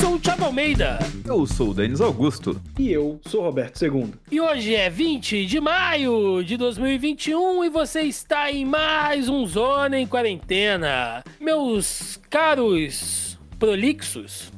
[0.00, 0.98] sou o Thiago Almeida.
[1.26, 2.58] Eu sou o Denis Augusto.
[2.78, 4.14] E eu sou o Roberto II.
[4.30, 10.00] E hoje é 20 de maio de 2021 e você está em mais um Zona
[10.00, 11.22] em Quarentena.
[11.38, 14.50] Meus caros prolixos,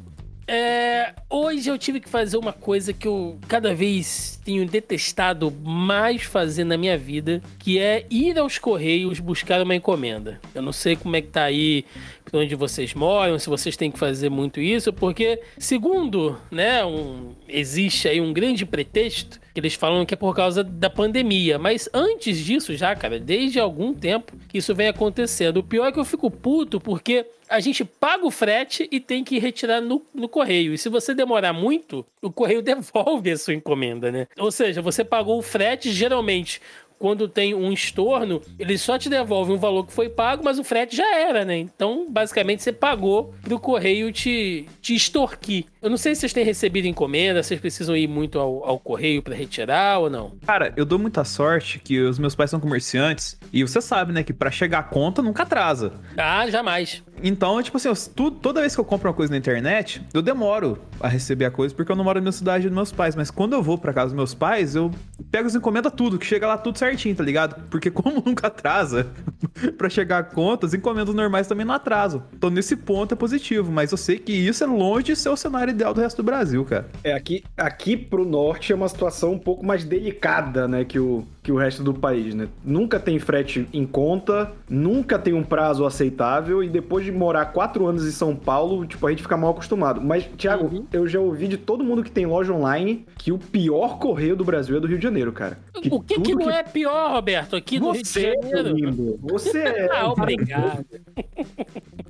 [0.47, 6.23] é, hoje eu tive que fazer uma coisa que eu cada vez tenho detestado mais
[6.23, 10.41] fazer na minha vida, que é ir aos correios buscar uma encomenda.
[10.55, 11.85] Eu não sei como é que tá aí
[12.33, 18.09] onde vocês moram, se vocês têm que fazer muito isso, porque segundo, né, um, existe
[18.09, 22.39] aí um grande pretexto que eles falam que é por causa da pandemia, mas antes
[22.39, 25.59] disso já, cara, desde algum tempo que isso vem acontecendo.
[25.59, 29.23] O pior é que eu fico puto porque a gente paga o frete e tem
[29.23, 30.73] que retirar no, no correio.
[30.73, 34.27] E se você demorar muito, o correio devolve a sua encomenda, né?
[34.39, 36.61] Ou seja, você pagou o frete, geralmente
[36.99, 40.63] quando tem um estorno, ele só te devolve um valor que foi pago, mas o
[40.63, 41.59] frete já era, né?
[41.59, 45.65] Então, basicamente, você pagou pro correio te, te extorquir.
[45.83, 49.21] Eu não sei se vocês têm recebido encomenda, vocês precisam ir muito ao, ao correio
[49.21, 50.35] para retirar ou não.
[50.47, 54.23] Cara, eu dou muita sorte que os meus pais são comerciantes e você sabe, né,
[54.23, 55.93] que para chegar a conta nunca atrasa.
[56.17, 57.03] Ah, jamais.
[57.21, 60.23] Então, tipo assim, eu, tu, toda vez que eu compro uma coisa na internet, eu
[60.23, 63.15] demoro a receber a coisa porque eu não moro na cidade dos meus pais.
[63.15, 64.91] Mas quando eu vou para casa dos meus pais, eu
[65.31, 67.61] pego as encomendas tudo, que chega lá tudo certinho, tá ligado?
[67.71, 69.11] Porque como nunca atrasa
[69.79, 72.25] para chegar a conta, as encomendas normais também não atrasam.
[72.33, 75.37] Então, nesse ponto é positivo, mas eu sei que isso é longe de ser o
[75.37, 76.87] cenário ideal do resto do Brasil, cara.
[77.03, 81.27] É, aqui, aqui pro norte é uma situação um pouco mais delicada, né, que o,
[81.43, 82.49] que o resto do país, né?
[82.65, 87.87] Nunca tem frete em conta, nunca tem um prazo aceitável e depois de morar quatro
[87.87, 90.01] anos em São Paulo, tipo, a gente fica mal acostumado.
[90.01, 90.87] Mas, Thiago, uhum.
[90.93, 94.45] eu já ouvi de todo mundo que tem loja online que o pior correio do
[94.45, 95.59] Brasil é do Rio de Janeiro, cara.
[95.75, 96.51] Que o que, que não que...
[96.51, 98.69] é pior, Roberto, aqui no Rio de Janeiro?
[98.77, 99.19] Lindo.
[99.23, 99.89] Você é.
[99.91, 100.85] ah, obrigado.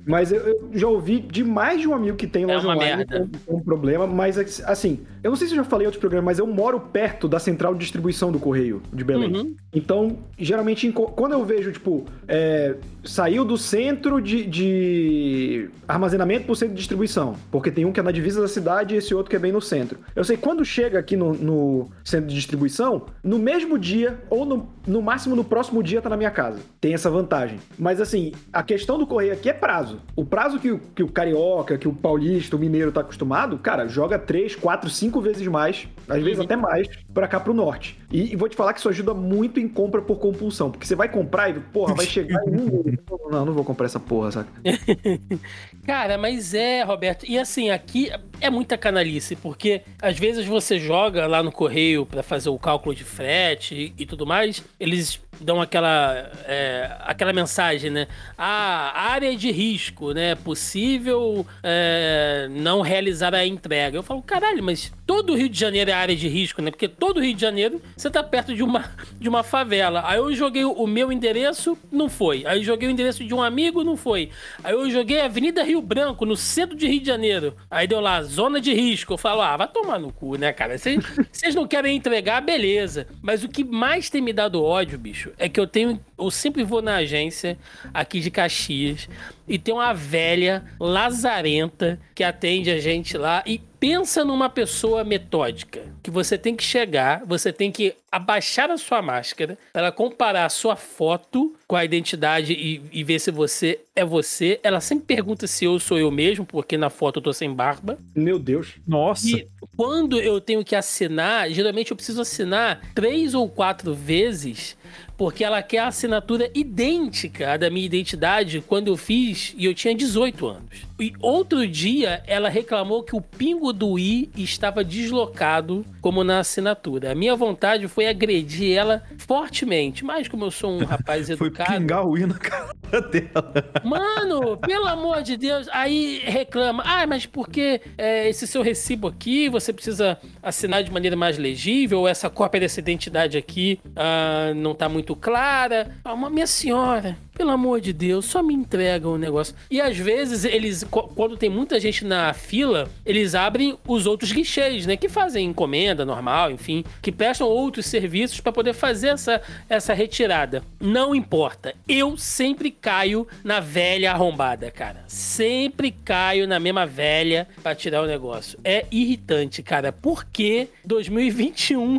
[0.05, 2.71] Mas eu, eu, já ouvi de mais de um amigo que tem é loja é
[2.71, 3.05] online
[3.45, 6.25] com um problema, mas assim, eu não sei se eu já falei em outros programas,
[6.25, 9.22] mas eu moro perto da central de distribuição do correio de Belém.
[9.27, 9.55] Uhum.
[9.73, 16.75] Então, geralmente, quando eu vejo, tipo, é, saiu do centro de, de armazenamento pro centro
[16.75, 19.35] de distribuição, porque tem um que é na divisa da cidade e esse outro que
[19.35, 19.99] é bem no centro.
[20.15, 24.69] Eu sei quando chega aqui no, no centro de distribuição, no mesmo dia ou no,
[24.87, 26.59] no máximo no próximo dia tá na minha casa.
[26.79, 27.59] Tem essa vantagem.
[27.77, 29.99] Mas assim, a questão do correio aqui é prazo.
[30.15, 33.87] O prazo que o, que o carioca, que o paulista, o mineiro tá acostumado, cara,
[33.87, 36.45] joga 3, 4, 5 vezes mais, às vezes uhum.
[36.45, 37.99] até mais, pra cá pro norte.
[38.13, 40.93] E, e, vou te falar que isso ajuda muito em compra por compulsão, porque você
[40.93, 42.95] vai comprar e, porra, vai chegar um.
[43.31, 44.49] Não, não vou comprar essa porra, saca?
[45.83, 51.25] cara, mas é, Roberto, e assim, aqui é muita canalice, porque às vezes você joga
[51.25, 55.61] lá no correio para fazer o cálculo de frete e, e tudo mais, eles dão
[55.61, 58.07] aquela, é, aquela mensagem, né?
[58.37, 60.35] Ah, área de risco, né?
[60.35, 63.97] Possível é, não realizar a entrega.
[63.97, 66.71] Eu falo, caralho, mas todo o Rio de Janeiro é área de risco, né?
[66.71, 70.03] Porque todo o Rio de Janeiro você tá perto de uma, de uma favela.
[70.05, 72.43] Aí eu joguei o meu endereço, não foi.
[72.45, 74.29] Aí eu joguei o endereço de um amigo, não foi.
[74.63, 77.55] Aí eu joguei Avenida Rio Branco, no centro de Rio de Janeiro.
[77.69, 79.13] Aí deu lá, zona de risco.
[79.13, 80.77] Eu falo, ah, vai tomar no cu, né, cara?
[80.77, 83.07] Vocês não querem entregar, beleza.
[83.21, 85.99] Mas o que mais tem me dado ódio, bicho, é que eu tenho.
[86.17, 87.57] Eu sempre vou na agência
[87.93, 89.07] aqui de Caxias
[89.47, 95.81] e tem uma velha lazarenta que atende a gente lá e pensa numa pessoa metódica
[96.01, 100.49] que você tem que chegar, você tem que abaixar a sua máscara para comparar a
[100.49, 104.57] sua foto com a identidade e, e, ver se você é você.
[104.63, 107.99] Ela sempre pergunta se eu sou eu mesmo, porque na foto eu tô sem barba.
[108.15, 108.75] Meu Deus.
[108.87, 109.27] Nossa.
[109.27, 114.77] E quando eu tenho que assinar, geralmente eu preciso assinar três ou quatro vezes
[115.17, 119.73] porque ela quer a assinatura idêntica à da minha identidade quando eu fiz e eu
[119.73, 120.81] tinha 18 anos.
[121.03, 127.11] E outro dia ela reclamou que o pingo do i estava deslocado como na assinatura.
[127.11, 131.71] A minha vontade foi agredir ela fortemente, mas como eu sou um rapaz educado.
[131.71, 133.53] Foi pingar o i na cara dela.
[133.83, 135.67] Mano, pelo amor de Deus.
[135.71, 141.15] Aí reclama, ah, mas porque é, esse seu recibo aqui você precisa assinar de maneira
[141.15, 145.95] mais legível, essa cópia dessa identidade aqui ah, não tá muito clara.
[146.03, 149.55] Ah, uma minha senhora, pelo amor de Deus, só me entrega o negócio.
[149.69, 154.85] E às vezes eles, quando tem muita gente na fila, eles abrem os outros guichês,
[154.85, 154.95] né?
[154.95, 160.63] Que fazem encomenda normal, enfim, que prestam outros serviços para poder fazer essa, essa retirada.
[160.79, 161.73] Não importa.
[161.87, 165.05] Eu sempre caio na velha arrombada, cara.
[165.07, 168.59] Sempre caio na mesma velha para tirar o negócio.
[168.61, 169.93] É irritante, cara.
[169.93, 171.97] Porque 2021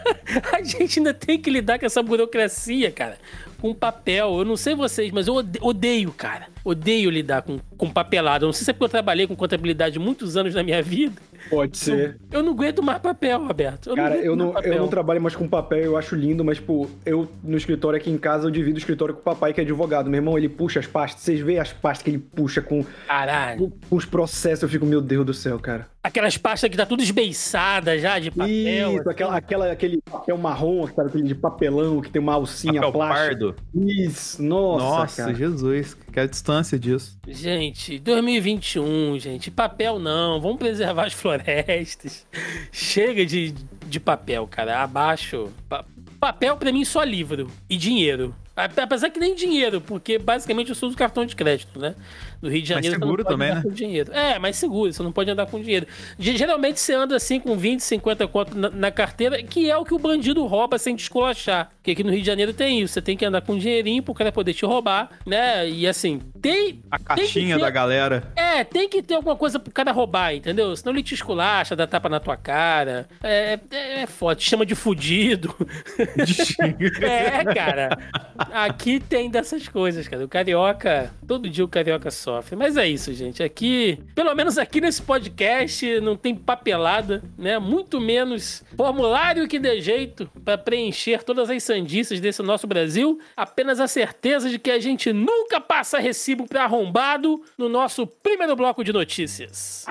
[0.50, 3.18] a gente ainda tem que lidar com essa burocracia, cara.
[3.60, 4.38] com papel.
[4.38, 6.48] Eu não sei vocês, mas eu odeio, cara.
[6.64, 8.44] Odeio lidar com, com papelada.
[8.44, 11.20] Eu não sei se é porque eu trabalhei com contabilidade muitos anos na minha vida.
[11.50, 12.16] Pode ser.
[12.30, 13.90] Eu, eu não aguento mais papel, Roberto.
[13.90, 16.58] Eu cara, não eu, não, eu não trabalho mais com papel, eu acho lindo, mas,
[16.58, 19.60] tipo, eu no escritório aqui em casa, eu divido o escritório com o papai, que
[19.60, 20.08] é advogado.
[20.08, 21.22] Meu irmão, ele puxa as pastas.
[21.22, 23.72] Vocês veem as pastas que ele puxa com, Caralho.
[23.88, 24.62] com, os processos.
[24.62, 25.88] Eu fico, meu Deus do céu, cara.
[26.02, 28.48] Aquelas pastas que tá tudo esbeiçada já, de papel.
[28.48, 29.10] Isso, assim.
[29.10, 33.28] aquela, aquela, aquele papel marrom, sabe, aquele de papelão, que tem uma alcinha papel plástica.
[33.28, 33.56] Pardo.
[33.74, 35.34] Isso, nossa, Nossa, cara.
[35.34, 37.18] Jesus, que a distância disso.
[37.26, 42.26] Gente, 2021, gente, papel não, vamos preservar as florestas.
[42.70, 43.54] Chega de,
[43.86, 45.50] de papel, cara, abaixo.
[45.68, 45.84] Pa
[46.20, 48.32] papel pra mim só livro e dinheiro.
[48.54, 51.96] Apesar que nem dinheiro, porque basicamente eu sou do cartão de crédito, né?
[52.42, 52.98] No Rio de Janeiro.
[52.98, 53.62] Mais seguro também, né?
[53.70, 54.12] dinheiro.
[54.12, 55.86] É, mais seguro, você não pode andar com dinheiro.
[56.18, 59.94] Geralmente você anda assim com 20, 50 conto na, na, carteira, que é o que
[59.94, 61.70] o bandido rouba sem descolachar.
[61.76, 62.94] Porque aqui no Rio de Janeiro tem isso.
[62.94, 65.68] Você tem que andar com um dinheirinho pro cara poder te roubar, né?
[65.68, 66.82] E assim, tem.
[66.90, 68.32] A caixinha ter, da galera.
[68.34, 70.74] É, tem que ter alguma coisa pro cara roubar, entendeu?
[70.74, 73.08] Senão ele te esculacha, dá tapa na tua cara.
[73.22, 75.54] É, é, é foda, te chama de fudido.
[77.00, 77.98] é, cara.
[78.52, 80.24] Aqui tem dessas coisas, cara.
[80.24, 82.56] O carioca, todo dia o carioca sofre.
[82.56, 83.42] Mas é isso, gente.
[83.42, 87.58] Aqui, pelo menos aqui nesse podcast, não tem papelada, né?
[87.58, 93.18] Muito menos formulário que dê jeito para preencher todas as sandices desse nosso Brasil.
[93.36, 98.56] Apenas a certeza de que a gente nunca passa recibo para arrombado no nosso primeiro
[98.56, 99.86] bloco de notícias.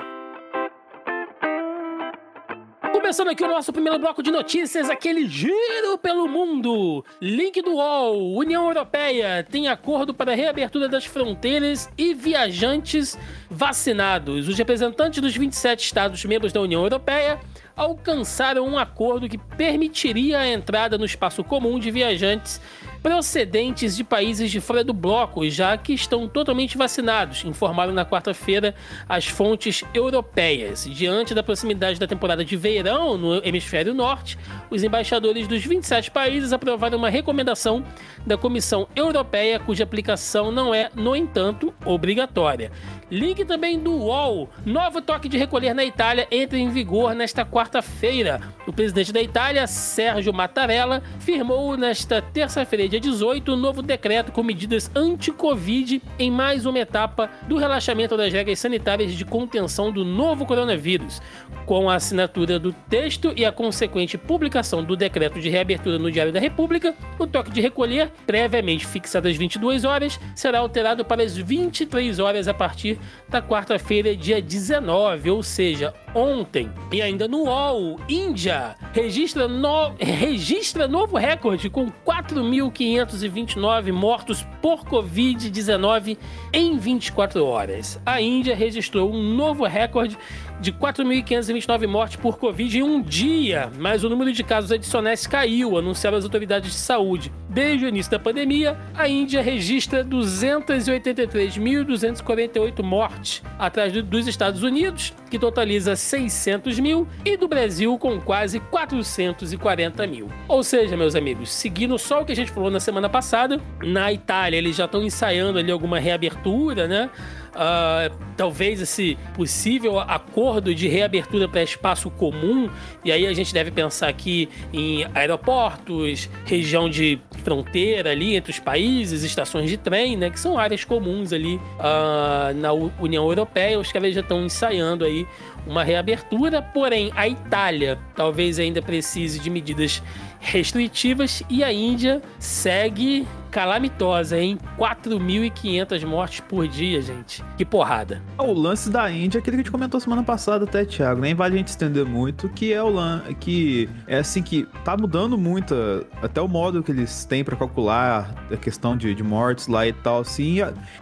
[2.92, 7.02] Começando aqui o nosso primeiro bloco de notícias, aquele giro pelo mundo.
[7.20, 13.18] Link do UOL, União Europeia tem acordo para reabertura das fronteiras e viajantes
[13.50, 14.46] vacinados.
[14.46, 17.40] Os representantes dos 27 estados membros da União Europeia
[17.74, 22.60] alcançaram um acordo que permitiria a entrada no espaço comum de viajantes
[23.02, 28.74] procedentes de países de fora do bloco, já que estão totalmente vacinados, informaram na quarta-feira
[29.08, 30.84] as fontes europeias.
[30.88, 34.38] Diante da proximidade da temporada de verão no hemisfério norte,
[34.70, 37.84] os embaixadores dos 27 países aprovaram uma recomendação
[38.24, 42.70] da Comissão Europeia, cuja aplicação não é, no entanto, obrigatória.
[43.10, 44.48] Link também do UOL.
[44.64, 48.40] Novo toque de recolher na Itália entra em vigor nesta quarta-feira.
[48.66, 54.42] O presidente da Itália, Sérgio Mattarella, firmou nesta terça-feira, dia 18, um novo decreto com
[54.42, 60.44] medidas anti-Covid em mais uma etapa do relaxamento das regras sanitárias de contenção do novo
[60.44, 61.22] coronavírus.
[61.64, 66.34] Com a assinatura do texto e a consequente publicação do decreto de reabertura no Diário
[66.34, 71.34] da República, o toque de recolher, previamente fixado às 22 horas, será alterado para as
[71.34, 76.70] 23 horas a partir da quarta-feira, dia 19, ou seja, ontem.
[76.90, 79.94] E ainda no UOL, Índia registra, no...
[79.98, 86.18] registra novo recorde com 4.529 mortos por Covid-19
[86.52, 88.00] em 24 horas.
[88.04, 90.18] A Índia registrou um novo recorde
[90.62, 95.76] de 4.529 mortes por Covid em um dia, mas o número de casos adicionais caiu,
[95.76, 97.32] anunciaram as autoridades de saúde.
[97.48, 105.36] Desde o início da pandemia, a Índia registra 283.248 mortes, atrás dos Estados Unidos, que
[105.36, 110.28] totaliza 600 mil, e do Brasil, com quase 440 mil.
[110.46, 114.12] Ou seja, meus amigos, seguindo só o que a gente falou na semana passada, na
[114.12, 117.10] Itália eles já estão ensaiando ali alguma reabertura, né?
[117.52, 122.70] Uh, talvez esse possível acordo de reabertura para espaço comum,
[123.04, 128.58] e aí a gente deve pensar aqui em aeroportos, região de fronteira ali entre os
[128.58, 133.78] países, estações de trem, né, que são áreas comuns ali uh, na União Europeia.
[133.78, 135.26] Os caras já estão ensaiando aí
[135.66, 140.02] uma reabertura, porém a Itália talvez ainda precise de medidas
[140.40, 144.58] restritivas e a Índia segue calamitosa, hein?
[144.78, 147.44] 4.500 mortes por dia, gente.
[147.56, 148.22] Que porrada.
[148.38, 151.20] O lance da Índia é aquele que a gente comentou semana passada até, Thiago.
[151.20, 154.96] Nem vale a gente estender muito, que é o lance que é assim que tá
[154.96, 155.74] mudando muito
[156.22, 159.92] até o modo que eles têm para calcular a questão de, de, mortes lá e
[159.92, 160.58] tal, assim.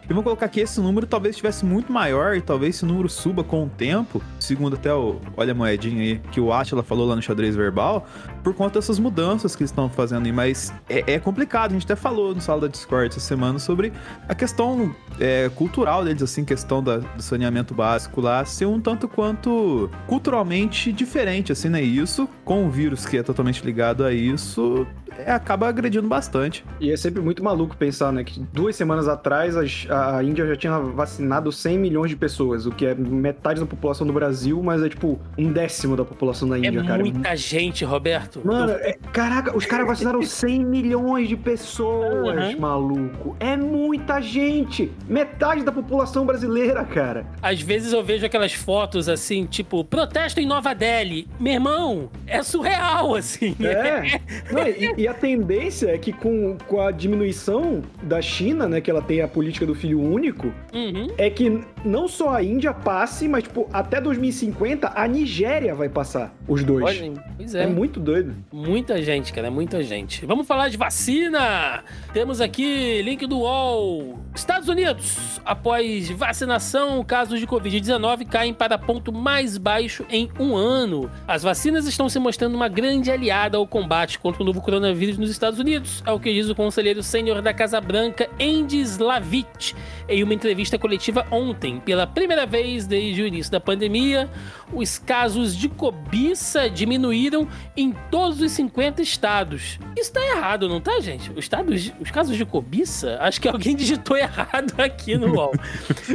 [0.09, 3.45] E vou colocar que esse número talvez estivesse muito maior e talvez esse número suba
[3.45, 7.14] com o tempo, segundo até o olha a moedinha aí que o Atila falou lá
[7.14, 8.07] no xadrez verbal,
[8.42, 11.85] por conta dessas mudanças que eles estão fazendo aí, mas é, é complicado, a gente
[11.85, 13.93] até falou no sala da Discord essa semana sobre
[14.27, 19.07] a questão é, cultural deles, assim, questão da, do saneamento básico lá, ser um tanto
[19.07, 21.83] quanto culturalmente diferente, assim, né?
[21.83, 24.87] Isso, com o vírus que é totalmente ligado a isso,
[25.27, 26.65] é, acaba agredindo bastante.
[26.79, 28.25] E é sempre muito maluco pensar, né?
[28.25, 32.71] Que duas semanas atrás a, a Índia já tinha vacinado 100 milhões de pessoas, o
[32.71, 36.59] que é metade da população do Brasil, mas é tipo um décimo da população da
[36.59, 37.03] Índia, é cara.
[37.03, 38.41] Muita gente, Roberto.
[38.45, 42.61] Mano, é, caraca, os caras vacinaram 100 milhões de pessoas, uhum.
[42.61, 43.37] maluco.
[43.41, 44.91] É muita gente.
[45.09, 47.27] Metade da população brasileira, cara.
[47.43, 51.29] Às vezes eu vejo aquelas fotos assim, tipo, protesto em Nova Delhi.
[51.39, 53.57] Meu irmão, é surreal, assim.
[53.61, 54.21] É.
[54.53, 58.90] Não, e, e, a tendência é que com, com a diminuição da China, né, que
[58.90, 61.09] ela tem a política do filho único, uhum.
[61.19, 66.35] é que não só a Índia passe, mas, tipo, até 2050 a Nigéria vai passar
[66.47, 66.85] os dois.
[66.85, 67.64] Olha, pois é.
[67.64, 68.35] É muito doido.
[68.52, 70.25] Muita gente, cara, muita gente.
[70.25, 71.83] Vamos falar de vacina.
[72.12, 74.19] Temos aqui link do UOL.
[74.35, 81.11] Estados Unidos, após vacinação, casos de Covid-19 caem para ponto mais baixo em um ano.
[81.26, 85.31] As vacinas estão se mostrando uma grande aliada ao combate contra o novo coronavírus nos
[85.31, 89.75] Estados Unidos, é o que diz o conselheiro sênior da Casa Branca, Andy Slavitt,
[90.09, 91.81] em uma entrevista coletiva ontem.
[91.81, 94.29] Pela primeira vez desde o início da pandemia,
[94.73, 99.79] os casos de cobiça diminuíram em todos os 50 estados.
[99.97, 101.31] Isso tá errado, não tá, gente?
[101.31, 103.19] Os, estados, os casos de cobiça?
[103.21, 105.53] Acho que alguém digitou errado aqui no UOL.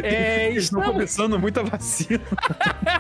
[0.04, 0.64] É, estamos...
[0.64, 2.22] Estão começando muita vacina.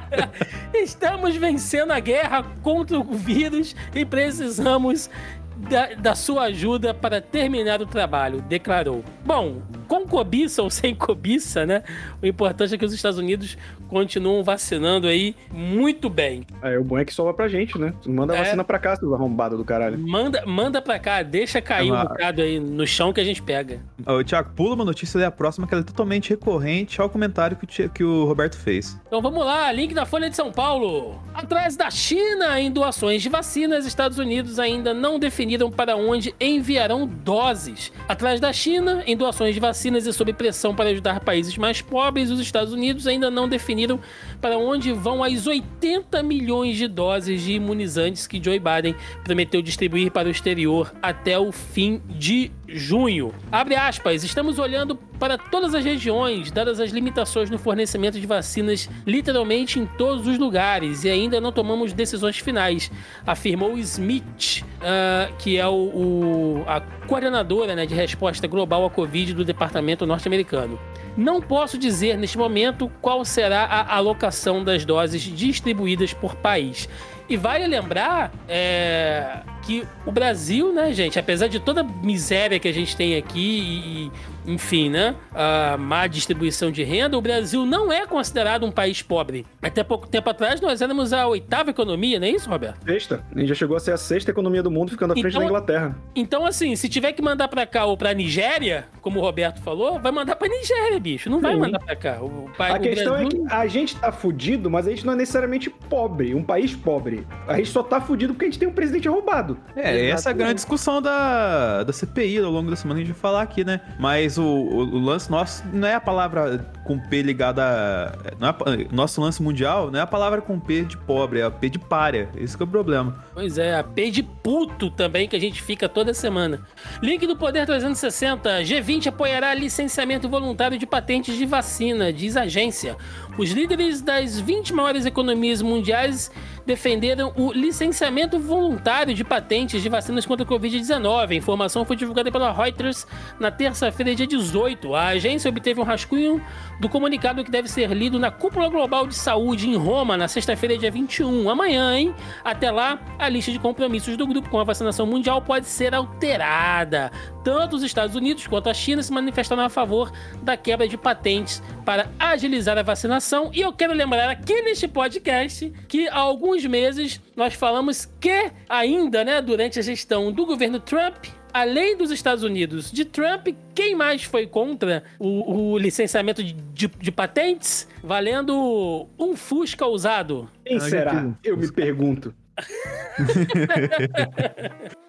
[0.74, 5.10] estamos vencendo a guerra contra o vírus e precisamos
[5.57, 9.03] da, da, sua ajuda para terminar o trabalho, declarou.
[9.25, 11.83] Bom, com cobiça ou sem cobiça, né?
[12.21, 13.57] O importante é que os Estados Unidos
[13.88, 16.45] continuam vacinando aí muito bem.
[16.62, 17.93] É, o bom é que sobra pra gente, né?
[18.05, 18.39] Manda é.
[18.39, 19.97] vacina pra cá, seus arrombados do caralho.
[19.97, 22.03] Manda, manda pra cá, deixa cair é uma...
[22.03, 23.79] um bocado aí no chão que a gente pega.
[24.05, 27.57] Ô, Tiago, pula uma notícia daí a próxima, que ela é totalmente recorrente ao comentário
[27.57, 29.00] que o, que o Roberto fez.
[29.07, 31.21] Então vamos lá, link da Folha de São Paulo.
[31.33, 37.05] Atrás da China em doações de vacinas, Estados Unidos ainda não definiram para onde enviarão
[37.07, 37.91] doses.
[38.09, 42.31] Atrás da China, em doações de vacinas e sob pressão para ajudar países mais pobres,
[42.31, 43.99] os Estados Unidos ainda não definiram
[44.41, 50.11] para onde vão as 80 milhões de doses de imunizantes que Joe Biden prometeu distribuir
[50.11, 53.34] para o exterior até o fim de junho.
[53.51, 58.89] Abre aspas, estamos olhando para todas as regiões, dadas as limitações no fornecimento de vacinas
[59.05, 62.91] literalmente em todos os lugares e ainda não tomamos decisões finais,
[63.25, 69.34] afirmou Smith, uh, que é o, o, a coordenadora né, de resposta global à Covid
[69.34, 70.79] do departamento norte-americano.
[71.15, 76.89] Não posso dizer neste momento qual será a alocação das doses distribuídas por país.
[77.27, 82.67] E vale lembrar é, que o Brasil, né, gente, apesar de toda a miséria que
[82.67, 84.12] a gente tem aqui e,
[84.47, 85.15] enfim, né?
[85.33, 89.45] A má distribuição de renda, o Brasil não é considerado um país pobre.
[89.61, 92.83] Até pouco tempo atrás, nós éramos a oitava economia, não é isso, Roberto?
[92.85, 93.23] Sexta.
[93.33, 95.41] A gente já chegou a ser a sexta economia do mundo, ficando à frente então,
[95.41, 95.95] da Inglaterra.
[96.15, 99.99] Então, assim, se tiver que mandar pra cá ou pra Nigéria, como o Roberto falou,
[99.99, 101.29] vai mandar pra Nigéria, bicho.
[101.29, 101.43] Não Sim.
[101.43, 102.19] vai mandar pra cá.
[102.21, 103.45] O pai, a questão Brasil...
[103.45, 106.75] é que a gente tá fudido, mas a gente não é necessariamente pobre, um país
[106.75, 107.25] pobre.
[107.47, 109.57] A gente só tá fudido porque a gente tem um presidente roubado.
[109.75, 110.11] É, Exatamente.
[110.11, 113.21] essa é a grande discussão da, da CPI ao longo da semana a gente vai
[113.21, 113.81] falar aqui, né?
[113.99, 118.25] Mas o, o, o, lance nosso não é a palavra com P ligada a.
[118.31, 121.69] É nosso lance mundial não é a palavra com P de pobre, é a P
[121.69, 122.29] de párea.
[122.35, 123.23] Esse é o problema.
[123.33, 126.61] Pois é, a P de puto também que a gente fica toda semana.
[127.01, 128.61] Link do Poder 360.
[128.61, 132.97] G20 apoiará licenciamento voluntário de patentes de vacina, diz agência.
[133.37, 136.31] Os líderes das 20 maiores economias mundiais
[136.65, 141.31] defenderam o licenciamento voluntário de patentes de vacinas contra a Covid-19.
[141.31, 143.05] A informação foi divulgada pela Reuters
[143.37, 144.95] na terça-feira, dia 18.
[144.95, 146.41] A agência obteve um rascunho
[146.79, 150.77] do comunicado que deve ser lido na Cúpula Global de Saúde em Roma, na sexta-feira,
[150.77, 151.49] dia 21.
[151.49, 152.15] Amanhã, hein?
[152.43, 157.11] Até lá, a lista de compromissos do grupo com a vacinação mundial pode ser alterada.
[157.45, 160.11] Tanto os Estados Unidos quanto a China se manifestaram a favor
[160.41, 163.51] da quebra de patentes para agilizar a vacinação.
[163.53, 169.23] E eu quero lembrar aqui neste podcast que há alguns meses nós falamos que ainda,
[169.23, 174.23] né, durante a gestão do governo Trump, além dos Estados Unidos de Trump, quem mais
[174.23, 180.49] foi contra o, o licenciamento de, de, de, patentes, valendo um Fusca usado?
[180.65, 181.31] Quem será?
[181.43, 182.33] Eu me pergunto.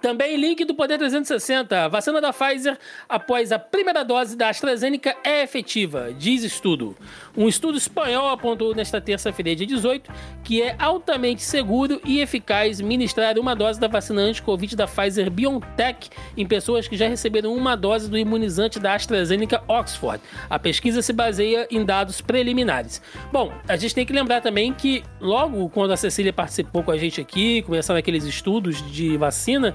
[0.00, 1.84] Também link do Poder 360.
[1.84, 2.78] A vacina da Pfizer
[3.08, 6.96] após a primeira dose da AstraZeneca é efetiva, diz estudo.
[7.36, 10.10] Um estudo espanhol apontou nesta terça-feira, dia 18,
[10.44, 16.10] que é altamente seguro e eficaz ministrar uma dose da vacina anti-Covid da Pfizer BioNTech
[16.36, 20.22] em pessoas que já receberam uma dose do imunizante da AstraZeneca Oxford.
[20.48, 23.02] A pesquisa se baseia em dados preliminares.
[23.32, 26.96] Bom, a gente tem que lembrar também que logo quando a Cecília participou com a
[26.96, 29.74] gente aqui, começaram aqueles estudos de vacina,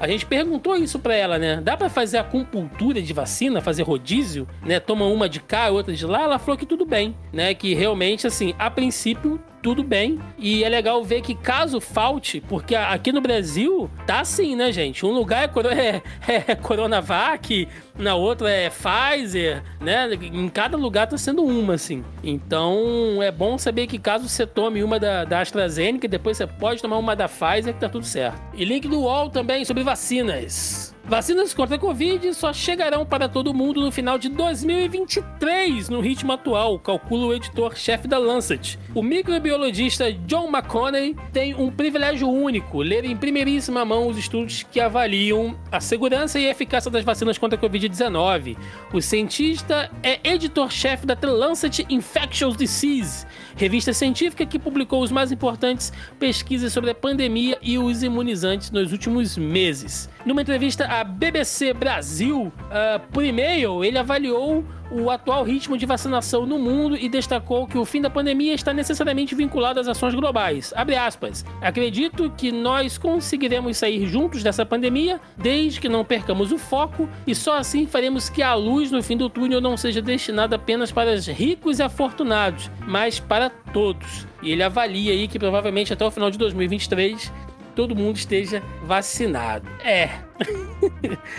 [0.00, 1.60] A gente perguntou isso para ela, né?
[1.62, 4.80] Dá para fazer acupuntura de vacina, fazer rodízio, né?
[4.80, 6.22] Toma uma de cá, outra de lá.
[6.22, 7.52] Ela falou que tudo bem, né?
[7.52, 10.18] Que realmente, assim, a princípio tudo bem.
[10.38, 15.04] E é legal ver que caso falte, porque aqui no Brasil tá assim, né, gente?
[15.04, 20.08] Um lugar é, é, é Coronavac, na outra é Pfizer, né?
[20.14, 22.04] Em cada lugar tá sendo uma, assim.
[22.22, 26.80] Então é bom saber que caso você tome uma da, da AstraZeneca, depois você pode
[26.80, 28.40] tomar uma da Pfizer, que tá tudo certo.
[28.54, 30.94] E link do UOL também sobre vacinas.
[31.10, 36.30] Vacinas contra a Covid só chegarão para todo mundo no final de 2023, no ritmo
[36.30, 38.78] atual, calcula o editor-chefe da Lancet.
[38.94, 44.78] O microbiologista John McConney tem um privilégio único, ler em primeiríssima mão os estudos que
[44.78, 48.56] avaliam a segurança e eficácia das vacinas contra a Covid-19.
[48.92, 53.26] O cientista é editor-chefe da The Lancet Infectious Disease,
[53.60, 58.90] revista científica que publicou os mais importantes pesquisas sobre a pandemia e os imunizantes nos
[58.90, 60.08] últimos meses.
[60.24, 66.44] Numa entrevista à BBC Brasil, uh, por e-mail, ele avaliou o atual ritmo de vacinação
[66.44, 70.72] no mundo e destacou que o fim da pandemia está necessariamente vinculado às ações globais.
[71.00, 71.44] Aspas.
[71.60, 77.34] Acredito que nós conseguiremos sair juntos dessa pandemia desde que não percamos o foco e
[77.34, 81.12] só assim faremos que a luz no fim do túnel não seja destinada apenas para
[81.12, 84.26] os ricos e afortunados, mas para todos.
[84.42, 87.32] E ele avalia aí que provavelmente até o final de 2023
[87.74, 89.68] todo mundo esteja vacinado.
[89.84, 90.29] É.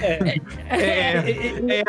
[0.02, 0.40] É.
[0.70, 0.78] É.
[0.78, 1.80] é.
[1.80, 1.84] é.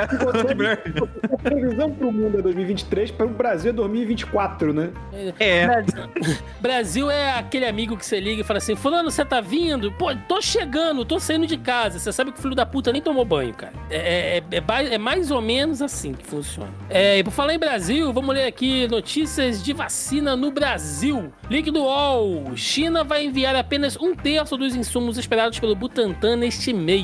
[1.32, 4.90] A previsão para o mundo é 2023, para o Brasil é 2024, né?
[5.38, 5.66] É.
[6.60, 9.92] Brasil é aquele amigo que você liga e fala assim: Fulano, você tá vindo?
[9.92, 11.98] Pô, tô chegando, tô saindo de casa.
[11.98, 13.72] Você sabe que o filho da puta nem tomou banho, cara.
[13.90, 16.72] É, é, é, é mais ou menos assim que funciona.
[16.88, 21.32] É, e por falar em Brasil, vamos ler aqui notícias de vacina no Brasil.
[21.50, 22.56] Link do UOL.
[22.56, 27.01] China vai enviar apenas um terço dos insumos esperados pelo Butantan neste mês.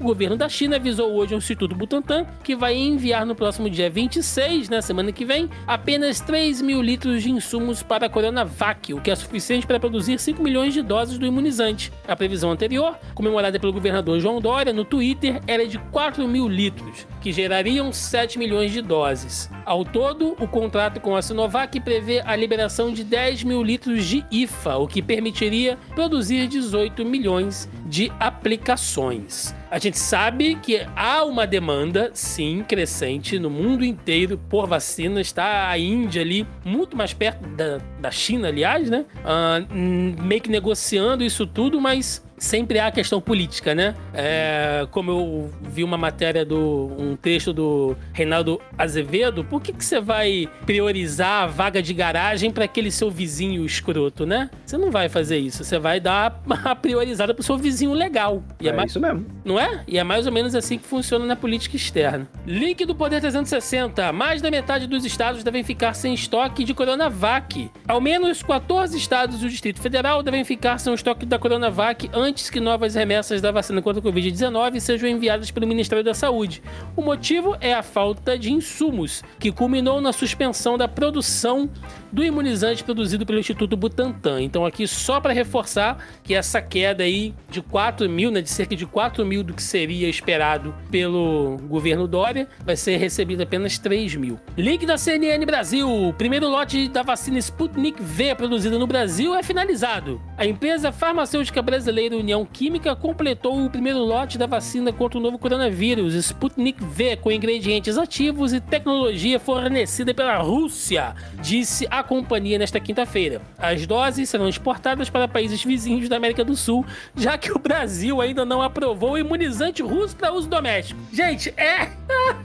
[0.00, 3.88] O governo da China avisou hoje ao Instituto Butantan que vai enviar no próximo dia
[3.88, 9.00] 26, na semana que vem, apenas 3 mil litros de insumos para a Coronavac, o
[9.00, 11.92] que é suficiente para produzir 5 milhões de doses do imunizante.
[12.06, 17.06] A previsão anterior, comemorada pelo governador João Dória no Twitter, era de 4 mil litros,
[17.20, 19.50] que gerariam 7 milhões de doses.
[19.64, 24.24] Ao todo, o contrato com a Sinovac prevê a liberação de 10 mil litros de
[24.30, 29.23] IFA, o que permitiria produzir 18 milhões de aplicações.
[29.70, 35.20] A gente sabe que há uma demanda, sim, crescente no mundo inteiro por vacina.
[35.20, 39.04] Está a Índia ali, muito mais perto da, da China, aliás, né?
[39.24, 43.94] Uh, meio que negociando isso tudo, mas sempre há a questão política, né?
[44.12, 49.84] É, como eu vi uma matéria do um texto do Reinaldo Azevedo, por que, que
[49.84, 54.50] você vai priorizar a vaga de garagem para aquele seu vizinho escroto, né?
[54.64, 55.64] Você não vai fazer isso.
[55.64, 58.42] Você vai dar a priorizada pro seu vizinho legal.
[58.60, 59.26] E é, é mais, isso mesmo.
[59.44, 59.82] Não é?
[59.88, 62.28] E é mais ou menos assim que funciona na política externa.
[62.46, 64.12] Link do Poder 360.
[64.12, 67.70] Mais da metade dos estados devem ficar sem estoque de Coronavac.
[67.88, 72.10] Ao menos 14 estados e o Distrito Federal devem ficar sem o estoque da Coronavac
[72.12, 76.12] antes antes que novas remessas da vacina contra a Covid-19 sejam enviadas pelo Ministério da
[76.12, 76.64] Saúde.
[76.96, 81.70] O motivo é a falta de insumos, que culminou na suspensão da produção
[82.10, 84.42] do imunizante produzido pelo Instituto Butantan.
[84.42, 88.74] Então, aqui só para reforçar que essa queda aí de 4 mil, né, de cerca
[88.74, 94.16] de 4 mil do que seria esperado pelo governo Dória, vai ser recebido apenas 3
[94.16, 94.40] mil.
[94.56, 99.42] Link da CNN Brasil: o primeiro lote da vacina Sputnik V produzida no Brasil é
[99.42, 100.20] finalizado.
[100.36, 105.38] A empresa farmacêutica brasileira União Química completou o primeiro lote da vacina contra o novo
[105.38, 112.80] coronavírus, Sputnik V, com ingredientes ativos e tecnologia fornecida pela Rússia, disse a companhia nesta
[112.80, 113.42] quinta-feira.
[113.58, 116.84] As doses serão exportadas para países vizinhos da América do Sul,
[117.16, 121.00] já que o Brasil ainda não aprovou o imunizante russo para uso doméstico.
[121.12, 121.90] Gente, é.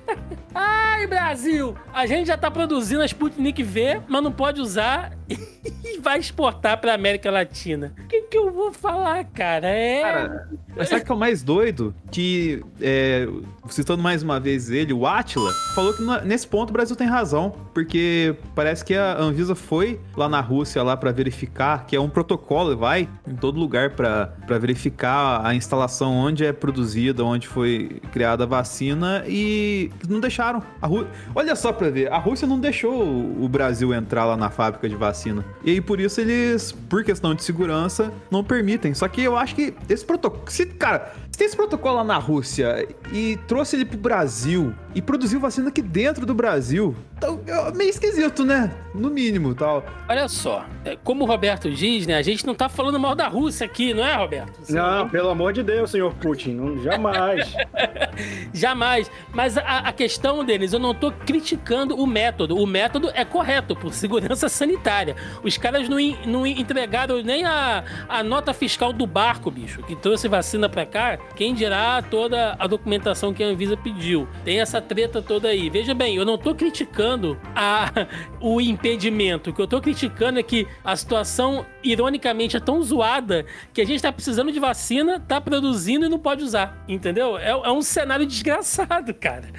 [0.53, 1.75] Ai, Brasil!
[1.93, 5.18] A gente já tá produzindo a Sputnik V, mas não pode usar
[5.83, 7.93] e vai exportar pra América Latina.
[7.97, 9.67] O que, que eu vou falar, cara?
[9.67, 10.01] É.
[10.01, 11.93] Cara, mas sabe que é o mais doido?
[12.11, 13.27] Que, é,
[13.69, 17.53] citando mais uma vez ele, o Atila, falou que nesse ponto o Brasil tem razão,
[17.73, 22.09] porque parece que a Anvisa foi lá na Rússia lá para verificar, que é um
[22.09, 28.43] protocolo, vai em todo lugar para verificar a instalação onde é produzida, onde foi criada
[28.43, 30.61] a vacina e não deixaram.
[30.81, 31.05] Rú...
[31.35, 34.95] Olha só para ver, a Rússia não deixou o Brasil entrar lá na fábrica de
[34.95, 35.45] vacina.
[35.63, 38.93] E aí por isso eles, por questão de segurança, não permitem.
[38.93, 42.85] Só que eu acho que esse protocolo, se, cara, tem esse protocolo lá na Rússia
[43.13, 46.95] e trouxe ele pro Brasil e produziu vacina aqui dentro do Brasil.
[47.17, 48.71] Então, é meio esquisito, né?
[48.95, 49.85] No mínimo, tal.
[50.07, 52.15] Olha só, é, como o Roberto diz, né?
[52.15, 54.59] A gente não tá falando mal da Rússia aqui, não é, Roberto?
[54.61, 57.53] Você não, não, pelo amor de Deus, senhor Putin, não, jamais.
[58.53, 59.11] jamais.
[59.33, 62.57] Mas a, a, questão deles, eu não tô criticando o método.
[62.57, 65.15] O método é correto, por segurança sanitária.
[65.43, 70.27] Os caras não, não entregaram nem a, a nota fiscal do barco, bicho, que trouxe
[70.27, 71.17] vacina pra cá.
[71.35, 74.27] Quem dirá toda a documentação que a Anvisa pediu.
[74.43, 75.69] Tem essa treta toda aí.
[75.69, 77.91] Veja bem, eu não tô criticando a,
[78.41, 79.49] o impedimento.
[79.49, 83.85] O que eu tô criticando é que a situação, ironicamente, é tão zoada que a
[83.85, 86.83] gente tá precisando de vacina, tá produzindo e não pode usar.
[86.87, 87.37] Entendeu?
[87.37, 89.49] É, é um cenário desgraçado, cara.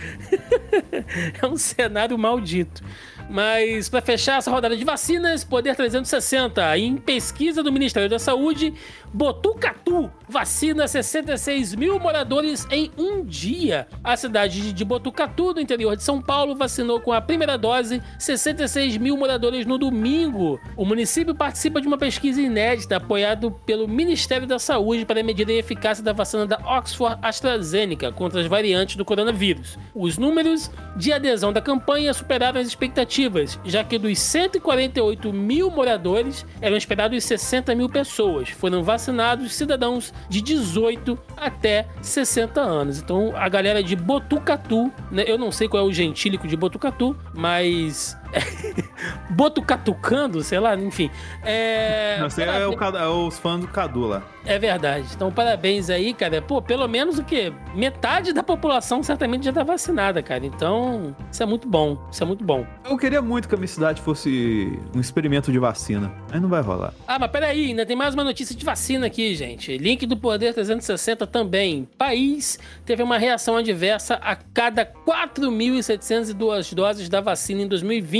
[1.41, 2.83] é um cenário maldito.
[3.31, 8.75] Mas para fechar essa rodada de vacinas, Poder 360, em pesquisa do Ministério da Saúde,
[9.15, 13.87] Botucatu vacina 66 mil moradores em um dia.
[14.03, 18.97] A cidade de Botucatu, do interior de São Paulo, vacinou com a primeira dose 66
[18.97, 20.61] mil moradores no domingo.
[20.77, 25.53] O município participa de uma pesquisa inédita apoiado pelo Ministério da Saúde para medir a
[25.53, 29.79] eficácia da vacina da Oxford AstraZeneca contra as variantes do coronavírus.
[29.95, 33.20] Os números de adesão da campanha superaram as expectativas,
[33.65, 38.51] já que dos 148 mil moradores eram esperados 60 mil pessoas.
[38.51, 42.99] Foram vacinados cidadãos de 18 até 60 anos.
[42.99, 47.17] Então a galera de Botucatu, né, eu não sei qual é o gentílico de Botucatu,
[47.35, 48.17] mas
[49.31, 51.11] Botucatucando, sei lá, enfim.
[51.43, 52.19] É...
[52.21, 54.23] Não, sei, é, o, é os fãs do Cadu lá.
[54.45, 55.07] É verdade.
[55.15, 56.41] Então, parabéns aí, cara.
[56.41, 57.53] Pô, pelo menos o quê?
[57.75, 60.45] Metade da população certamente já tá vacinada, cara.
[60.45, 61.99] Então, isso é muito bom.
[62.11, 62.67] Isso é muito bom.
[62.89, 66.13] Eu queria muito que a minha cidade fosse um experimento de vacina.
[66.33, 66.95] Aí não vai rolar.
[67.07, 69.77] Ah, mas peraí, ainda tem mais uma notícia de vacina aqui, gente.
[69.77, 71.89] Link do Poder 360 também.
[71.99, 78.20] País teve uma reação adversa a cada 4.702 doses da vacina em 2020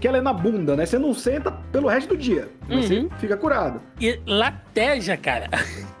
[0.00, 0.84] Que ela é na bunda, né?
[0.84, 2.48] Você não senta pelo resto do dia.
[2.68, 2.82] Uhum.
[2.82, 3.80] Você fica curado.
[4.00, 5.48] E lateja, cara.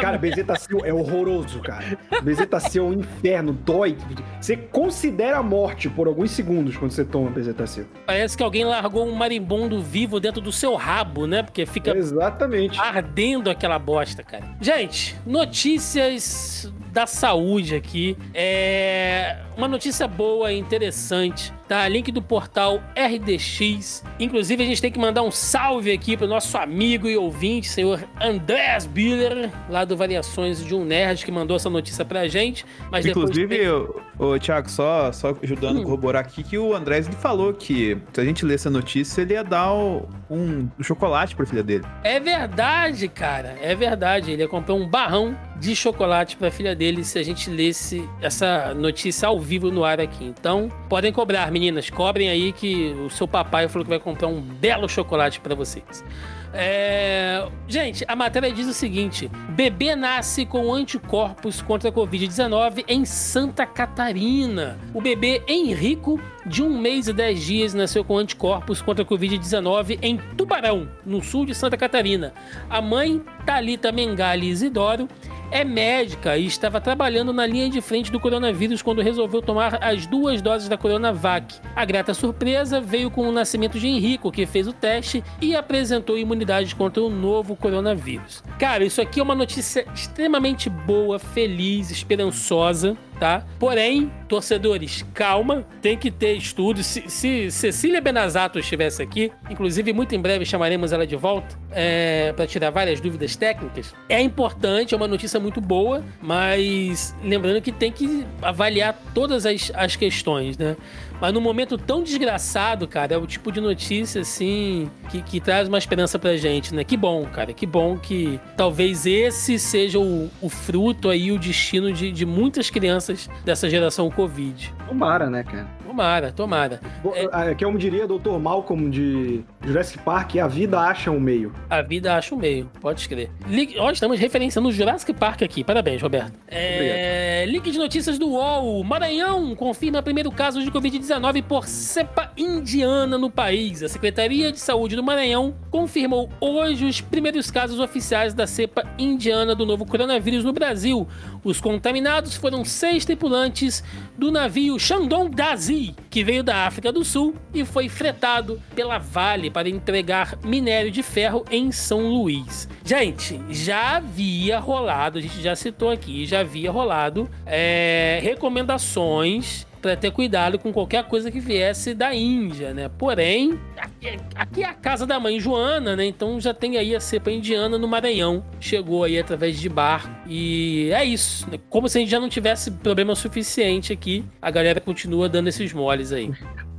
[0.00, 1.98] Cara, bezetacil é horroroso, cara.
[2.22, 3.96] Bezetacil é um inferno, dói.
[4.40, 7.86] Você considera a morte por alguns segundos quando você toma bezetacil.
[8.06, 11.42] Parece que alguém largou um marimbondo vivo dentro do seu rabo, né?
[11.42, 12.78] Porque fica Exatamente.
[12.80, 14.44] ardendo aquela bosta, cara.
[14.60, 18.16] Gente, notícias da saúde aqui.
[18.34, 21.88] É uma notícia boa e interessante, tá?
[21.88, 24.04] Link do portal RDX.
[24.20, 28.04] Inclusive, a gente tem que mandar um salve aqui pro nosso amigo e ouvinte, senhor
[28.20, 32.66] Andrés Biller, lá do Variações de um Nerd, que mandou essa notícia pra gente.
[32.90, 34.26] Mas Inclusive, depois tem...
[34.26, 35.80] o, Thiago, só, só ajudando hum.
[35.80, 39.22] a corroborar aqui, que o Andrés ele falou que se a gente ler essa notícia,
[39.22, 41.84] ele ia dar um, um chocolate pra filha dele.
[42.04, 43.56] É verdade, cara.
[43.62, 44.30] É verdade.
[44.30, 48.06] Ele ia comprar um barrão de chocolate para a filha dele se a gente lesse
[48.20, 50.24] essa notícia ao vivo no ar aqui.
[50.24, 54.40] Então, podem cobrar, meninas, cobrem aí que o seu papai falou que vai comprar um
[54.40, 56.04] belo chocolate para vocês.
[56.52, 57.46] É...
[57.68, 63.64] Gente, a matéria diz o seguinte: bebê nasce com anticorpos contra a Covid-19 em Santa
[63.64, 64.76] Catarina.
[64.92, 69.98] O bebê Henrico, de um mês e dez dias, nasceu com anticorpos contra a Covid-19
[70.02, 72.32] em Tubarão, no sul de Santa Catarina.
[72.68, 75.08] A mãe, Talita Mengali Isidoro,
[75.52, 80.06] é médica e estava trabalhando na linha de frente do coronavírus quando resolveu tomar as
[80.06, 81.56] duas doses da Coronavac.
[81.76, 86.18] A grata surpresa veio com o nascimento de Henrico, que fez o teste e apresentou
[86.18, 88.42] imunidade contra o novo coronavírus.
[88.58, 93.46] Cara, isso aqui é uma notícia extremamente boa, feliz, esperançosa tá?
[93.56, 96.82] Porém, torcedores, calma, tem que ter estudo.
[96.82, 102.32] Se, se Cecília Benazato estivesse aqui, inclusive muito em breve chamaremos ela de volta é,
[102.32, 103.94] para tirar várias dúvidas técnicas.
[104.08, 109.70] É importante, é uma notícia muito boa, mas lembrando que tem que avaliar todas as,
[109.74, 110.76] as questões, né?
[111.20, 115.68] Mas num momento tão desgraçado, cara, é o tipo de notícia, assim, que, que traz
[115.68, 116.82] uma esperança pra gente, né?
[116.82, 121.92] Que bom, cara, que bom que talvez esse seja o, o fruto aí, o destino
[121.92, 124.74] de, de muitas crianças dessa geração Covid.
[124.88, 125.68] Tomara, né, cara?
[125.92, 126.80] Tomara, tomara.
[127.14, 128.38] É, que é como diria Dr.
[128.40, 131.52] Malcolm de Jurassic Park, a vida acha um meio.
[131.68, 133.30] A vida acha um meio, pode escrever.
[133.78, 135.62] Ó, estamos referenciando o Jurassic Park aqui.
[135.62, 136.32] Parabéns, Roberto.
[136.48, 138.82] É, link de notícias do UOL.
[138.82, 143.82] Maranhão confirma primeiro caso de Covid-19 por cepa indiana no país.
[143.82, 149.54] A Secretaria de Saúde do Maranhão confirmou hoje os primeiros casos oficiais da cepa indiana
[149.54, 151.06] do novo coronavírus no Brasil.
[151.44, 153.82] Os contaminados foram seis tripulantes
[154.16, 159.50] do navio Shandong Dazi, que veio da África do Sul e foi fretado pela Vale
[159.50, 162.68] para entregar minério de ferro em São Luís.
[162.84, 169.96] Gente, já havia rolado, a gente já citou aqui, já havia rolado é, recomendações para
[169.96, 172.88] ter cuidado com qualquer coisa que viesse da Índia, né?
[172.88, 176.06] Porém, aqui, aqui, é a casa da mãe Joana, né?
[176.06, 178.44] Então já tem aí a cepa indiana no Maranhão.
[178.60, 180.08] Chegou aí através de barco.
[180.28, 181.50] E é isso.
[181.50, 181.58] Né?
[181.68, 185.72] Como se a gente já não tivesse problema suficiente aqui, a galera continua dando esses
[185.72, 186.30] moles aí.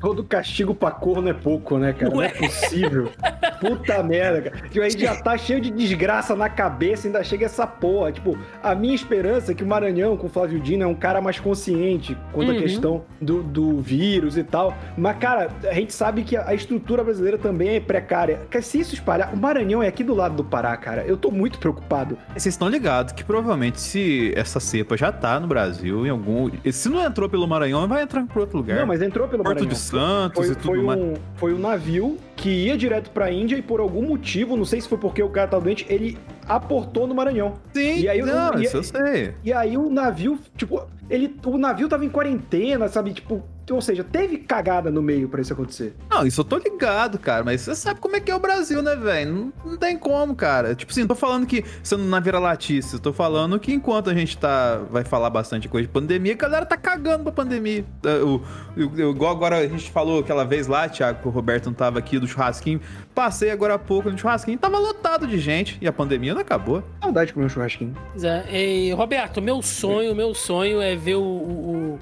[0.03, 2.09] Todo castigo pra corno é pouco, né, cara?
[2.09, 3.09] Não, não é possível.
[3.61, 4.67] Puta merda, cara.
[4.67, 8.11] Tipo, a gente já tá cheio de desgraça na cabeça, ainda chega essa porra.
[8.11, 11.21] Tipo, a minha esperança é que o Maranhão, com o Flávio Dino, é um cara
[11.21, 12.57] mais consciente quanto uhum.
[12.57, 14.75] à questão do, do vírus e tal.
[14.97, 18.41] Mas, cara, a gente sabe que a estrutura brasileira também é precária.
[18.61, 21.05] Se isso espalhar, o Maranhão é aqui do lado do Pará, cara.
[21.05, 22.17] Eu tô muito preocupado.
[22.33, 26.51] Vocês estão ligados que provavelmente se essa cepa já tá no Brasil, em algum.
[26.73, 28.79] Se não entrou pelo Maranhão, vai entrar por outro lugar.
[28.79, 29.92] Não, mas entrou pelo Porto Maranhão.
[29.93, 30.99] Santos foi, e tudo foi mais.
[30.99, 34.82] Um, foi um navio que ia direto pra Índia e por algum motivo, não sei
[34.82, 37.53] se foi porque o cara tá doente, ele aportou no Maranhão.
[37.73, 39.36] Sim, e aí, não, e, isso eu sei.
[39.43, 43.13] E aí o navio, tipo, ele, o navio tava em quarentena, sabe?
[43.13, 45.95] Tipo, ou seja, teve cagada no meio para isso acontecer.
[46.10, 48.82] Não, isso eu tô ligado, cara, mas você sabe como é que é o Brasil,
[48.82, 49.34] né, velho?
[49.34, 50.75] Não, não, tem como, cara.
[50.75, 54.38] Tipo assim, não tô falando que sendo na vira-latice, tô falando que enquanto a gente
[54.38, 57.86] tá vai falar bastante coisa de pandemia, a galera tá cagando pra pandemia.
[58.03, 58.41] Eu,
[58.75, 61.73] eu, eu, igual agora a gente falou aquela vez lá, Thiago, que o Roberto não
[61.73, 62.82] tava aqui do churrasquinho.
[63.15, 66.84] Passei agora há pouco no churrasquinho, tava lotado de gente e a pandemia não acabou.
[67.02, 67.96] Saudade de comer um churrasquinho.
[68.12, 68.46] Pois é.
[68.52, 71.22] E, Roberto, meu sonho, meu sonho é ver o...
[71.22, 72.00] o...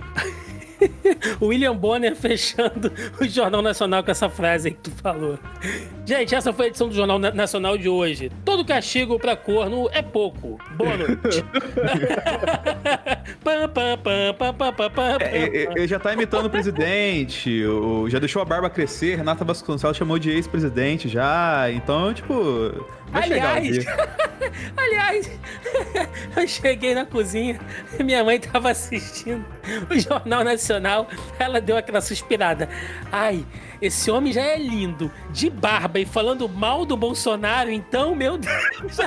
[1.39, 5.37] o William Bonner fechando o Jornal Nacional com essa frase aí que tu falou.
[6.05, 8.31] Gente, essa foi a edição do Jornal Nacional de hoje.
[8.43, 10.59] Todo castigo pra corno é pouco.
[10.75, 11.45] Boa noite.
[15.75, 17.63] Ele já tá imitando o presidente,
[18.07, 22.33] já deixou a barba crescer, Renata Vasconcelos chamou de ex-presidente já, então, tipo...
[23.13, 23.85] Aliás,
[24.77, 25.39] aliás,
[26.35, 27.59] eu cheguei na cozinha
[28.03, 29.45] minha mãe tava assistindo
[29.89, 31.07] o Jornal Nacional.
[31.39, 32.67] Ela deu aquela suspirada.
[33.11, 33.45] Ai,
[33.81, 38.97] esse homem já é lindo, de barba e falando mal do Bolsonaro, então, meu Deus.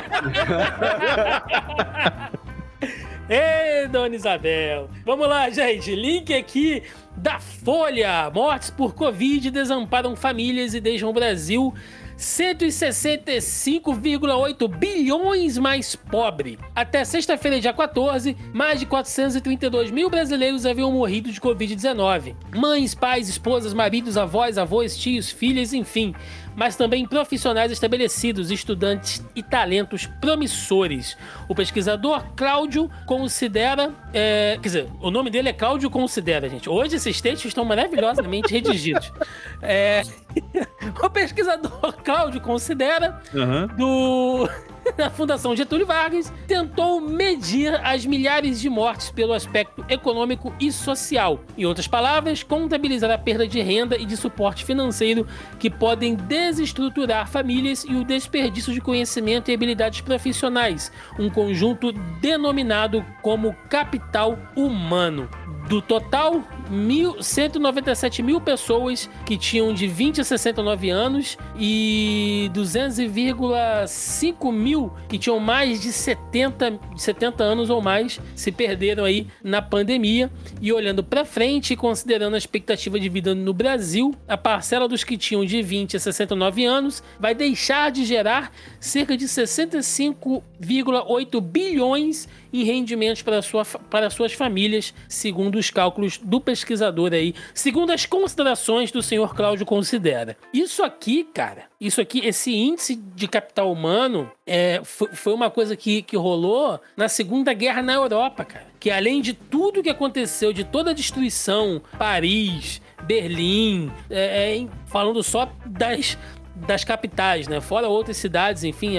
[3.26, 4.90] Ei, Dona Isabel.
[5.04, 5.94] Vamos lá, gente.
[5.94, 6.82] Link aqui
[7.16, 8.30] da Folha.
[8.30, 11.72] Mortes por Covid desamparam famílias e deixam o Brasil
[12.18, 16.58] 165,8 bilhões mais pobre.
[16.74, 22.36] Até sexta-feira, dia 14, mais de 432 mil brasileiros haviam morrido de Covid-19.
[22.54, 26.14] Mães, pais, esposas, maridos, avós, avós, tios, filhas, enfim
[26.56, 31.16] mas também profissionais estabelecidos, estudantes e talentos promissores.
[31.48, 33.92] O pesquisador Cláudio considera.
[34.12, 36.68] É, quer dizer, o nome dele é Cláudio Considera, gente.
[36.68, 39.12] Hoje esses textos estão maravilhosamente redigidos.
[39.60, 40.02] É,
[41.02, 43.66] o pesquisador Cláudio Considera uhum.
[43.76, 44.48] do
[44.96, 51.40] da Fundação Getúlio Vargas, tentou medir as milhares de mortes pelo aspecto econômico e social.
[51.56, 55.26] Em outras palavras, contabilizar a perda de renda e de suporte financeiro
[55.58, 63.04] que podem desestruturar famílias e o desperdício de conhecimento e habilidades profissionais, um conjunto denominado
[63.22, 65.28] como capital humano.
[65.68, 74.52] Do total, mil, 197 mil pessoas que tinham de 20 a 69 anos e 200,5
[74.52, 80.30] mil que tinham mais de 70, 70 anos ou mais se perderam aí na pandemia.
[80.60, 85.16] E olhando para frente, considerando a expectativa de vida no Brasil, a parcela dos que
[85.16, 92.62] tinham de 20 a 69 anos vai deixar de gerar cerca de 65,8 bilhões em
[92.62, 98.92] rendimentos para, sua, para suas famílias, segundo os cálculos do pesquisador aí, segundo as considerações
[98.92, 100.36] do senhor Cláudio Considera.
[100.52, 105.76] Isso aqui, cara, isso aqui, esse índice de capital humano é, foi, foi uma coisa
[105.76, 108.66] que, que rolou na Segunda Guerra na Europa, cara.
[108.78, 115.22] Que além de tudo que aconteceu, de toda a destruição, Paris, Berlim, é, é, falando
[115.22, 116.16] só das,
[116.54, 117.60] das capitais, né?
[117.60, 118.96] Fora outras cidades, enfim,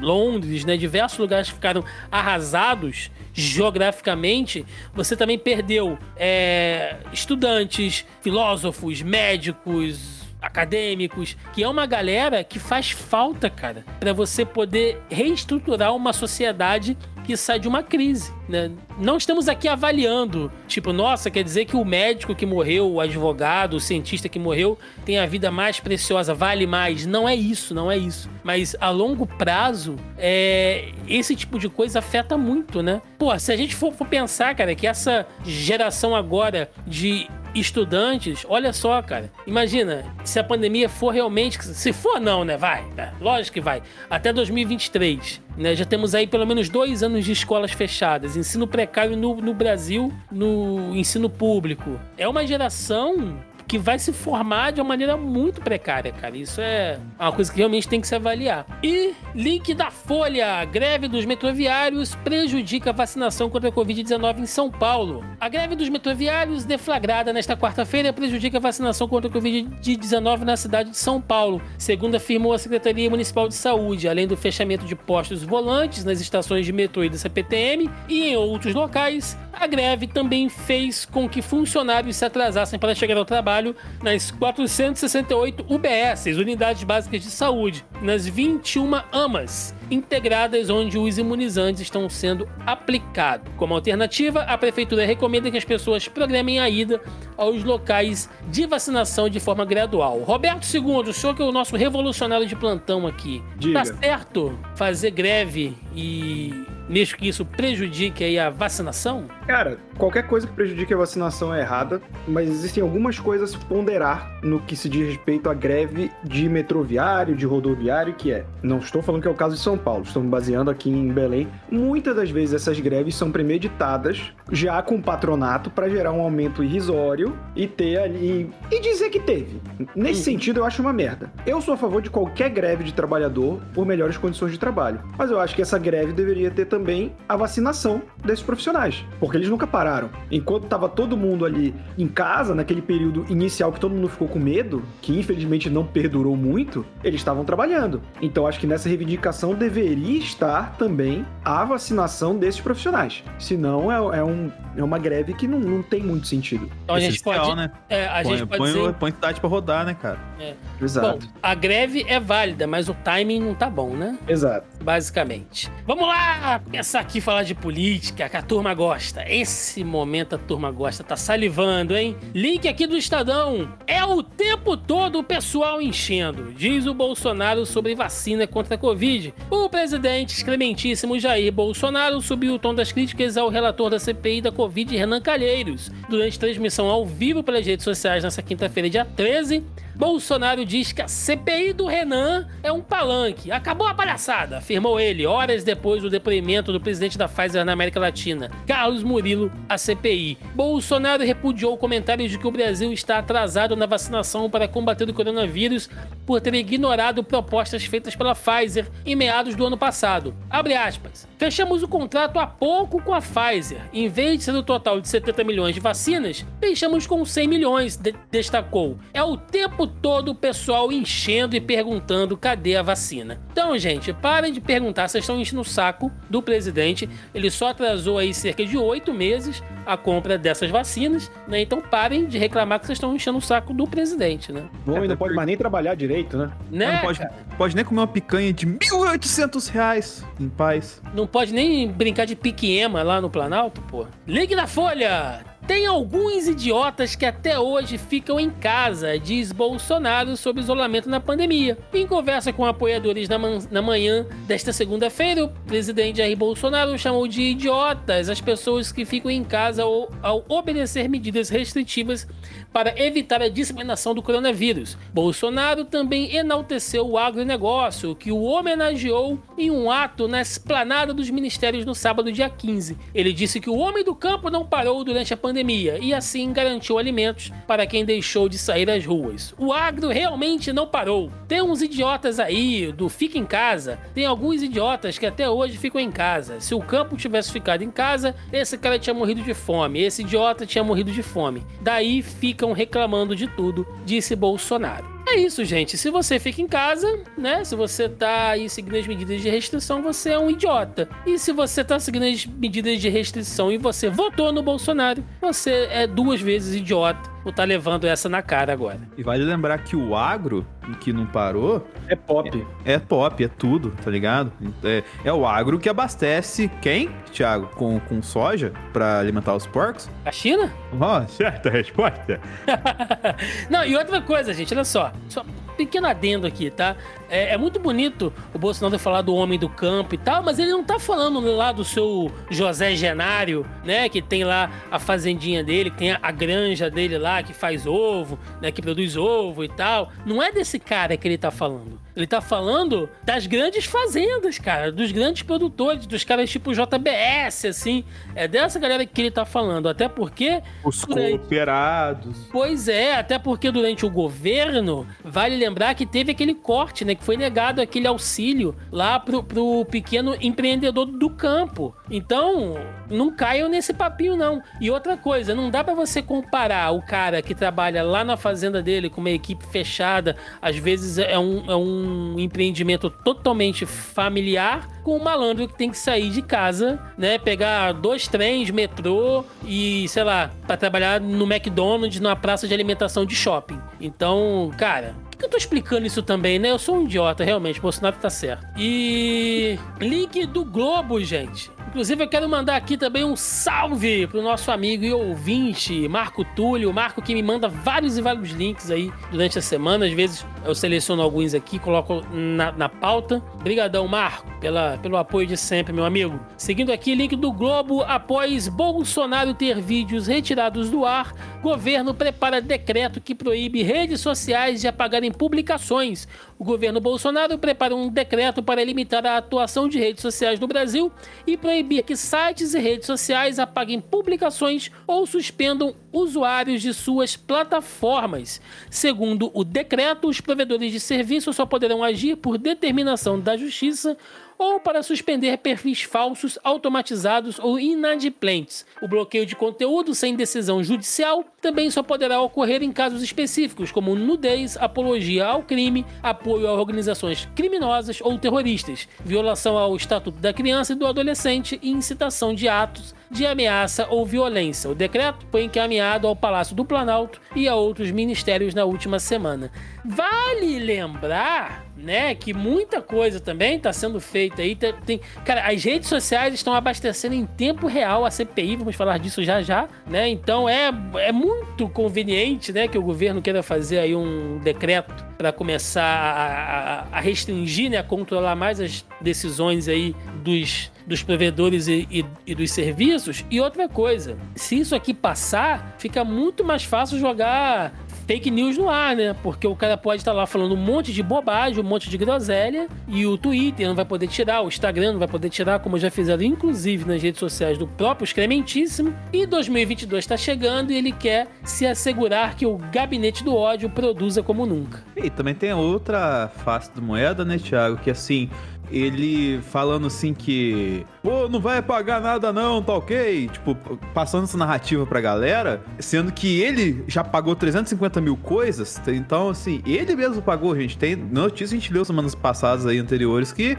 [0.00, 0.76] Londres, né?
[0.76, 4.64] Diversos lugares que ficaram arrasados geograficamente.
[4.94, 13.50] Você também perdeu é, estudantes, filósofos, médicos, acadêmicos, que é uma galera que faz falta,
[13.50, 18.70] cara, para você poder reestruturar uma sociedade que sai de uma crise, né?
[18.98, 23.74] Não estamos aqui avaliando, tipo, nossa, quer dizer que o médico que morreu, o advogado,
[23.74, 27.04] o cientista que morreu tem a vida mais preciosa, vale mais.
[27.04, 28.30] Não é isso, não é isso.
[28.44, 30.90] Mas a longo prazo, é...
[31.08, 33.02] esse tipo de coisa afeta muito, né?
[33.18, 38.72] Pô, se a gente for, for pensar, cara, que essa geração agora de estudantes, olha
[38.72, 39.30] só, cara.
[39.46, 41.62] Imagina, se a pandemia for realmente.
[41.64, 42.56] Se for, não, né?
[42.56, 42.84] Vai.
[42.94, 43.12] Né?
[43.20, 43.82] Lógico que vai.
[44.08, 45.45] Até 2023.
[45.56, 45.74] Né?
[45.74, 48.36] Já temos aí pelo menos dois anos de escolas fechadas.
[48.36, 51.98] Ensino precário no, no Brasil, no ensino público.
[52.18, 56.36] É uma geração que vai se formar de uma maneira muito precária, cara.
[56.36, 58.66] Isso é uma coisa que realmente tem que se avaliar.
[58.82, 64.70] E link da Folha: greve dos metroviários prejudica a vacinação contra a Covid-19 em São
[64.70, 65.24] Paulo.
[65.40, 70.90] A greve dos metroviários, deflagrada nesta quarta-feira, prejudica a vacinação contra a Covid-19 na cidade
[70.90, 75.42] de São Paulo, segundo afirmou a Secretaria Municipal de Saúde, além do fechamento de postos
[75.42, 79.36] volantes nas estações de metrô e da CPTM e em outros locais.
[79.52, 83.55] A greve também fez com que funcionários se atrasassem para chegar ao trabalho
[84.02, 92.08] nas 468 UBS, Unidades Básicas de Saúde, nas 21 AMAs integradas onde os imunizantes estão
[92.08, 93.52] sendo aplicados.
[93.56, 97.00] Como alternativa, a prefeitura recomenda que as pessoas programem a ida
[97.36, 100.20] aos locais de vacinação de forma gradual.
[100.20, 103.80] Roberto II, o senhor que é o nosso revolucionário de plantão aqui, Diga.
[103.80, 109.24] tá certo fazer greve e mesmo que isso prejudique aí a vacinação?
[109.46, 114.40] Cara, qualquer coisa que prejudique a vacinação é errada, mas existem algumas coisas a ponderar
[114.42, 119.02] no que se diz respeito à greve de metroviário, de rodoviário, que é, não estou
[119.02, 121.48] falando que é o caso de São Paulo, estou me baseando aqui em Belém.
[121.70, 127.36] Muitas das vezes essas greves são premeditadas, já com patronato, para gerar um aumento irrisório
[127.54, 128.50] e ter ali.
[128.70, 129.60] e dizer que teve.
[129.94, 131.30] Nesse sentido, eu acho uma merda.
[131.46, 135.30] Eu sou a favor de qualquer greve de trabalhador por melhores condições de trabalho, mas
[135.30, 139.66] eu acho que essa greve deveria ter também a vacinação desses profissionais, porque eles nunca
[139.66, 140.10] pararam.
[140.30, 144.38] Enquanto estava todo mundo ali em casa, naquele período inicial que todo mundo ficou com
[144.38, 148.00] medo, que infelizmente não perdurou muito, eles estavam trabalhando.
[148.20, 153.22] Então acho que nessa reivindicação deveria estar também a vacinação desses profissionais.
[153.38, 156.70] Senão é, é um, é uma greve que não, não tem muito sentido.
[156.84, 157.54] Então a gente pode.
[157.56, 157.70] né?
[157.88, 158.94] É, a põe, gente pode põe, dizer.
[158.94, 160.18] põe cidade pra rodar, né, cara?
[160.40, 160.54] é.
[160.80, 161.26] Exato.
[161.26, 164.18] Bom, a greve é válida, mas o timing não tá bom, né?
[164.28, 164.66] Exato.
[164.82, 165.70] Basicamente.
[165.86, 169.24] Vamos lá começar aqui falar de política, que a turma gosta.
[169.26, 172.16] Esse momento a turma gosta, tá salivando, hein?
[172.34, 173.72] Link aqui do Estadão.
[173.86, 179.32] É o tempo todo o pessoal enchendo, diz o Bolsonaro sobre vacina contra a Covid.
[179.50, 184.52] O presidente excrementíssimo Jair Bolsonaro subiu o tom das críticas ao relator da CPI da
[184.52, 185.90] Covid, Renan Calheiros.
[186.08, 189.62] Durante transmissão ao vivo pelas redes sociais nessa quinta-feira, dia 13,
[189.96, 193.50] Bolsonaro diz que a CPI do Renan é um palanque.
[193.50, 197.98] Acabou a palhaçada, afirmou ele, horas depois do depoimento do presidente da Pfizer na América
[197.98, 200.36] Latina, Carlos Murilo, à CPI.
[200.54, 205.88] Bolsonaro repudiou comentários de que o Brasil está atrasado na vacinação para combater o coronavírus
[206.26, 210.34] por ter ignorado propostas feitas pela Pfizer em meados do ano passado.
[210.50, 211.26] Abre aspas.
[211.38, 213.80] Fechamos o contrato há pouco com a Pfizer.
[213.94, 217.96] Em vez de ser o total de 70 milhões de vacinas, fechamos com 100 milhões,
[217.96, 218.98] de- destacou.
[219.14, 223.40] É o tempo todo o pessoal enchendo e perguntando cadê a vacina.
[223.52, 227.08] Então, gente, parem de perguntar, vocês estão enchendo o saco do presidente.
[227.34, 231.60] Ele só atrasou aí cerca de oito meses a compra dessas vacinas, né?
[231.60, 234.64] Então parem de reclamar que vocês estão enchendo o saco do presidente, né?
[234.84, 236.50] O homem Até não pode mais nem trabalhar direito, né?
[236.70, 236.92] Né?
[236.94, 237.20] não pode,
[237.56, 241.00] pode nem comer uma picanha de 1.800 reais em paz.
[241.14, 244.06] Não pode nem brincar de pique-ema lá no Planalto, pô.
[244.26, 245.44] Ligue na Folha!
[245.66, 251.76] Tem alguns idiotas que até hoje ficam em casa, diz Bolsonaro sobre isolamento na pandemia.
[251.92, 257.26] Em conversa com apoiadores na, man na manhã desta segunda-feira, o presidente Jair Bolsonaro chamou
[257.26, 262.28] de idiotas as pessoas que ficam em casa ao, ao obedecer medidas restritivas
[262.72, 264.96] para evitar a disseminação do coronavírus.
[265.12, 271.84] Bolsonaro também enalteceu o agronegócio, que o homenageou em um ato na esplanada dos ministérios
[271.84, 272.96] no sábado, dia 15.
[273.12, 275.55] Ele disse que o homem do campo não parou durante a pandemia
[276.00, 279.54] e assim garantiu alimentos para quem deixou de sair às ruas.
[279.58, 281.30] O agro realmente não parou.
[281.46, 286.00] Tem uns idiotas aí do fica em casa, tem alguns idiotas que até hoje ficam
[286.00, 286.60] em casa.
[286.60, 290.66] Se o campo tivesse ficado em casa, esse cara tinha morrido de fome, esse idiota
[290.66, 291.64] tinha morrido de fome.
[291.80, 295.15] Daí fica ficam reclamando de tudo, disse Bolsonaro.
[295.28, 295.96] É isso, gente.
[295.96, 297.64] Se você fica em casa, né?
[297.64, 301.08] Se você tá aí seguindo as medidas de restrição, você é um idiota.
[301.26, 305.88] E se você tá seguindo as medidas de restrição e você votou no Bolsonaro, você
[305.90, 308.98] é duas vezes idiota por tá levando essa na cara agora.
[309.16, 311.86] E vale lembrar que o agro, que não parou.
[312.08, 312.66] É pop.
[312.84, 314.52] É, é pop, é tudo, tá ligado?
[314.84, 317.66] É, é, o agro que abastece quem, Thiago?
[317.74, 320.08] Com, com soja para alimentar os porcos?
[320.24, 320.72] A China?
[321.00, 322.40] Ó, oh, certa resposta.
[323.70, 325.12] não, e outra coisa, gente, olha só.
[325.28, 325.44] Só
[325.76, 326.96] pequeno adendo aqui, tá?
[327.28, 330.70] É, é, muito bonito o Bolsonaro falar do homem do campo e tal, mas ele
[330.70, 334.08] não tá falando lá do seu José Genário, né?
[334.08, 337.86] Que tem lá a fazendinha dele, que tem a, a granja dele lá, que faz
[337.86, 338.72] ovo, né?
[338.72, 340.10] Que produz ovo e tal.
[340.24, 342.06] Não é desse cara que ele tá falando.
[342.16, 348.04] Ele tá falando das grandes fazendas, cara, dos grandes produtores, dos caras tipo JBS, assim.
[348.34, 349.86] É dessa galera que ele tá falando.
[349.86, 350.62] Até porque.
[350.82, 351.38] Os durante...
[351.38, 352.48] cooperados.
[352.50, 357.14] Pois é, até porque durante o governo, vale lembrar que teve aquele corte, né?
[357.14, 361.94] Que foi negado aquele auxílio lá pro, pro pequeno empreendedor do campo.
[362.10, 362.76] Então,
[363.10, 364.62] não caiam nesse papinho, não.
[364.80, 368.82] E outra coisa, não dá para você comparar o cara que trabalha lá na fazenda
[368.82, 370.34] dele com uma equipe fechada,
[370.66, 371.64] às vezes é um.
[371.70, 377.38] É um empreendimento totalmente familiar com um malandro que tem que sair de casa, né?
[377.38, 383.24] Pegar dois trens, metrô e, sei lá, para trabalhar no McDonald's, numa praça de alimentação
[383.24, 383.78] de shopping.
[384.00, 386.70] Então, cara, que eu tô explicando isso também, né?
[386.70, 387.80] Eu sou um idiota, realmente.
[387.80, 388.66] Bolsonaro tá certo.
[388.76, 389.78] E.
[390.00, 391.70] Link do Globo, gente.
[391.96, 396.92] Inclusive, eu quero mandar aqui também um salve pro nosso amigo e ouvinte, Marco Túlio.
[396.92, 400.04] Marco que me manda vários e vários links aí durante a semana.
[400.04, 403.42] Às vezes eu seleciono alguns aqui, coloco na, na pauta.
[403.54, 406.38] Obrigadão, Marco, pela, pelo apoio de sempre, meu amigo.
[406.58, 408.02] Seguindo aqui, link do Globo.
[408.02, 411.32] Após Bolsonaro ter vídeos retirados do ar,
[411.62, 416.28] governo prepara decreto que proíbe redes sociais de apagarem publicações.
[416.58, 421.10] O governo Bolsonaro prepara um decreto para limitar a atuação de redes sociais no Brasil
[421.46, 427.36] e proibir proibir que sites e redes sociais apaguem publicações ou suspendam usuários de suas
[427.36, 428.60] plataformas.
[428.90, 434.16] Segundo o decreto, os provedores de serviço só poderão agir por determinação da Justiça
[434.58, 438.86] ou para suspender perfis falsos, automatizados ou inadimplentes.
[439.02, 444.14] O bloqueio de conteúdo sem decisão judicial também só poderá ocorrer em casos específicos, como
[444.14, 450.92] nudez, apologia ao crime, apoio a organizações criminosas ou terroristas, violação ao Estatuto da Criança
[450.92, 454.90] e do Adolescente e incitação de atos de ameaça ou violência.
[454.90, 459.70] O decreto foi encaminhado ao Palácio do Planalto e a outros ministérios na última semana.
[460.04, 464.76] Vale lembrar, né, que muita coisa também está sendo feita aí.
[464.76, 469.18] Tem, tem, cara, as redes sociais estão abastecendo em tempo real a CPI, vamos falar
[469.18, 470.28] disso já já, né?
[470.28, 475.52] Então é, é muito conveniente, né, que o governo queira fazer aí um decreto para
[475.52, 481.88] começar a, a, a, restringir, né, a controlar mais as decisões aí dos, dos provedores
[481.88, 483.44] e, e, e, dos serviços.
[483.50, 487.92] E outra coisa, se isso aqui passar, fica muito mais fácil jogar
[488.26, 489.34] fake news no ar, né?
[489.42, 492.88] Porque o cara pode estar lá falando um monte de bobagem, um monte de groselha,
[493.08, 496.10] e o Twitter não vai poder tirar, o Instagram não vai poder tirar, como já
[496.10, 499.14] fizeram inclusive nas redes sociais do próprio Excrementíssimo.
[499.32, 504.42] E 2022 está chegando e ele quer se assegurar que o gabinete do ódio produza
[504.42, 505.02] como nunca.
[505.16, 507.96] E também tem outra face da moeda, né, Thiago?
[507.98, 508.50] Que assim,
[508.90, 513.48] ele falando assim que, pô, não vai pagar nada não, tá ok?
[513.48, 513.74] Tipo,
[514.14, 519.82] passando essa narrativa pra galera, sendo que ele já pagou 350 mil coisas, então, assim,
[519.86, 520.96] ele mesmo pagou, gente.
[520.98, 523.76] Tem notícia a gente leu semanas passadas aí, anteriores, que,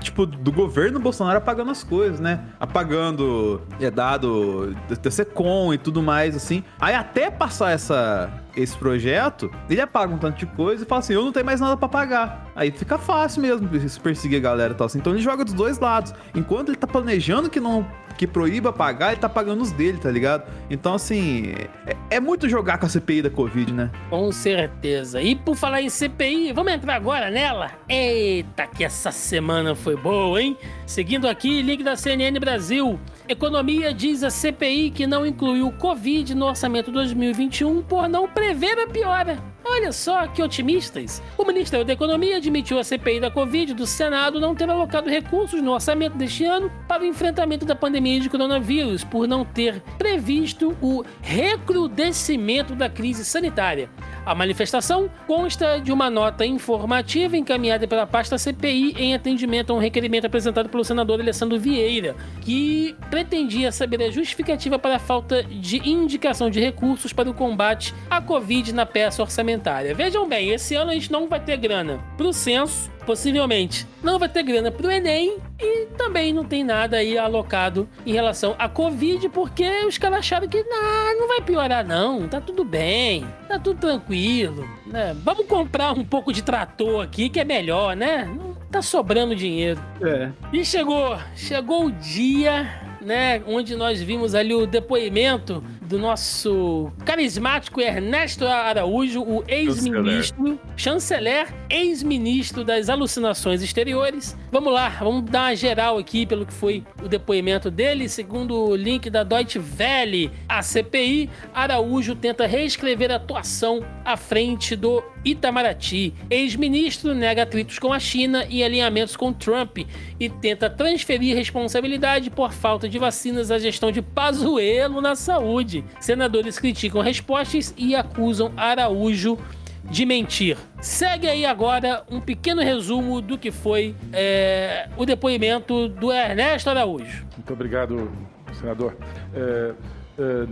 [0.00, 2.40] tipo, do governo Bolsonaro apagando as coisas, né?
[2.58, 6.64] Apagando, é dado TCCom e tudo mais, assim.
[6.80, 8.30] Aí até passar essa
[8.60, 11.60] esse projeto, ele apaga um tanto de coisa e fala assim: eu não tenho mais
[11.60, 12.50] nada para pagar.
[12.54, 13.68] Aí fica fácil mesmo
[14.02, 14.86] perseguir a galera e tal.
[14.86, 14.98] Assim.
[14.98, 16.14] Então ele joga dos dois lados.
[16.34, 17.86] Enquanto ele tá planejando que não
[18.20, 20.44] que proíba pagar, ele tá pagando os dele, tá ligado?
[20.68, 21.54] Então, assim,
[21.86, 23.90] é, é, muito jogar com a CPI da Covid, né?
[24.10, 25.22] Com certeza.
[25.22, 27.70] E por falar em CPI, vamos entrar agora nela?
[27.88, 30.54] Eita, que essa semana foi boa, hein?
[30.84, 33.00] Seguindo aqui, link da CNN Brasil.
[33.30, 38.76] Economia diz a CPI que não incluiu o Covid no orçamento 2021 por não prever
[38.76, 39.38] a piora.
[39.72, 41.22] Olha só que otimistas!
[41.38, 45.62] O Ministério da Economia admitiu a CPI da Covid do Senado não ter alocado recursos
[45.62, 50.76] no orçamento deste ano para o enfrentamento da pandemia de coronavírus, por não ter previsto
[50.82, 53.88] o recrudescimento da crise sanitária.
[54.26, 59.78] A manifestação consta de uma nota informativa encaminhada pela pasta CPI em atendimento a um
[59.78, 65.88] requerimento apresentado pelo senador Alessandro Vieira, que pretendia saber a justificativa para a falta de
[65.88, 69.59] indicação de recursos para o combate à Covid na peça orçamentária.
[69.94, 74.18] Vejam bem, esse ano a gente não vai ter grana para o censo possivelmente não
[74.18, 78.68] vai ter grana pro Enem e também não tem nada aí alocado em relação à
[78.68, 83.58] Covid, porque os caras acharam que nah, não vai piorar não, tá tudo bem, tá
[83.58, 85.14] tudo tranquilo, né?
[85.24, 88.24] Vamos comprar um pouco de trator aqui que é melhor, né?
[88.24, 89.80] Não tá sobrando dinheiro.
[90.00, 90.30] É.
[90.52, 97.80] E chegou, chegou o dia né, onde nós vimos ali o depoimento do nosso carismático
[97.80, 104.36] Ernesto Araújo, o ex-ministro, chanceler, ex-ministro das alucinações exteriores.
[104.52, 108.08] Vamos lá, vamos dar uma geral aqui pelo que foi o depoimento dele.
[108.08, 114.76] Segundo o link da Deutsche Welle, a CPI, Araújo tenta reescrever a atuação à frente
[114.76, 116.14] do Itamaraty.
[116.30, 119.78] Ex-ministro nega atritos com a China e alinhamentos com Trump
[120.18, 125.84] e tenta transferir responsabilidade por falta de vacinas à gestão de Pazuello na saúde.
[126.00, 129.38] Senadores criticam respostas e acusam Araújo
[129.84, 130.58] de mentir.
[130.80, 137.26] Segue aí agora um pequeno resumo do que foi é, o depoimento do Ernesto Araújo.
[137.36, 138.10] Muito obrigado,
[138.52, 138.96] senador.
[139.34, 139.72] É,
[140.18, 140.46] é,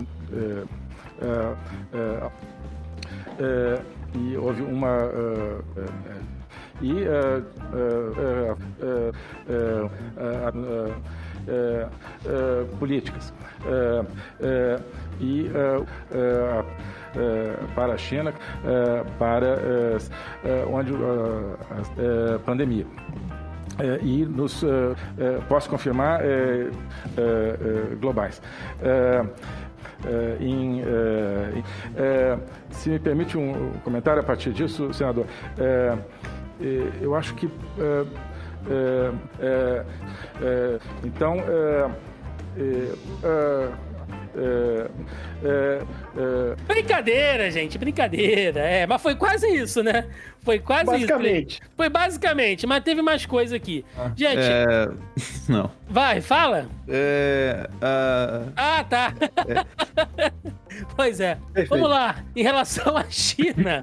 [3.40, 6.38] é e houve uma uh, uh,
[6.80, 7.04] e
[12.78, 13.32] políticas.
[15.20, 15.50] E
[17.74, 18.32] para a China
[19.18, 19.58] para
[20.70, 22.86] onde a pandemia.
[24.02, 24.64] E nos
[25.48, 26.20] posso confirmar
[28.00, 28.40] globais.
[30.06, 31.62] Eh, em, eh,
[31.96, 32.38] eh,
[32.70, 35.26] se me permite um comentário a partir disso, senador,
[37.00, 37.50] eu acho que
[41.04, 41.36] então
[45.44, 45.82] é,
[46.16, 46.56] é.
[46.66, 48.60] Brincadeira, gente, brincadeira.
[48.60, 50.06] É, mas foi quase isso, né?
[50.40, 51.60] Foi quase basicamente.
[51.60, 51.70] isso.
[51.76, 53.84] Foi basicamente, mas teve mais coisa aqui.
[53.96, 54.40] Ah, gente.
[54.40, 54.88] É...
[55.48, 55.70] Não.
[55.88, 56.68] Vai, fala.
[56.88, 57.68] É.
[57.74, 58.52] Uh...
[58.56, 59.14] Ah, tá.
[59.46, 60.32] É.
[60.96, 61.36] pois é.
[61.52, 61.68] Perfeito.
[61.68, 62.24] Vamos lá.
[62.34, 63.82] Em relação à China.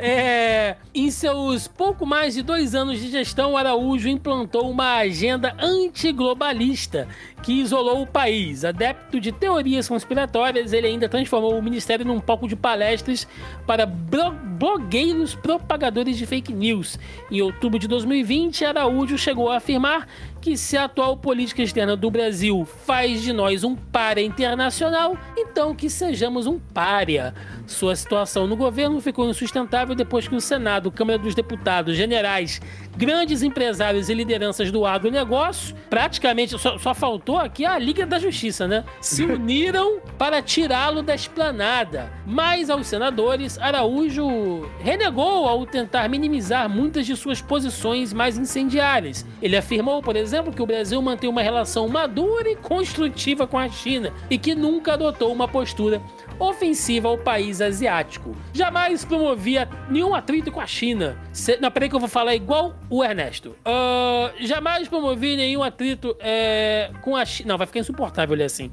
[0.00, 7.08] É, em seus pouco mais de dois anos de gestão, Araújo implantou uma agenda antiglobalista
[7.42, 8.64] que isolou o país.
[8.64, 13.26] Adepto de teorias conspiratórias, ele ainda transformou o ministério num palco de palestras
[13.66, 16.98] para blogueiros propagadores de fake news.
[17.30, 20.08] Em outubro de 2020, Araújo chegou a afirmar
[20.48, 25.74] que se a atual política externa do Brasil faz de nós um párea internacional, então
[25.74, 27.34] que sejamos um párea.
[27.66, 32.62] Sua situação no governo ficou insustentável depois que o Senado, Câmara dos Deputados, generais,
[32.96, 38.66] grandes empresários e lideranças do agronegócio, praticamente só, só faltou aqui a Liga da Justiça,
[38.66, 38.84] né?
[39.02, 42.10] Se uniram para tirá-lo da esplanada.
[42.26, 49.26] Mas aos senadores, Araújo renegou ao tentar minimizar muitas de suas posições mais incendiárias.
[49.42, 53.68] Ele afirmou, por exemplo, que o Brasil mantém uma relação madura e construtiva com a
[53.68, 56.00] China e que nunca adotou uma postura
[56.38, 58.34] ofensiva ao país asiático.
[58.52, 61.18] Jamais promovia nenhum atrito com a China.
[61.32, 61.58] Se...
[61.60, 63.56] Não, peraí que eu vou falar igual o Ernesto.
[63.66, 67.48] Uh, jamais promovi nenhum atrito é, com a China.
[67.50, 68.70] Não, vai ficar insuportável ele assim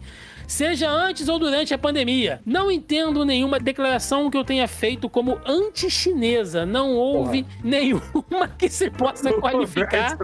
[0.48, 2.42] seja antes ou durante a pandemia.
[2.46, 6.66] Não entendo nenhuma declaração que eu tenha feito como anti-chinesa.
[6.66, 7.60] Não houve Porra.
[7.64, 10.18] nenhuma que se possa qualificar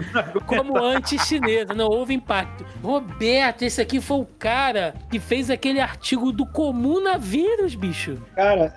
[0.46, 1.74] como anti-chinesa.
[1.74, 2.64] Não houve impacto.
[2.82, 8.20] Roberto, esse aqui foi o cara que fez aquele artigo do comunavírus, bicho.
[8.34, 8.72] Cara,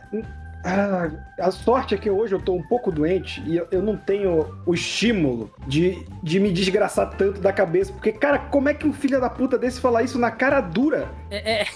[0.65, 4.57] ah, a sorte é que hoje eu tô um pouco doente e eu, não tenho
[4.65, 7.93] o estímulo de, de me desgraçar tanto da cabeça.
[7.93, 11.07] Porque, cara, como é que um filho da puta desse falar isso na cara dura?
[11.29, 11.61] É.
[11.61, 11.67] é...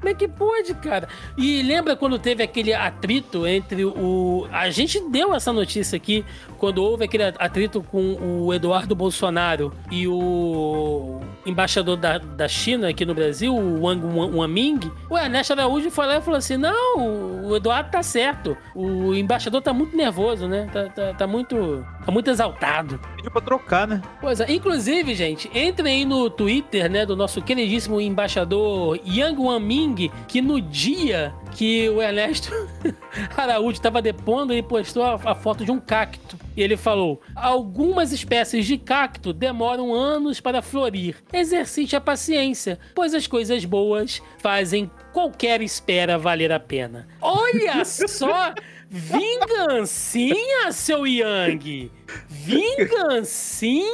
[0.00, 1.06] Como é que pode, cara?
[1.36, 4.48] E lembra quando teve aquele atrito entre o.
[4.50, 6.24] A gente deu essa notícia aqui,
[6.56, 13.06] quando houve aquele atrito com o Eduardo Bolsonaro e o embaixador da, da China aqui
[13.06, 14.90] no Brasil, o Wang Wanming.
[15.08, 18.56] O Ernesto Araújo foi lá e falou assim: não, o Eduardo tá certo.
[18.74, 20.68] O embaixador tá muito nervoso, né?
[20.72, 21.86] Tá, tá, tá muito.
[22.04, 23.00] tá muito exaltado.
[23.16, 24.02] Pediu pra trocar, né?
[24.20, 24.52] Pois é.
[24.52, 30.60] Inclusive, gente, entrem aí no Twitter, né, do nosso queridíssimo embaixador Yang Wanming, que no
[30.60, 32.50] dia que o Ernesto
[33.36, 36.38] Araújo estava depondo, ele postou a, a, foto de um cacto.
[36.56, 41.16] E ele falou: Algumas espécies de cacto demoram anos para florir.
[41.32, 47.08] Exercite a paciência, pois as coisas boas fazem qualquer espera valer a pena.
[47.20, 48.52] Olha só!
[48.88, 51.90] Vingancinha, seu Yang!
[52.28, 53.84] Vingancinha?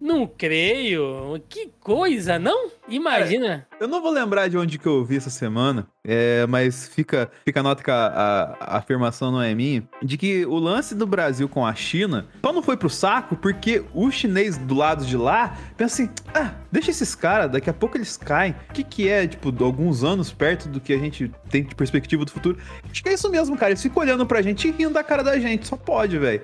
[0.00, 1.40] Não creio.
[1.48, 2.70] Que coisa, não?
[2.88, 3.66] Imagina.
[3.78, 7.30] É, eu não vou lembrar de onde que eu ouvi essa semana, é, mas fica,
[7.44, 10.94] fica a nota que a, a, a, afirmação não é minha, de que o lance
[10.94, 15.04] do Brasil com a China só não foi pro saco porque o chinês do lado
[15.04, 18.54] de lá pensa assim, ah, deixa esses caras, daqui a pouco eles caem.
[18.70, 22.24] O que que é, tipo, alguns anos perto do que a gente tem de perspectiva
[22.24, 22.58] do futuro?
[22.90, 23.72] Acho que é isso mesmo, cara.
[23.72, 25.66] Eles ficam olhando pra gente e rindo da cara da gente.
[25.66, 26.42] Só pode, velho.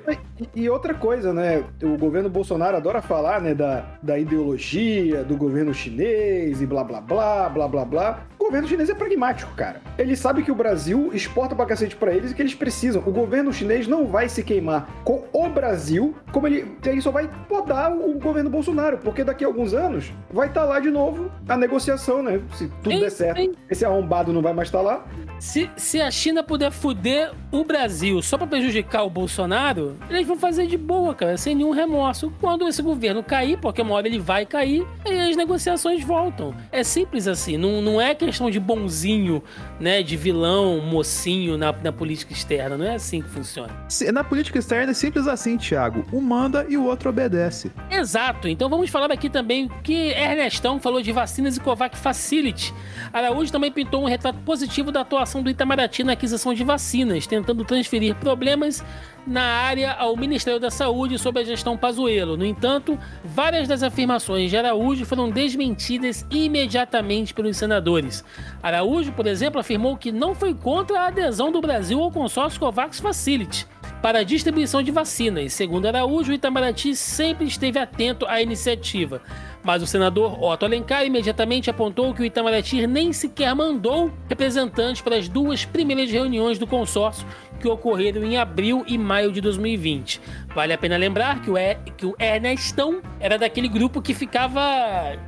[0.54, 1.64] E, e outra coisa, né?
[1.82, 7.00] O governo Bolsonaro adora falar, né, da, da ideologia do governo chinês e blá blá
[7.00, 8.26] blá, blá blá blá.
[8.38, 9.80] O governo chinês é pragmático, cara.
[9.96, 13.02] Ele sabe que o Brasil exporta pra cacete pra eles e que eles precisam.
[13.06, 17.30] O governo chinês não vai se queimar com o Brasil, como ele, ele só vai
[17.48, 21.30] podar o governo Bolsonaro, porque daqui a alguns anos vai estar tá lá de novo
[21.48, 22.40] a negociação, né?
[22.52, 25.06] Se tudo sim, der certo, esse arrombado não vai mais estar tá lá.
[25.38, 30.36] Se, se a China puder fuder o Brasil só para prejudicar o Bolsonaro, eles vão
[30.36, 32.32] fazer de boa, cara, sem nenhum remorso.
[32.40, 36.54] Quando esse governo cair, porque uma hora ele vai cair, aí as negociações voltam.
[36.70, 39.42] É simples assim, não, não é questão de bonzinho,
[39.78, 43.72] né, de vilão, mocinho na, na política externa, não é assim que funciona.
[44.12, 46.04] Na política externa é simples assim, Thiago.
[46.12, 47.70] Um manda e o outro obedece.
[47.90, 52.74] Exato, então vamos falar aqui também que Ernestão falou de vacinas e Covax Facility.
[53.12, 57.64] Araújo também pintou um retrato positivo da atuação do Itamaraty na aquisição de vacinas, tentando
[57.64, 58.84] transferir problemas
[59.26, 62.36] na área ao Ministério da Saúde sob a gestão Pazuello.
[62.36, 68.24] No entanto, várias das afirmações de Araújo foram desmentidas imediatamente pelos senadores.
[68.62, 73.00] Araújo, por exemplo, afirmou que não foi contra a adesão do Brasil ao consórcio COVAX
[73.00, 73.66] Facility
[74.02, 75.54] para a distribuição de vacinas.
[75.54, 79.22] Segundo Araújo, o Itamaraty sempre esteve atento à iniciativa.
[79.64, 85.16] Mas o senador Otto Alencar imediatamente apontou que o Itamaraty nem sequer mandou representantes para
[85.16, 87.26] as duas primeiras reuniões do consórcio
[87.58, 90.20] que ocorreram em abril e maio de 2020.
[90.54, 94.60] Vale a pena lembrar que o, e, que o Ernestão era daquele grupo que ficava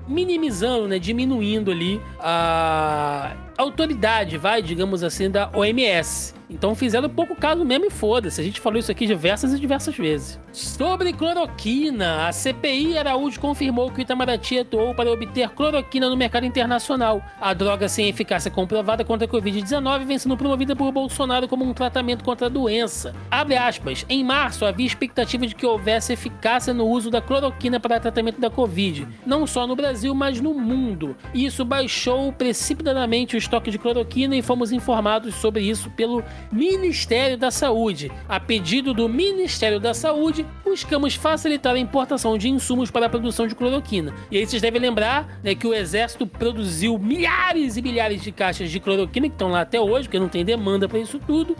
[0.06, 6.34] minimizando, né, diminuindo ali a autoridade, vai, digamos assim, da OMS.
[6.48, 8.40] Então fizeram pouco caso mesmo e foda-se.
[8.40, 10.38] A gente falou isso aqui diversas e diversas vezes.
[10.52, 16.46] Sobre cloroquina, a CPI Araújo confirmou que o Itamaraty atuou para obter cloroquina no mercado
[16.46, 17.22] internacional.
[17.40, 21.72] A droga sem eficácia comprovada contra a Covid-19 vem sendo promovida por Bolsonaro como um
[21.72, 23.14] tratamento contra a doença.
[23.30, 24.04] Abre aspas.
[24.08, 28.50] Em março havia expectativa de que houvesse eficácia no uso da cloroquina para tratamento da
[28.50, 31.16] Covid, não só no Brasil, mas no mundo.
[31.34, 37.50] Isso baixou precipitadamente o estoque de cloroquina e fomos informados sobre isso pelo Ministério da
[37.50, 38.10] Saúde.
[38.28, 43.46] A pedido do Ministério da Saúde, buscamos facilitar a importação de insumos para a produção
[43.46, 44.14] de cloroquina.
[44.30, 48.70] E aí vocês devem lembrar né, que o Exército produziu milhares e milhares de caixas
[48.70, 51.56] de cloroquina que estão lá até hoje, porque não tem demanda para isso tudo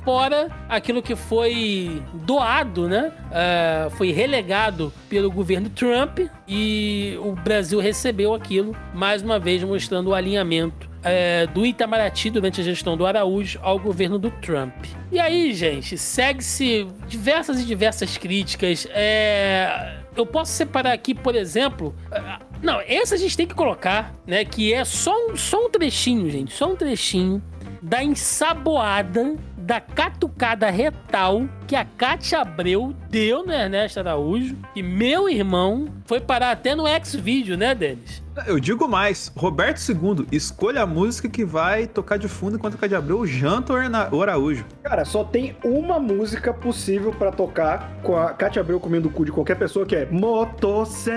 [0.00, 3.12] fora aquilo que foi doado, né?
[3.26, 10.10] Uh, foi relegado pelo governo Trump e o Brasil recebeu aquilo, mais uma vez mostrando
[10.10, 14.74] o alinhamento é, do Itamaraty durante a gestão do Araújo ao governo do Trump.
[15.12, 18.88] E aí, gente, segue-se diversas e diversas críticas.
[18.90, 21.94] É, eu posso separar aqui, por exemplo.
[22.60, 24.44] Não, essa a gente tem que colocar, né?
[24.44, 26.52] Que é só um, só um trechinho, gente.
[26.52, 27.40] Só um trechinho
[27.80, 29.36] da ensaboada
[29.66, 36.20] da catucada retal que a Cátia Abreu deu no Ernesto Araújo e meu irmão foi
[36.20, 38.24] parar até no X-Vídeo, né, Denis?
[38.46, 42.78] Eu digo mais, Roberto II, escolha a música que vai tocar de fundo enquanto a
[42.78, 43.72] Cátia Abreu janta
[44.12, 44.66] o Araújo.
[44.82, 49.24] Cara, só tem uma música possível para tocar com a Cátia Abreu comendo o cu
[49.24, 51.16] de qualquer pessoa, que é Motosserra,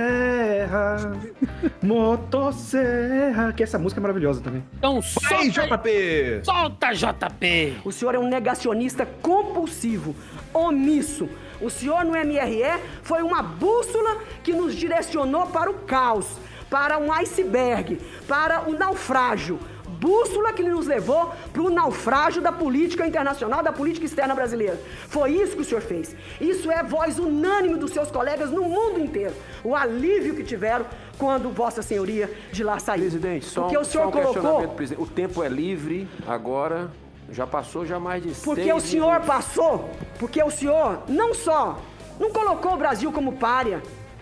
[1.83, 4.63] Motosserra, que essa música é maravilhosa também.
[4.77, 6.41] Então solta, Vai, JP!
[6.43, 7.81] Solta, JP!
[7.83, 10.15] O senhor é um negacionista compulsivo,
[10.53, 11.29] omisso.
[11.61, 16.25] O senhor no MRE foi uma bússola que nos direcionou para o caos,
[16.69, 19.59] para um iceberg, para o naufrágio.
[19.99, 24.79] bússola que nos levou para o naufrágio da política internacional, da política externa brasileira.
[25.09, 26.15] Foi isso que o senhor fez.
[26.39, 29.33] Isso é voz unânime dos seus colegas no mundo inteiro.
[29.61, 30.85] O alívio que tiveram
[31.17, 33.01] quando Vossa Senhoria de lá saiu.
[33.01, 34.75] Presidente, só, Porque o senhor só um colocou.
[34.97, 36.89] O tempo é livre agora.
[37.31, 39.27] Já passou já mais de Porque seis o senhor minutos.
[39.27, 41.79] passou, porque o senhor não só
[42.19, 43.81] não colocou o Brasil como párea,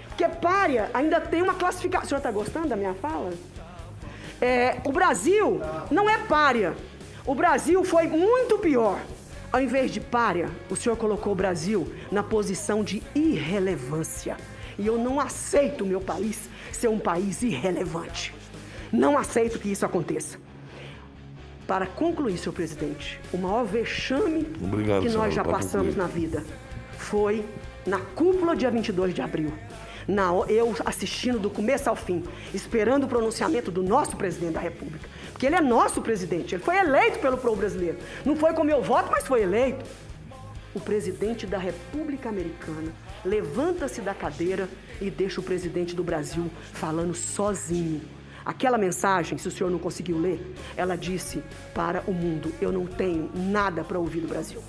[0.09, 2.05] porque párea ainda tem uma classificação.
[2.05, 3.31] O senhor está gostando da minha fala?
[4.39, 6.75] É, o Brasil não é párea.
[7.25, 8.99] O Brasil foi muito pior.
[9.51, 14.37] Ao invés de párea, o senhor colocou o Brasil na posição de irrelevância.
[14.77, 18.33] E eu não aceito o meu país ser um país irrelevante.
[18.91, 20.37] Não aceito que isso aconteça.
[21.67, 25.97] Para concluir, senhor presidente, o maior vexame Obrigado, que nós já passamos concluir.
[25.97, 26.43] na vida
[26.97, 27.45] foi
[27.85, 29.53] na cúpula dia 22 de abril.
[30.07, 35.09] Na, eu assistindo do começo ao fim, esperando o pronunciamento do nosso presidente da República.
[35.33, 37.97] Porque ele é nosso presidente, ele foi eleito pelo povo brasileiro.
[38.25, 39.85] Não foi com meu voto, mas foi eleito.
[40.73, 42.93] O presidente da República Americana
[43.25, 44.69] levanta-se da cadeira
[45.01, 48.01] e deixa o presidente do Brasil falando sozinho.
[48.47, 51.43] Aquela mensagem, se o senhor não conseguiu ler, ela disse
[51.75, 54.63] para o mundo: eu não tenho nada para ouvir do Brasil.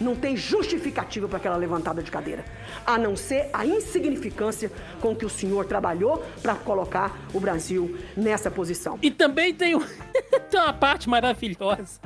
[0.00, 2.44] Não tem justificativa para aquela levantada de cadeira,
[2.86, 8.48] a não ser a insignificância com que o senhor trabalhou para colocar o Brasil nessa
[8.48, 8.96] posição.
[9.02, 9.76] E também tem,
[10.48, 12.00] tem uma parte maravilhosa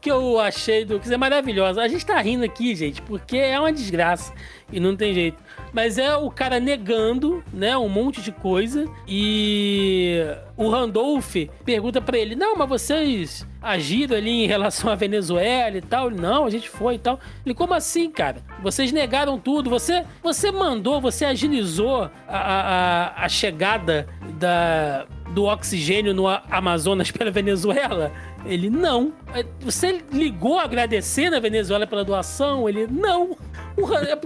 [0.00, 0.94] que eu achei do.
[0.94, 1.82] Quer dizer, maravilhosa.
[1.82, 4.32] A gente tá rindo aqui, gente, porque é uma desgraça
[4.72, 5.36] e não tem jeito.
[5.72, 10.18] Mas é o cara negando, né, um monte de coisa e
[10.56, 11.34] o Randolph
[11.64, 16.08] pergunta pra ele: Não, mas vocês agiram ali em relação à Venezuela e tal?
[16.08, 17.18] Ele, Não, a gente foi e tal.
[17.44, 18.38] Ele, como assim, cara?
[18.62, 19.70] Vocês negaram tudo.
[19.70, 24.06] Você, você mandou, você agilizou a, a, a- chegada
[24.38, 28.12] da, do oxigênio no Amazonas pela Venezuela?
[28.44, 29.12] Ele, não.
[29.34, 32.68] É, Você ligou agradecendo a Venezuela pela doação?
[32.68, 33.36] Ele, não.
[33.76, 34.04] O Ran-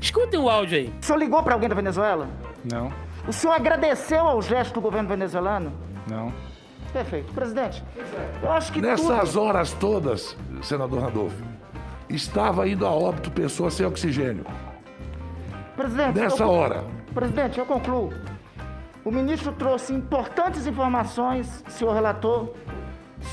[0.00, 0.92] Escutem o áudio aí.
[1.00, 2.28] O senhor ligou para alguém da Venezuela?
[2.70, 2.92] Não,
[3.26, 5.72] O senhor agradeceu ao gesto do governo venezuelano?
[6.06, 6.32] não.
[6.92, 7.30] Perfeito.
[7.34, 7.84] Presidente,
[8.42, 9.42] eu acho que Nessas tudo...
[9.42, 11.36] horas todas, senador Randolfo,
[12.08, 14.42] estava indo a óbito pessoas sem oxigênio.
[15.76, 16.48] Presidente, Nessa eu...
[16.50, 16.84] hora.
[17.12, 18.10] Presidente, eu concluo.
[19.08, 22.50] O ministro trouxe importantes informações, senhor relator,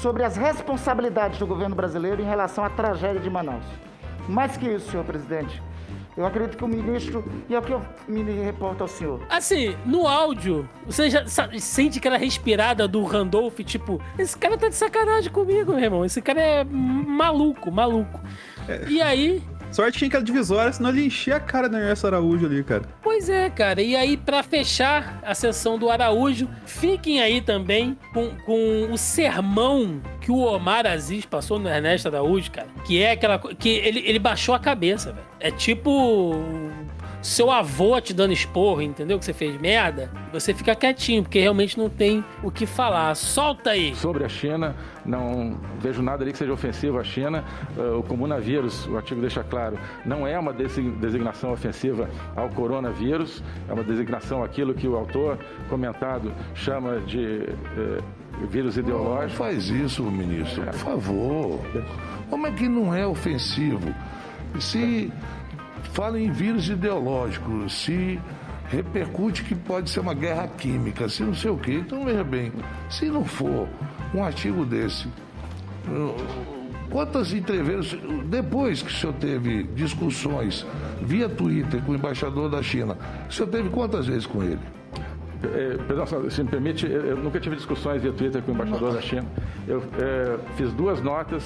[0.02, 3.66] sobre as responsabilidades do governo brasileiro em relação à tragédia de Manaus.
[4.30, 5.62] Mais que isso, senhor presidente,
[6.16, 9.76] eu acredito que o ministro, e é o que eu me reporto ao senhor, Assim,
[9.86, 11.28] no áudio, você já
[11.60, 16.06] sente aquela respirada do Randolph, tipo, esse cara tá de sacanagem comigo, meu irmão.
[16.06, 18.22] Esse cara é maluco, maluco.
[18.88, 19.44] E aí,
[19.76, 22.84] Sorte tinha aquela divisória, senão ele enchia a cara do Ernesto Araújo ali, cara.
[23.04, 23.82] Pois é, cara.
[23.82, 30.02] E aí, pra fechar a sessão do Araújo, fiquem aí também com, com o sermão
[30.22, 32.70] que o Omar Aziz passou no Ernesto Araújo, cara.
[32.86, 33.38] Que é aquela.
[33.38, 35.28] Que ele, ele baixou a cabeça, velho.
[35.42, 36.42] É tipo.
[37.26, 39.18] Seu avô te dando esporro, entendeu?
[39.18, 40.12] Que você fez merda.
[40.32, 43.16] Você fica quietinho, porque realmente não tem o que falar.
[43.16, 43.96] Solta aí.
[43.96, 47.44] Sobre a China, não vejo nada ali que seja ofensivo à China.
[47.76, 53.44] Uh, o comunavírus, o artigo deixa claro, não é uma desi- designação ofensiva ao coronavírus,
[53.68, 58.02] é uma designação àquilo que o autor comentado chama de eh,
[58.52, 59.38] vírus Não ideológico.
[59.38, 61.60] faz isso, ministro, por favor.
[62.30, 63.92] Como é que não é ofensivo?
[64.60, 65.12] Se
[65.96, 68.20] fala em vírus ideológico, se
[68.68, 71.76] repercute que pode ser uma guerra química, se não sei o quê.
[71.76, 72.52] Então, veja bem,
[72.90, 73.70] se não for
[74.14, 75.08] um artigo desse,
[76.90, 80.66] quantas entrevistas, depois que o senhor teve discussões
[81.02, 82.98] via Twitter com o embaixador da China,
[83.30, 84.60] o senhor teve quantas vezes com ele?
[85.88, 89.02] Perdão, senador, se me permite, eu nunca tive discussões via Twitter com o embaixador da
[89.02, 89.26] China.
[89.66, 91.44] Eu eh, fiz duas notas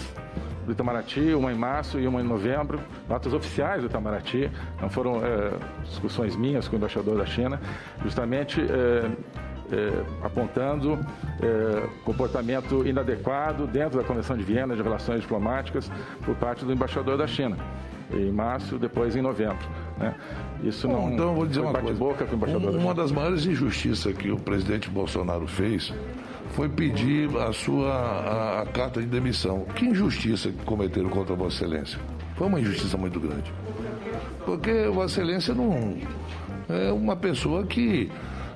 [0.69, 4.49] do Itamaraty, uma em março e uma em novembro, notas oficiais do Itamaraty,
[4.79, 5.51] não foram eh,
[5.83, 7.59] discussões minhas com o embaixador da China,
[8.03, 9.09] justamente eh,
[9.71, 10.99] eh, apontando
[11.41, 15.91] eh, comportamento inadequado dentro da Convenção de Viena de Relações Diplomáticas
[16.23, 17.57] por parte do embaixador da China.
[18.11, 19.67] Em março, depois em novembro.
[19.99, 20.15] né?
[20.63, 21.87] Isso Bom, não então vou dizer uma coisa.
[21.87, 22.93] bate-boca com o embaixador Um- uma China.
[22.95, 25.93] das maiores injustiças que o presidente Bolsonaro fez
[26.49, 29.65] foi pedir a sua a, a carta de demissão.
[29.75, 31.99] Que injustiça que cometeram contra Vossa Excelência?
[32.35, 33.51] Foi uma injustiça muito grande.
[34.45, 35.97] Porque Vossa Excelência não
[36.67, 38.11] é uma pessoa que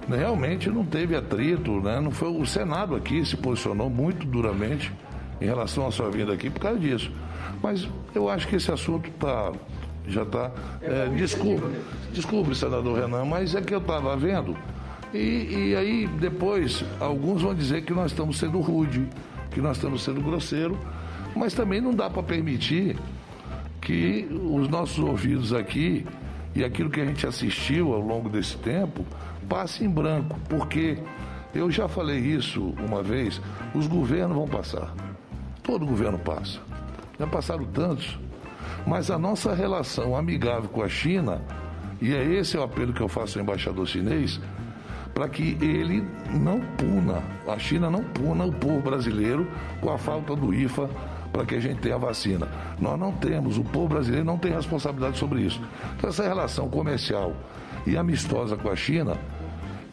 [0.07, 1.99] né, realmente não teve atrito, né?
[1.99, 4.91] Não foi o Senado aqui se posicionou muito duramente
[5.41, 7.11] em relação à sua vinda aqui por causa disso.
[7.61, 9.51] Mas eu acho que esse assunto tá
[10.07, 10.51] já está.
[11.15, 11.63] desculpe,
[12.11, 14.55] desculpe, senador Renan, mas é que eu estava vendo
[15.13, 19.07] E, e aí depois alguns vão dizer que nós estamos sendo rude,
[19.51, 20.77] que nós estamos sendo grosseiro,
[21.35, 22.97] mas também não dá para permitir
[23.79, 26.05] que os nossos ouvidos aqui
[26.55, 29.05] e aquilo que a gente assistiu ao longo desse tempo
[29.47, 30.97] passe em branco, porque
[31.53, 33.39] eu já falei isso uma vez,
[33.73, 34.93] os governos vão passar.
[35.61, 36.59] Todo governo passa.
[37.19, 38.17] Já passaram tantos.
[38.85, 41.41] Mas a nossa relação amigável com a China,
[42.01, 44.39] e é esse o apelo que eu faço ao embaixador chinês,
[45.13, 49.47] para que ele não puna, a China não puna o povo brasileiro
[49.79, 50.89] com a falta do IFA
[51.31, 52.47] para que a gente tenha a vacina.
[52.79, 55.61] Nós não temos, o povo brasileiro não tem responsabilidade sobre isso.
[55.97, 57.35] Então, essa relação comercial
[57.85, 59.17] e amistosa com a China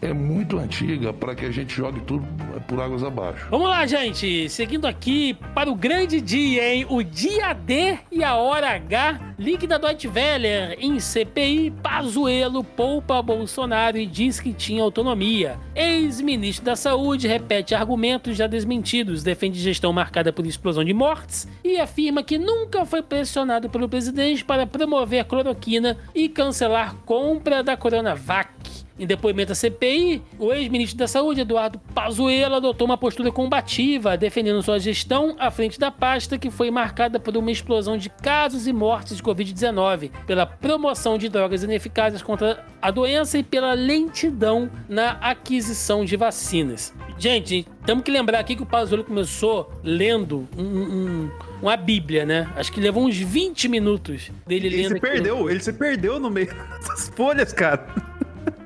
[0.02, 2.26] é muito antiga para que a gente jogue tudo
[2.66, 3.46] por águas abaixo.
[3.50, 4.48] Vamos lá, gente.
[4.48, 6.86] Seguindo aqui para o grande dia, hein?
[6.88, 9.34] O dia D e a hora H.
[9.38, 11.70] Link da Deutsche Welle em CPI.
[11.82, 15.58] Pazuello poupa Bolsonaro e diz que tinha autonomia.
[15.74, 21.78] Ex-ministro da Saúde repete argumentos já desmentidos, defende gestão marcada por explosão de mortes e
[21.78, 28.69] afirma que nunca foi pressionado pelo presidente para promover cloroquina e cancelar compra da Coronavac.
[29.00, 34.62] Em depoimento à CPI, o ex-ministro da Saúde, Eduardo Pazuello, adotou uma postura combativa, defendendo
[34.62, 38.74] sua gestão à frente da pasta que foi marcada por uma explosão de casos e
[38.74, 45.12] mortes de Covid-19, pela promoção de drogas ineficazes contra a doença e pela lentidão na
[45.12, 46.92] aquisição de vacinas.
[47.16, 51.30] Gente, temos que lembrar aqui que o Pazuello começou lendo um, um,
[51.62, 52.52] uma Bíblia, né?
[52.54, 54.88] Acho que levou uns 20 minutos dele Ele lendo.
[54.88, 55.12] se aquilo.
[55.12, 56.54] perdeu, ele se perdeu no meio
[56.86, 57.86] das folhas, cara.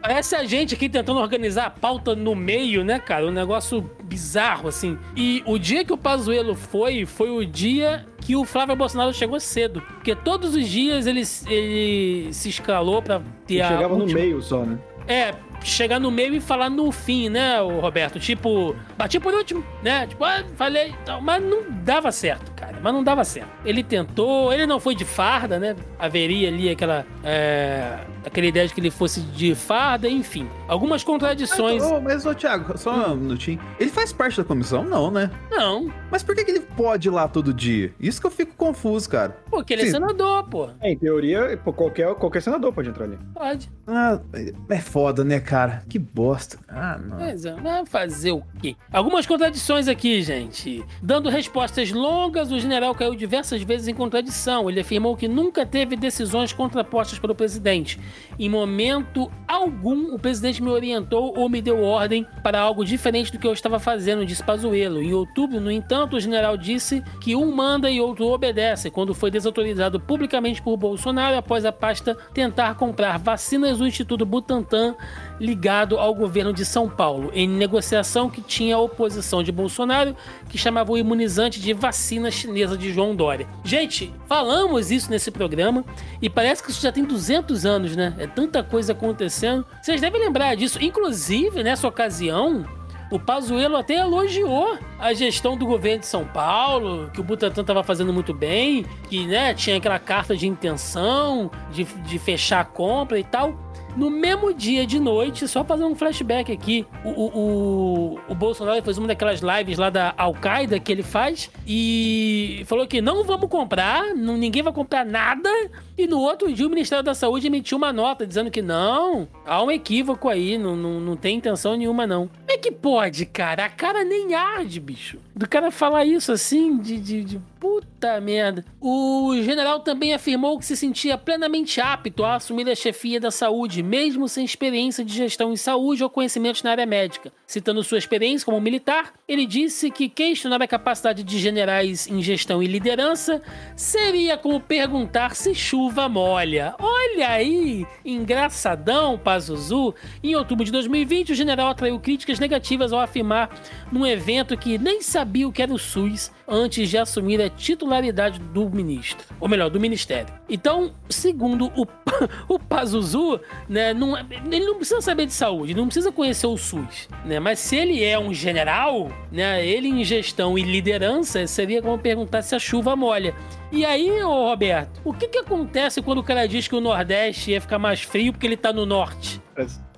[0.07, 3.27] Parece a gente aqui tentando organizar a pauta no meio, né, cara?
[3.27, 4.99] Um negócio bizarro, assim.
[5.17, 9.41] E o dia que o Pazuello foi, foi o dia que o Flávio Bolsonaro chegou
[9.41, 9.81] cedo.
[9.81, 14.21] Porque todos os dias ele, ele se escalou pra ter Ele a chegava no última-
[14.21, 14.79] meio só, né?
[15.09, 15.33] É,
[15.65, 18.21] chegar no meio e falar no fim, né, o Roberto?
[18.21, 20.07] Tipo, bati por último, né?
[20.07, 22.79] Tipo, ah, falei, então, mas não dava certo, cara.
[22.83, 23.49] Mas não dava certo.
[23.65, 25.75] Ele tentou, ele não foi de farda, né?
[25.99, 27.07] Haveria ali aquela.
[27.23, 30.49] É, aquela ideia de que ele fosse de farda, enfim.
[30.69, 31.83] Algumas contradições.
[31.83, 33.59] Mas, ô, mas, ô, Thiago, só um minutinho.
[33.81, 34.85] Ele faz parte da comissão?
[34.85, 35.31] Não, né?
[35.51, 37.93] Não, Mas por que, que ele pode ir lá todo dia?
[37.99, 39.37] Isso que eu fico confuso, cara.
[39.51, 39.93] porque ele é Sim.
[39.93, 40.69] senador, pô.
[40.81, 43.19] É, em teoria, qualquer, qualquer senador pode entrar ali.
[43.33, 43.71] Pode.
[43.87, 44.21] Ah,
[44.69, 45.54] é foda, né, cara?
[45.89, 46.59] Que bosta.
[46.69, 47.19] Ah, não.
[47.19, 48.77] Pois é, mas fazer o quê?
[48.93, 50.85] Algumas contradições aqui, gente.
[51.03, 54.69] Dando respostas longas, o general caiu diversas vezes em contradição.
[54.69, 58.01] Ele afirmou que nunca teve decisões contrapostas pelo presidente.
[58.39, 63.39] Em momento algum, o presidente me orientou ou me deu ordem para algo diferente do
[63.39, 65.03] que eu estava fazendo, disse Pazuello.
[65.03, 69.31] Em outubro, no entanto, o general disse que um manda e outro obedece, quando foi
[69.31, 74.95] desautorizado publicamente por Bolsonaro após a pasta tentar comprar vacinas do Instituto Butantan
[75.41, 80.17] ligado ao governo de São Paulo, em negociação que tinha a oposição de Bolsonaro,
[80.49, 83.47] que chamava o imunizante de vacina chinesa de João Dória.
[83.65, 85.85] Gente, falamos isso nesse programa
[86.21, 88.15] e parece que isso já tem 200 anos, né?
[88.19, 89.67] É tanta coisa acontecendo.
[89.83, 90.83] Vocês devem lembrar disso.
[90.83, 92.65] Inclusive, nessa ocasião,
[93.11, 97.83] o Pazuello até elogiou a gestão do governo de São Paulo, que o Butantan estava
[97.85, 103.19] fazendo muito bem, que né, tinha aquela carta de intenção de, de fechar a compra
[103.19, 103.64] e tal.
[103.97, 108.83] No mesmo dia de noite, só fazer um flashback aqui, o, o, o, o Bolsonaro
[108.83, 113.49] fez uma daquelas lives lá da Al-Qaeda que ele faz e falou que não vamos
[113.49, 115.49] comprar, não, ninguém vai comprar nada.
[115.97, 119.63] E no outro dia o Ministério da Saúde emitiu uma nota dizendo que não, há
[119.63, 122.27] um equívoco aí, não, não, não tem intenção nenhuma não.
[122.27, 123.65] Como é que pode, cara?
[123.65, 125.19] A cara nem arde, bicho.
[125.37, 128.65] Do cara falar isso assim, de, de, de puta merda.
[128.81, 133.83] O general também afirmou que se sentia plenamente apto a assumir a chefia da saúde,
[133.83, 137.33] mesmo sem experiência de gestão em saúde ou conhecimentos na área médica.
[137.47, 142.63] Citando sua experiência como militar, ele disse que questionar a capacidade de generais em gestão
[142.63, 143.41] e liderança
[143.77, 146.75] seria como perguntar se chuva molha.
[146.79, 149.95] Olha aí, engraçadão, Pazuzu.
[150.23, 153.51] Em outubro de 2020, o general atraiu críticas negativas ao afirmar
[153.91, 158.39] num evento que nem sabia o que era o SUS antes de assumir a titularidade
[158.39, 160.33] do ministro, ou melhor, do ministério.
[160.49, 161.87] Então, segundo o,
[162.49, 166.57] o Pazuzu, né, não, é- ele não precisa saber de saúde, não precisa conhecer o
[166.57, 167.41] SUS, né?
[167.41, 172.43] Mas se ele é um general, né, ele em gestão e liderança, seria como perguntar
[172.43, 173.35] se a chuva molha.
[173.75, 177.51] E aí, ô Roberto, o que que acontece quando o cara diz que o Nordeste
[177.51, 179.43] ia ficar mais frio porque ele tá no Norte?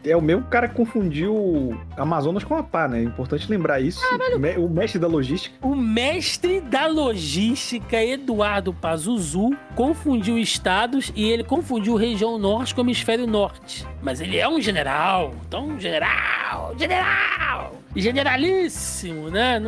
[0.02, 3.00] é o mesmo cara que confundiu Amazonas com a pá, né?
[3.00, 4.00] É importante lembrar isso.
[4.56, 5.54] O mestre da logística.
[5.60, 13.26] O mestre da logística, Eduardo Pazuzu, confundiu estados e ele confundiu região norte com hemisfério
[13.26, 13.86] norte.
[14.00, 19.60] Mas ele é um general, então general, general, generalíssimo, né?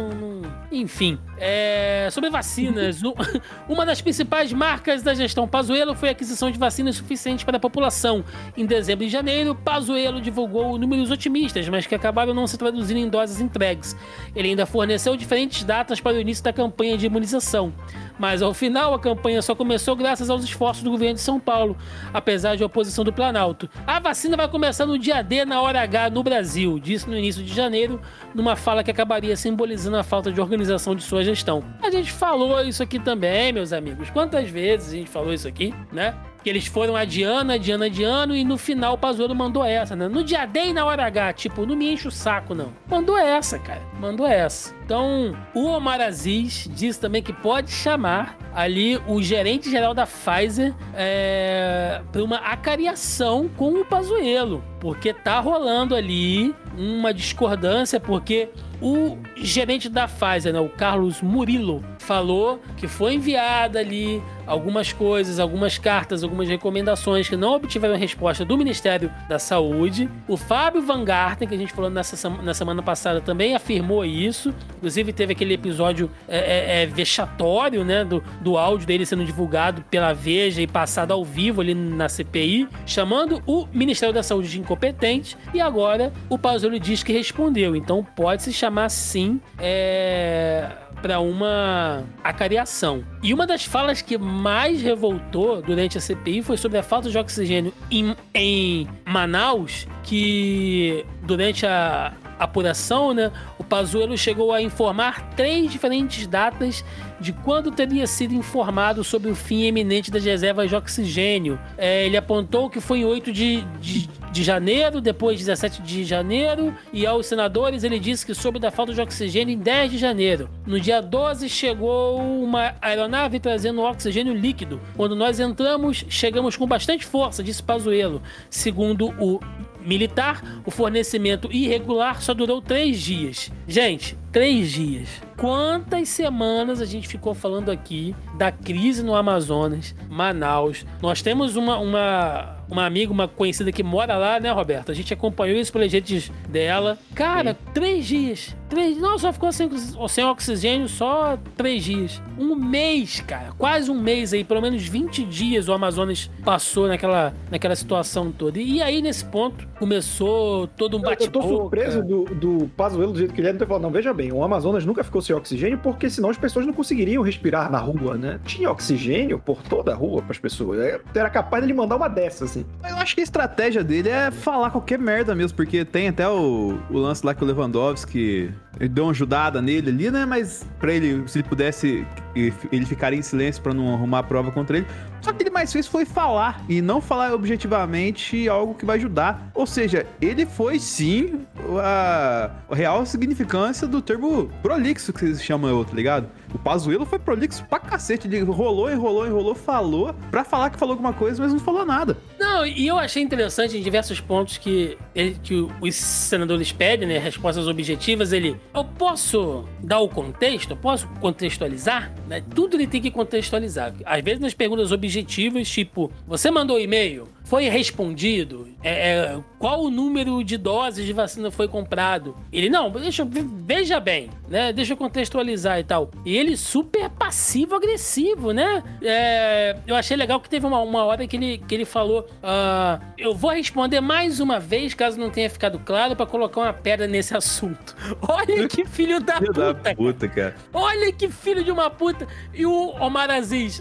[0.70, 3.00] Enfim, é, sobre vacinas,
[3.68, 7.60] uma das principais marcas da gestão Pazuello foi a aquisição de vacinas suficientes para a
[7.60, 8.24] população.
[8.56, 13.08] Em dezembro e janeiro, Pazuello divulgou números otimistas, mas que acabaram não se traduzindo em
[13.08, 13.96] doses entregues.
[14.36, 17.72] Ele ainda forneceu diferentes datas para o início da campanha de imunização.
[18.18, 21.76] Mas ao final, a campanha só começou graças aos esforços do governo de São Paulo,
[22.12, 23.68] apesar de oposição do Planalto.
[23.86, 27.42] A vacina vai começar no dia D na hora H no Brasil, disse no início
[27.42, 28.00] de janeiro,
[28.34, 31.62] numa fala que acabaria simbolizando a falta de organização de sua gestão.
[31.82, 34.10] A gente falou isso aqui também, meus amigos.
[34.10, 36.14] Quantas vezes a gente falou isso aqui, né?
[36.48, 40.08] Que eles foram adiando, adiando, adiando, e no final o Pazuello mandou essa, né?
[40.08, 42.72] No dia D e na hora H, tipo, não me enche o saco, não.
[42.86, 43.82] Mandou essa, cara.
[44.00, 44.74] Mandou essa.
[44.82, 50.74] Então, o Omar Aziz disse também que pode chamar ali o gerente geral da Pfizer
[50.94, 58.48] é, para uma acariação com o Pazuello, porque tá rolando ali uma discordância, porque
[58.80, 65.38] o gerente da Pfizer, né, o Carlos Murilo, falou que foi enviada ali algumas coisas,
[65.38, 70.08] algumas cartas, algumas recomendações que não obtiveram resposta do Ministério da Saúde.
[70.26, 74.54] O Fábio Van Garten, que a gente falou nessa, na semana passada, também afirmou isso.
[74.78, 78.04] Inclusive, teve aquele episódio é, é, é, vexatório, né?
[78.04, 82.68] Do, do áudio dele sendo divulgado pela Veja e passado ao vivo ali na CPI,
[82.86, 85.36] chamando o Ministério da Saúde de incompetente.
[85.52, 87.76] E agora o Pazuello diz que respondeu.
[87.76, 89.40] Então pode se chamar sim.
[89.58, 90.68] É
[91.00, 93.04] para uma acariação.
[93.22, 97.16] E uma das falas que mais revoltou durante a CPI foi sobre a falta de
[97.16, 105.70] oxigênio em, em Manaus, que durante a apuração, né, o Pazuello chegou a informar três
[105.70, 106.84] diferentes datas
[107.20, 111.58] de quando teria sido informado sobre o fim iminente das reservas de oxigênio.
[111.76, 116.74] É, ele apontou que foi em 8 de, de, de janeiro, depois 17 de janeiro,
[116.92, 120.48] e aos senadores ele disse que soube da falta de oxigênio em 10 de janeiro.
[120.66, 124.80] No dia 12 chegou uma aeronave trazendo oxigênio líquido.
[124.96, 128.22] Quando nós entramos, chegamos com bastante força, disse Pazuello.
[128.50, 129.40] Segundo o
[129.80, 133.50] militar, o fornecimento irregular só durou três dias.
[133.66, 135.27] Gente, três dias.
[135.38, 140.84] Quantas semanas a gente ficou falando aqui da crise no Amazonas, Manaus?
[141.00, 144.90] Nós temos uma, uma, uma amiga, uma conhecida que mora lá, né, Roberto?
[144.90, 146.98] A gente acompanhou isso pelas redes dela.
[147.14, 148.56] Cara, três dias.
[148.68, 149.70] Três, não, só ficou sem,
[150.08, 152.20] sem oxigênio só três dias.
[152.36, 153.52] Um mês, cara.
[153.56, 154.42] Quase um mês aí.
[154.42, 158.58] Pelo menos 20 dias o Amazonas passou naquela, naquela situação toda.
[158.58, 161.48] E aí, nesse ponto, começou todo um Eu, eu tô bate-boca.
[161.48, 164.84] surpreso do, do Pazuello do jeito que ele é, não não, veja bem, o Amazonas
[164.84, 168.40] nunca ficou sem oxigênio porque senão as pessoas não conseguiriam respirar na rua, né?
[168.44, 170.80] Tinha oxigênio por toda a rua pras pessoas.
[170.80, 172.64] É, Era capaz de ele mandar uma dessa, assim.
[172.88, 176.78] Eu acho que a estratégia dele é falar qualquer merda mesmo, porque tem até o,
[176.90, 180.24] o lance lá que o Lewandowski ele deu uma ajudada nele ali, né?
[180.24, 184.50] Mas pra ele, se ele pudesse, ele ficaria em silêncio pra não arrumar a prova
[184.50, 184.86] contra ele.
[185.20, 189.50] Só que ele mais fez foi falar e não falar objetivamente algo que vai ajudar.
[189.52, 191.40] Ou seja, ele foi sim
[191.82, 196.28] a, a real significância do termo prolixo que vocês chamam eu, tá ligado?
[196.54, 198.26] O Pazuello foi prolixo pra cacete.
[198.26, 202.16] Ele enrolou, enrolou, enrolou, falou pra falar que falou alguma coisa, mas não falou nada.
[202.38, 207.18] Não, e eu achei interessante em diversos pontos que, ele- que os senadores pedem, né?
[207.18, 208.32] Respostas objetivas.
[208.32, 210.70] Ele, eu posso dar o contexto?
[210.70, 212.12] Eu posso contextualizar?
[212.26, 212.42] Né?
[212.54, 213.92] Tudo ele tem que contextualizar.
[214.04, 217.28] Às vezes nas perguntas objetivas, tipo, você mandou e-mail?
[217.48, 218.68] Foi respondido?
[218.82, 222.36] É, é, qual o número de doses de vacina foi comprado?
[222.52, 224.70] Ele, não, deixa eu, veja bem, né?
[224.70, 226.10] Deixa eu contextualizar e tal.
[226.26, 228.82] E ele super passivo-agressivo, né?
[229.02, 233.00] É, eu achei legal que teve uma, uma hora que ele, que ele falou: ah,
[233.16, 237.06] Eu vou responder mais uma vez, caso não tenha ficado claro, pra colocar uma pedra
[237.06, 237.96] nesse assunto.
[238.28, 240.54] Olha que filho da Filho puta, da puta, cara.
[240.72, 242.26] Olha que filho de uma puta.
[242.52, 243.80] E o Omar Aziz,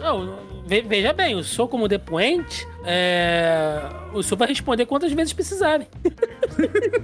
[0.65, 3.81] ve- veja bem, o senhor como depoente, é,
[4.13, 5.85] o senhor vai responder quantas vezes precisarem.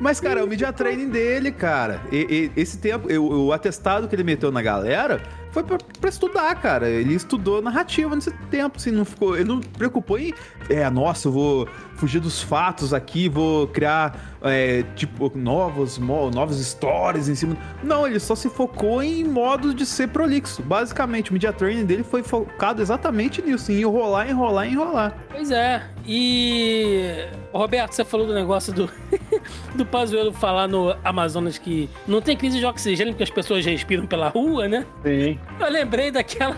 [0.00, 4.14] Mas, cara, o media training dele, cara, e- e- esse tempo, o, o atestado que
[4.14, 5.20] ele meteu na galera
[5.64, 6.88] foi pra, estudar, cara.
[6.88, 9.36] Ele estudou narrativa nesse tempo, assim, não ficou.
[9.36, 10.32] Ele não preocupou em.
[10.68, 17.28] É, nossa, eu vou fugir dos fatos aqui, vou criar, é, tipo, novos, novas histórias
[17.28, 17.56] em cima.
[17.82, 20.62] Não, ele só se focou em modos de ser prolixo.
[20.62, 25.16] Basicamente, o media training dele foi focado exatamente nisso, em enrolar, enrolar, enrolar.
[25.30, 25.82] Pois é.
[26.10, 27.28] E.
[27.52, 28.90] Roberto, você falou do negócio do,
[29.76, 34.06] do Pazuello falar no Amazonas que não tem crise de oxigênio porque as pessoas respiram
[34.06, 34.86] pela rua, né?
[35.04, 35.38] Sim.
[35.60, 36.56] Eu lembrei daquela.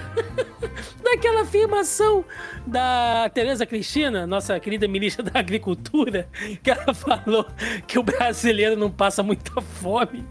[1.03, 2.25] daquela afirmação
[2.65, 6.29] da Tereza Cristina, nossa querida ministra da Agricultura,
[6.63, 7.45] que ela falou
[7.89, 10.25] que o brasileiro não passa muita fome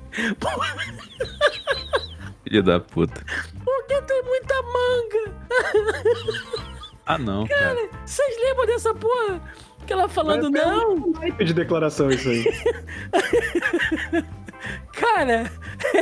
[2.45, 3.21] Filha da puta.
[3.65, 6.69] porque tem muita manga.
[7.09, 7.89] Ah, não, cara.
[8.05, 9.41] Vocês lembram dessa porra?
[9.87, 12.43] Que ela falando, é não, um naipe de declaração isso aí.
[14.93, 15.49] Cara,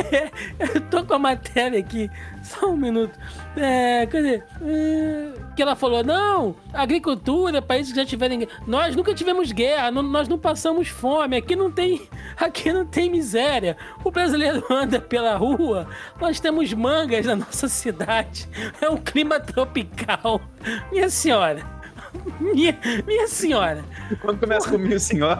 [0.74, 2.10] eu tô com a matéria aqui,
[2.44, 3.18] só um minuto.
[3.56, 4.42] É, cadê?
[4.62, 8.48] É, que ela falou: não, agricultura, países que já tiverem.
[8.66, 12.08] Nós nunca tivemos guerra, não- nós não passamos fome, aqui não tem.
[12.38, 13.76] Aqui não tem miséria.
[14.04, 15.88] O brasileiro anda pela rua,
[16.22, 18.48] nós temos mangas na nossa cidade.
[18.80, 20.40] É um clima tropical.
[20.92, 21.64] Minha senhora.
[22.40, 22.78] Minha,
[23.08, 23.84] minha senhora.
[24.22, 25.36] Quando começa comigo assim, ó.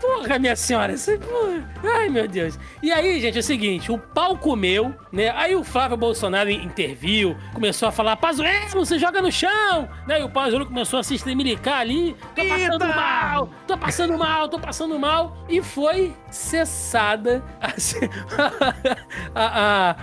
[0.00, 1.62] Porra, minha senhora, você, porra.
[1.82, 2.58] Ai, meu Deus.
[2.82, 5.30] E aí, gente, é o seguinte, o pau comeu, né?
[5.36, 10.20] Aí o Flávio Bolsonaro interviu, começou a falar, Pazuello, você joga no chão, né?
[10.20, 12.86] E o Pazuello começou a se estremelicar ali, tô passando Eita!
[12.96, 15.36] mal, tô passando mal, tô passando mal.
[15.48, 17.42] E foi cessada
[19.34, 19.96] a, a-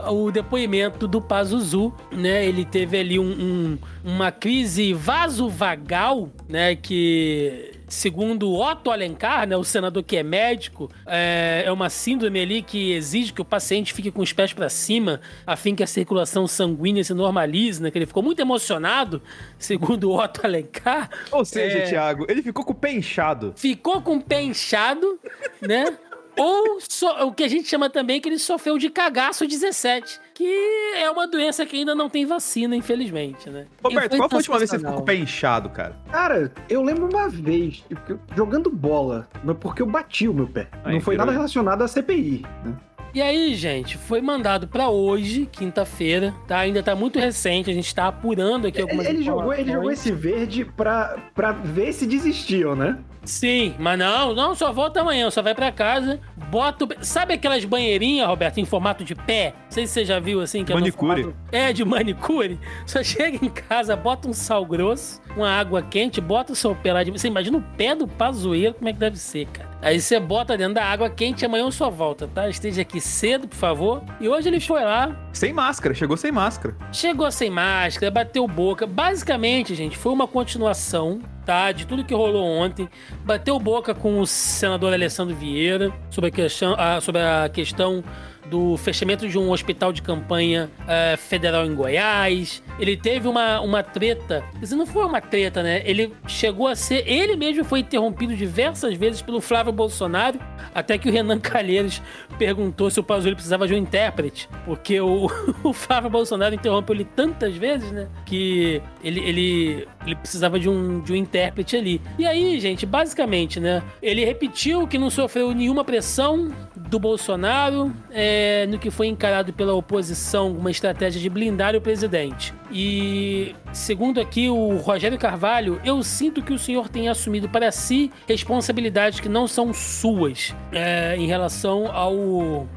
[0.00, 2.44] a- o depoimento do Pazuzu, né?
[2.46, 6.74] Ele teve ali um- um- uma crise vasovagal, né?
[6.76, 12.62] Que segundo Otto Alencar, né, o senador que é médico, é, é uma síndrome ali
[12.62, 15.86] que exige que o paciente fique com os pés para cima, a fim que a
[15.86, 17.90] circulação sanguínea se normalize, né?
[17.90, 19.20] Que ele ficou muito emocionado,
[19.58, 21.10] segundo Otto Alencar.
[21.32, 21.82] Ou seja, É.
[21.82, 23.52] Thiago, ele ficou com o pé inchado.
[23.56, 25.18] Ficou com o pé inchado,
[25.60, 25.84] né?
[26.38, 30.94] Ou so- o que a gente chama também que ele sofreu de cagaço 17, que
[30.96, 33.66] é uma doença que ainda não tem vacina, infelizmente, né?
[33.84, 35.94] Roberto, qual foi a última vez que você ficou com o pé inchado, cara?
[36.10, 40.68] Cara, eu lembro uma vez, eu- jogando bola, mas porque eu bati o meu pé.
[40.82, 42.74] Aí, não foi virou- nada relacionado à CPI, né?
[43.12, 46.60] E aí, gente, foi mandado pra hoje, quinta-feira, tá?
[46.60, 50.10] Ainda tá muito recente, a gente tá apurando aqui algumas Ele jogou, ele jogou esse
[50.12, 52.98] verde pra, pra ver se desistiam, né?
[53.24, 56.18] Sim, mas não, não, só volta amanhã, só vai pra casa,
[56.50, 56.88] bota o...
[57.04, 59.52] Sabe aquelas banheirinhas, Roberto, em formato de pé?
[59.66, 61.22] Não sei se você já viu assim, que é Manicure.
[61.22, 62.58] formato- É, de manicure.
[62.86, 66.92] Só chega em casa, bota um sal grosso, uma água quente, bota o seu pé
[66.92, 67.10] lá de...
[67.10, 69.69] Você imagina o pé do pazoeiro, como é que deve ser, cara.
[69.82, 72.48] Aí você bota dentro da água quente amanhã só volta, tá?
[72.48, 74.02] Esteja aqui cedo, por favor.
[74.20, 76.76] E hoje ele foi lá, Sem máscara, chegou sem máscara.
[76.92, 78.86] Chegou sem máscara, bateu boca.
[78.86, 81.72] Basicamente, gente, foi uma continuação, tá?
[81.72, 82.88] De tudo que rolou ontem.
[83.24, 88.04] Bateu boca com o senador Alessandro Vieira sobre a questão, ah, sobre a questão
[88.50, 92.62] do fechamento de um hospital de campanha eh, federal em Goiás.
[92.78, 94.42] Ele teve uma, uma treta.
[94.60, 95.82] Isso não foi uma treta, né?
[95.84, 97.06] Ele chegou a ser.
[97.06, 100.40] Ele mesmo foi interrompido diversas vezes pelo Flávio Bolsonaro,
[100.74, 102.02] até que o Renan Calheiros
[102.38, 105.30] perguntou se o Pazuello precisava de um intérprete, porque o,
[105.62, 108.08] o Flávio Bolsonaro interrompeu ele tantas vezes, né?
[108.26, 112.00] Que ele, ele, ele precisava de um, de um intérprete ali.
[112.18, 113.82] E aí, gente, basicamente, né?
[114.02, 119.74] Ele repetiu que não sofreu nenhuma pressão do Bolsonaro é, no que foi encarado pela
[119.74, 122.54] oposição uma estratégia de blindar o presidente.
[122.72, 128.10] E segundo aqui o Rogério Carvalho, eu sinto que o senhor tem assumido para si
[128.28, 132.68] responsabilidades que não são suas é, em relação ao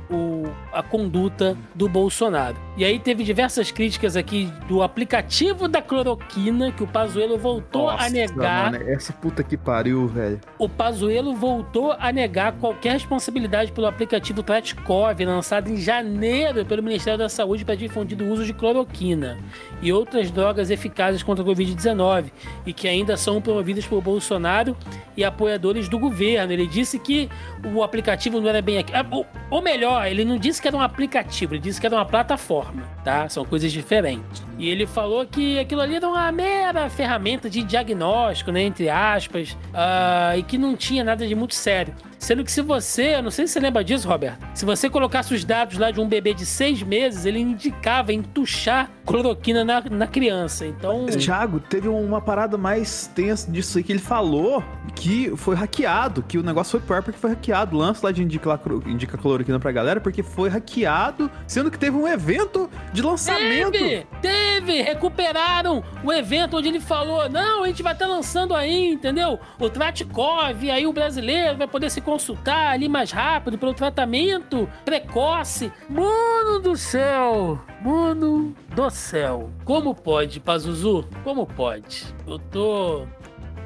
[0.71, 2.55] a conduta do Bolsonaro.
[2.77, 8.09] E aí teve diversas críticas aqui do aplicativo da cloroquina que o Pazuello voltou a
[8.09, 8.71] negar.
[8.71, 10.39] Mano, essa puta que pariu, velho.
[10.57, 17.19] O Pazuello voltou a negar qualquer responsabilidade pelo aplicativo Tratkov, lançado em janeiro pelo Ministério
[17.19, 19.37] da Saúde para difundir o uso de cloroquina
[19.83, 22.31] e outras drogas eficazes contra a Covid-19
[22.65, 24.77] e que ainda são promovidas por Bolsonaro
[25.17, 26.53] e apoiadores do governo.
[26.53, 27.29] Ele disse que
[27.75, 28.93] o aplicativo não era bem aqui.
[28.95, 29.05] ah,
[29.51, 32.83] Ou, melhor, ele não disse que era um aplicativo, ele disse que era uma plataforma,
[33.03, 33.27] tá?
[33.27, 34.41] São coisas diferentes.
[34.57, 38.63] E ele falou que aquilo ali era uma mera ferramenta de diagnóstico, né?
[38.63, 41.93] Entre aspas, ah, e que não tinha nada de muito sério.
[42.23, 45.33] Sendo que se você, eu não sei se você lembra disso, Roberto, se você colocasse
[45.33, 50.07] os dados lá de um bebê de seis meses, ele indicava entuchar cloroquina na, na
[50.07, 50.65] criança.
[50.65, 51.05] Então.
[51.07, 54.63] Thiago, teve uma parada mais tensa disso aí que ele falou
[54.95, 57.75] que foi hackeado, que o negócio foi pior porque foi hackeado.
[57.75, 61.97] O lance lá de indica, indica cloroquina pra galera porque foi hackeado, sendo que teve
[61.97, 63.71] um evento de lançamento.
[63.71, 64.07] Teve!
[64.21, 64.81] Teve!
[64.81, 69.37] Recuperaram o evento onde ele falou: não, a gente vai estar lançando aí, entendeu?
[69.59, 75.71] O Tratkov, aí o brasileiro vai poder se consultar ali mais rápido pelo tratamento precoce.
[75.89, 77.59] Mano do céu!
[77.81, 79.49] Mano do céu!
[79.65, 81.07] Como pode, Pazuzu?
[81.23, 82.05] Como pode?
[82.27, 83.07] Eu tô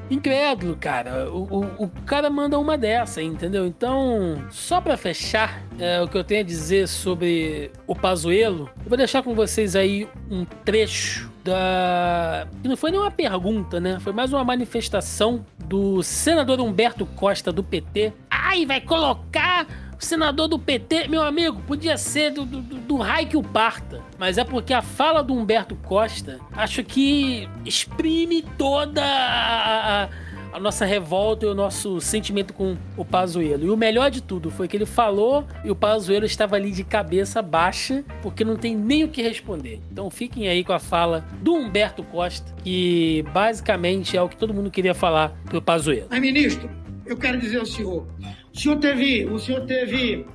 [0.10, 1.30] incrédulo, cara.
[1.30, 3.66] O, o, o, cara manda uma dessa, entendeu?
[3.68, 8.90] Então, só para fechar é, o que eu tenho a dizer sobre o Pazuelo, eu
[8.90, 12.46] vou deixar com vocês aí um trecho da.
[12.62, 14.00] que não foi nenhuma pergunta, né?
[14.02, 18.14] Foi mais uma manifestação do senador Humberto Costa do PT.
[18.30, 19.66] Ai, vai colocar
[20.00, 24.02] o senador do PT, meu amigo, podia ser do, do, do raio que o parta.
[24.20, 30.10] Mas é porque a fala do Humberto Costa, acho que exprime toda a, a,
[30.58, 33.66] a nossa revolta e o nosso sentimento com o Pazuello.
[33.66, 36.84] E o melhor de tudo foi que ele falou e o Pazuello estava ali de
[36.84, 39.80] cabeça baixa, porque não tem nem o que responder.
[39.92, 44.52] Então fiquem aí com a fala do Humberto Costa, que basicamente é o que todo
[44.52, 46.08] mundo queria falar pro Pazuello.
[46.10, 46.68] Mas, ministro,
[47.06, 48.08] eu quero dizer ao senhor,
[48.54, 50.26] o senhor teve, o senhor teve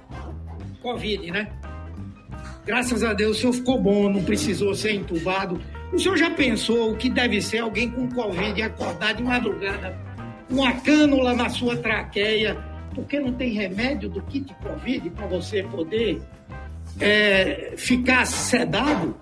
[0.80, 1.50] Covid, né?
[2.64, 5.60] Graças a Deus o senhor ficou bom, não precisou ser entubado.
[5.92, 9.98] O senhor já pensou o que deve ser alguém com Covid acordar de madrugada,
[10.52, 12.56] uma cânula na sua traqueia,
[12.94, 16.20] porque não tem remédio do kit Covid para você poder
[17.00, 19.16] é, ficar sedado?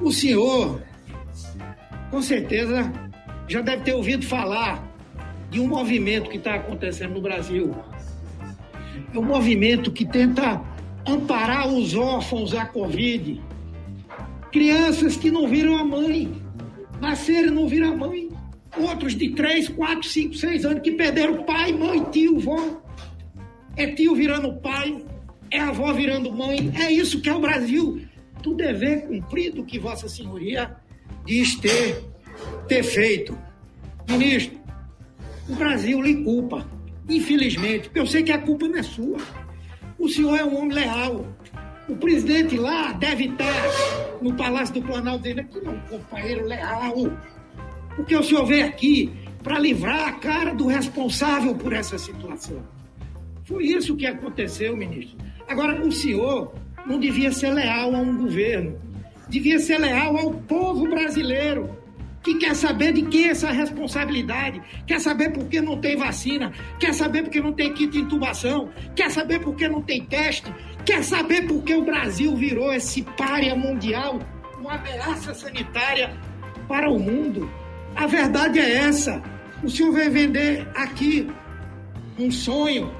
[0.00, 0.80] O senhor,
[2.10, 2.92] com certeza,
[3.48, 4.86] já deve ter ouvido falar
[5.50, 7.74] de um movimento que está acontecendo no Brasil.
[9.12, 10.60] É um movimento que tenta
[11.06, 13.40] amparar os órfãos da Covid.
[14.52, 16.32] Crianças que não viram a mãe,
[17.00, 18.35] nasceram e não viram a mãe.
[18.78, 22.82] Outros de 3, 4, 5, 6 anos que perderam pai, mãe, tio, vó.
[23.76, 25.04] É tio virando pai,
[25.50, 26.72] é avó virando mãe.
[26.78, 28.02] É isso que é o Brasil.
[28.42, 30.76] Do dever cumprido que Vossa Senhoria
[31.24, 32.04] diz ter,
[32.68, 33.36] ter feito.
[34.08, 34.60] Ministro,
[35.48, 36.66] o Brasil lhe culpa,
[37.08, 39.18] infelizmente, eu sei que a culpa não é sua.
[39.98, 41.26] O senhor é um homem leal.
[41.88, 43.52] O presidente lá deve estar
[44.20, 46.94] no Palácio do Planalto dizendo que é um companheiro leal.
[47.98, 49.12] O senhor veio aqui
[49.42, 52.62] para livrar a cara do responsável por essa situação.
[53.44, 55.16] Foi isso que aconteceu, ministro.
[55.48, 56.52] Agora, o senhor
[56.84, 58.78] não devia ser leal a um governo,
[59.28, 61.70] devia ser leal ao povo brasileiro
[62.26, 66.52] que quer saber de quem é essa responsabilidade, quer saber por que não tem vacina,
[66.76, 70.04] quer saber por que não tem kit de intubação, quer saber por que não tem
[70.04, 70.52] teste,
[70.84, 74.18] quer saber por que o Brasil virou esse párea mundial,
[74.58, 76.16] uma ameaça sanitária
[76.66, 77.48] para o mundo.
[77.96, 79.22] A verdade é essa.
[79.64, 81.26] O senhor vai vender aqui
[82.18, 82.94] um sonho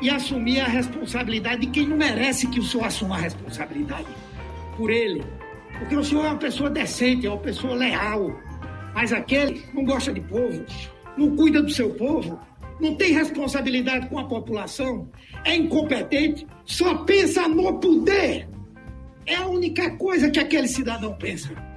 [0.00, 4.08] e assumir a responsabilidade de quem não merece que o senhor assuma a responsabilidade
[4.76, 5.22] por ele.
[5.78, 8.34] Porque o senhor é uma pessoa decente, é uma pessoa leal.
[8.94, 10.64] Mas aquele não gosta de povo,
[11.16, 12.40] não cuida do seu povo,
[12.80, 15.10] não tem responsabilidade com a população,
[15.44, 18.48] é incompetente, só pensa no poder.
[19.26, 21.67] É a única coisa que aquele cidadão pensa.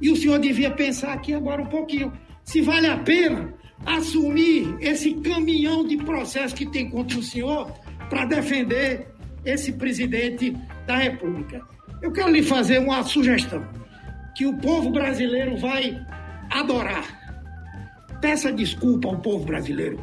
[0.00, 2.12] E o senhor devia pensar aqui agora um pouquinho.
[2.44, 3.52] Se vale a pena
[3.84, 7.70] assumir esse caminhão de processo que tem contra o senhor
[8.08, 9.08] para defender
[9.44, 10.56] esse presidente
[10.86, 11.62] da República.
[12.02, 13.66] Eu quero lhe fazer uma sugestão
[14.34, 15.98] que o povo brasileiro vai
[16.50, 17.04] adorar.
[18.20, 19.98] Peça desculpa ao povo brasileiro.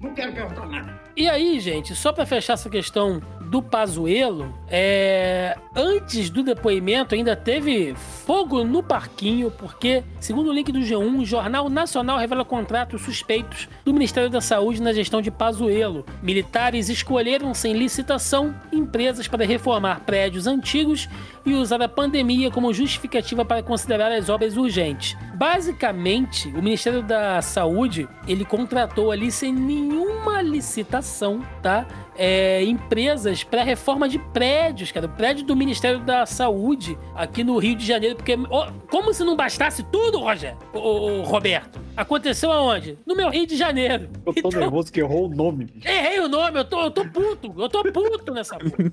[0.00, 1.00] Não quero perguntar nada.
[1.16, 3.20] E aí, gente, só para fechar essa questão
[3.52, 5.58] do Pazuello, é...
[5.76, 11.24] antes do depoimento ainda teve fogo no parquinho, porque, segundo o link do G1, o
[11.26, 16.06] Jornal Nacional revela contratos suspeitos do Ministério da Saúde na gestão de Pazuello.
[16.22, 21.06] Militares escolheram sem licitação empresas para reformar prédios antigos
[21.44, 25.14] e usar a pandemia como justificativa para considerar as obras urgentes.
[25.34, 31.86] Basicamente, o Ministério da Saúde, ele contratou ali sem nenhuma licitação, tá?
[32.16, 35.06] É, empresas para reforma de prédios, cara.
[35.06, 38.16] O prédio do Ministério da Saúde aqui no Rio de Janeiro.
[38.16, 41.80] Porque, oh, como se não bastasse tudo, Roger, o, Roberto?
[41.96, 42.98] Aconteceu aonde?
[43.06, 44.08] No meu Rio de Janeiro.
[44.24, 45.68] Eu tô Então- nervoso que errou o nome.
[45.84, 48.92] Errei o nome, eu tô, eu tô puto, eu tô puto nessa porra.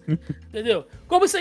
[0.49, 0.85] Entendeu?
[1.07, 1.39] Como você.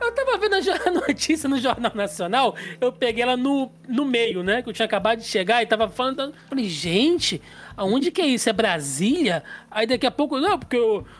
[0.00, 4.62] Eu tava vendo a notícia no Jornal Nacional, eu peguei ela no, no meio, né?
[4.62, 6.32] Que eu tinha acabado de chegar e tava falando.
[6.48, 7.40] Falei, gente,
[7.78, 8.50] aonde que é isso?
[8.50, 9.42] É Brasília?
[9.70, 10.76] Aí daqui a pouco, não, porque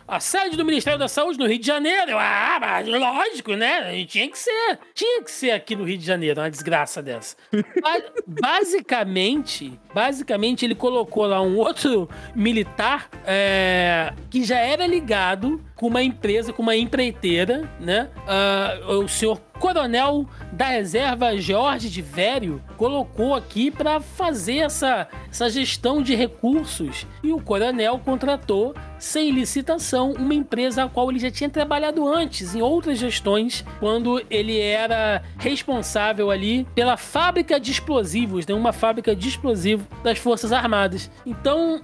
[0.06, 2.10] a sede do Ministério da Saúde no Rio de Janeiro.
[2.10, 4.04] Eu, ah, mas lógico, né?
[4.06, 4.78] Tinha que ser.
[4.94, 7.36] Tinha que ser aqui no Rio de Janeiro, uma desgraça dessa.
[7.82, 15.86] Ba- basicamente, basicamente ele colocou lá um outro militar é, que já era ligado com
[15.86, 18.08] uma empresa, com uma empreiteira, né?
[18.26, 25.50] Ah, o senhor Coronel da Reserva Jorge de Vério colocou aqui para fazer essa, essa
[25.50, 31.30] gestão de recursos e o coronel contratou sem licitação uma empresa a qual ele já
[31.30, 38.46] tinha trabalhado antes em outras gestões quando ele era responsável ali pela fábrica de explosivos,
[38.46, 38.54] né?
[38.54, 41.10] Uma fábrica de explosivo das Forças Armadas.
[41.26, 41.80] Então,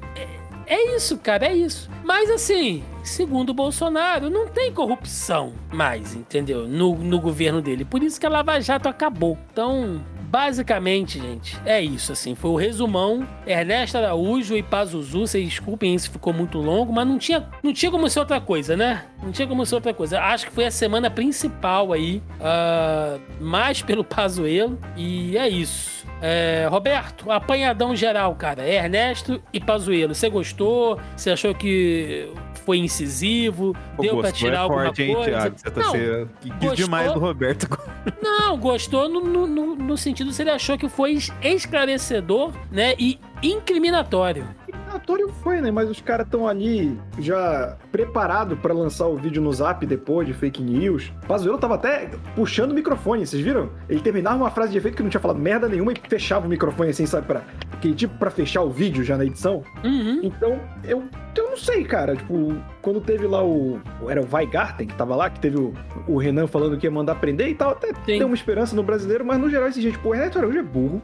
[0.67, 1.91] é- isso, cara, é isso.
[2.05, 6.67] Mas assim, segundo o Bolsonaro, não tem corrupção mais, entendeu?
[6.69, 7.85] No, no governo dele.
[7.85, 9.39] Por isso que a Lava Jato acabou.
[9.53, 10.05] Então,
[10.35, 12.35] basicamente, gente, é isso, assim.
[12.35, 13.25] Foi o resumão.
[13.47, 17.89] Ernesto Araújo e Pazuzu, vocês desculpem se ficou muito longo, mas não tinha, não tinha
[17.89, 19.05] como ser outra coisa, né?
[19.23, 20.21] Não tinha como ser outra coisa.
[20.21, 24.77] Acho que foi a semana principal aí, ah, mais pelo Pazuelo.
[24.97, 26.05] E é isso.
[26.21, 28.69] É, Roberto, apanhadão geral, cara.
[28.69, 30.15] Ernesto e Pazuelo.
[30.17, 30.99] Você gostou?
[31.17, 32.29] Você achou que
[32.65, 33.75] foi incisivo?
[33.95, 35.31] Pô, deu pra gostou tirar é alguma forte, hein, coisa?
[35.31, 35.55] Thiago?
[35.59, 36.31] Você tá Não, sendo...
[36.41, 37.69] Quis gostou- demais do Roberto.
[38.23, 42.95] não, gostou no, no- no- no sentido se ele achou que foi esclarecedor, né?
[42.99, 44.47] E incriminatório.
[44.67, 45.71] Eliminatório foi, né?
[45.71, 50.33] Mas os caras estão ali já preparados pra lançar o vídeo no zap depois de
[50.33, 51.13] fake news.
[51.27, 53.71] Pazuello tava até puxando o microfone, vocês viram?
[53.89, 56.49] Ele terminava uma frase de efeito que não tinha falado merda nenhuma e fechava o
[56.49, 57.27] microfone assim, sabe?
[57.27, 57.43] Pra,
[57.73, 59.63] aquele tipo pra fechar o vídeo já na edição.
[59.83, 60.21] Uhum.
[60.23, 61.05] Então, eu,
[61.37, 62.17] eu não sei, cara.
[62.17, 63.81] Tipo, quando teve lá o.
[64.09, 65.73] Era o Weigarten que tava lá, que teve o,
[66.07, 68.19] o Renan falando que ia mandar prender e tal, até Sim.
[68.19, 70.63] deu uma esperança no brasileiro, mas no geral esse gente, pô, o Renato Araújo é
[70.63, 71.03] burro.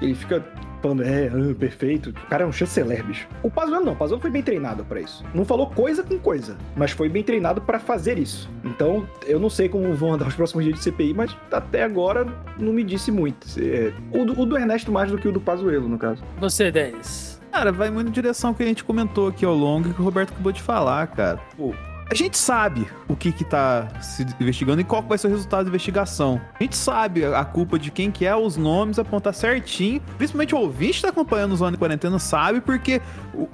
[0.00, 0.44] Ele fica
[0.80, 2.10] falando, é, ah, perfeito.
[2.10, 3.28] O cara é um chanceler, bicho.
[3.42, 5.24] O Pazuello não, o Pazuello foi bem treinado pra isso.
[5.34, 8.48] Não falou coisa com coisa, mas foi bem treinado pra fazer isso.
[8.64, 12.26] Então, eu não sei como vão andar os próximos dias de CPI, mas até agora
[12.58, 13.46] não me disse muito.
[13.58, 16.22] É, o, do, o do Ernesto mais do que o do Pazuello, no caso.
[16.38, 17.40] Você, Denis.
[17.52, 20.04] Cara, vai muito na direção que a gente comentou aqui ao longo e que o
[20.04, 21.40] Roberto acabou de falar, cara.
[21.56, 21.74] Pô,
[22.10, 25.62] a gente sabe o que que tá se investigando e qual vai ser o resultado
[25.64, 26.40] da investigação.
[26.58, 30.00] A gente sabe a culpa de quem que é, os nomes, apontar certinho.
[30.18, 33.00] Principalmente o ouvinte que tá acompanhando o Zona de Quarentena sabe, porque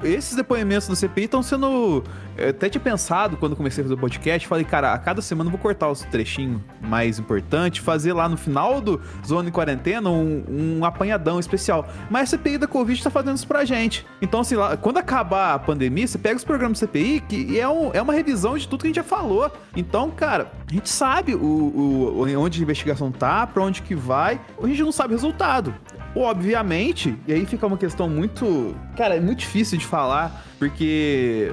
[0.02, 2.02] esses depoimentos da CPI estão sendo...
[2.36, 5.48] Eu até tinha pensado quando comecei a fazer o podcast, falei, cara, a cada semana
[5.48, 10.10] eu vou cortar os trechinhos mais importantes, fazer lá no final do Zona de Quarentena
[10.10, 10.44] um,
[10.78, 11.86] um apanhadão especial.
[12.10, 14.06] Mas a CPI da Covid tá fazendo isso pra gente.
[14.20, 17.66] Então, assim, lá, quando acabar a pandemia, você pega os programas da CPI, que é,
[17.68, 19.50] um- é uma revisão de tudo que a gente já falou.
[19.74, 24.40] Então, cara, a gente sabe o, o- onde a investigação tá, pra onde que vai,
[24.62, 25.74] a gente não sabe o resultado.
[26.14, 28.74] Obviamente, e aí fica uma questão muito.
[28.96, 31.52] Cara, é muito difícil de falar, porque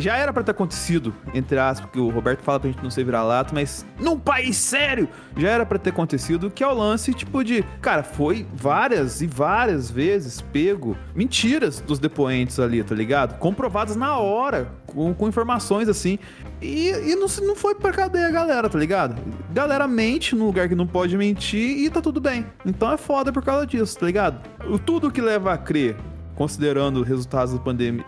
[0.00, 3.04] já era pra ter acontecido, entre aspas, porque o Roberto fala pra gente não ser
[3.04, 7.42] vira-lata, mas num país sério, já era pra ter acontecido, que é o lance, tipo,
[7.42, 13.38] de, cara, foi várias e várias vezes pego mentiras dos depoentes ali, tá ligado?
[13.38, 16.18] Comprovadas na hora, com, com informações assim.
[16.60, 19.20] E, e não, não foi pra cadeia, galera, tá ligado?
[19.52, 22.46] Galera mente num lugar que não pode mentir e tá tudo bem.
[22.64, 24.40] Então é foda por causa disso, tá ligado?
[24.86, 25.96] Tudo que leva a crer
[26.34, 27.54] considerando os resultados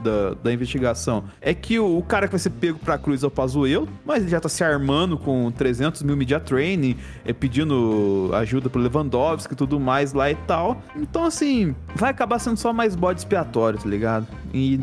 [0.03, 3.27] da, da, investigação, é que o, o cara que vai ser pego pra cruz é
[3.27, 8.31] o Pazuello, mas ele já tá se armando com 300 mil media training, é, pedindo
[8.35, 10.83] ajuda pro Lewandowski e tudo mais lá e tal.
[10.97, 14.27] Então, assim, vai acabar sendo só mais bode expiatório, tá ligado?
[14.53, 14.81] E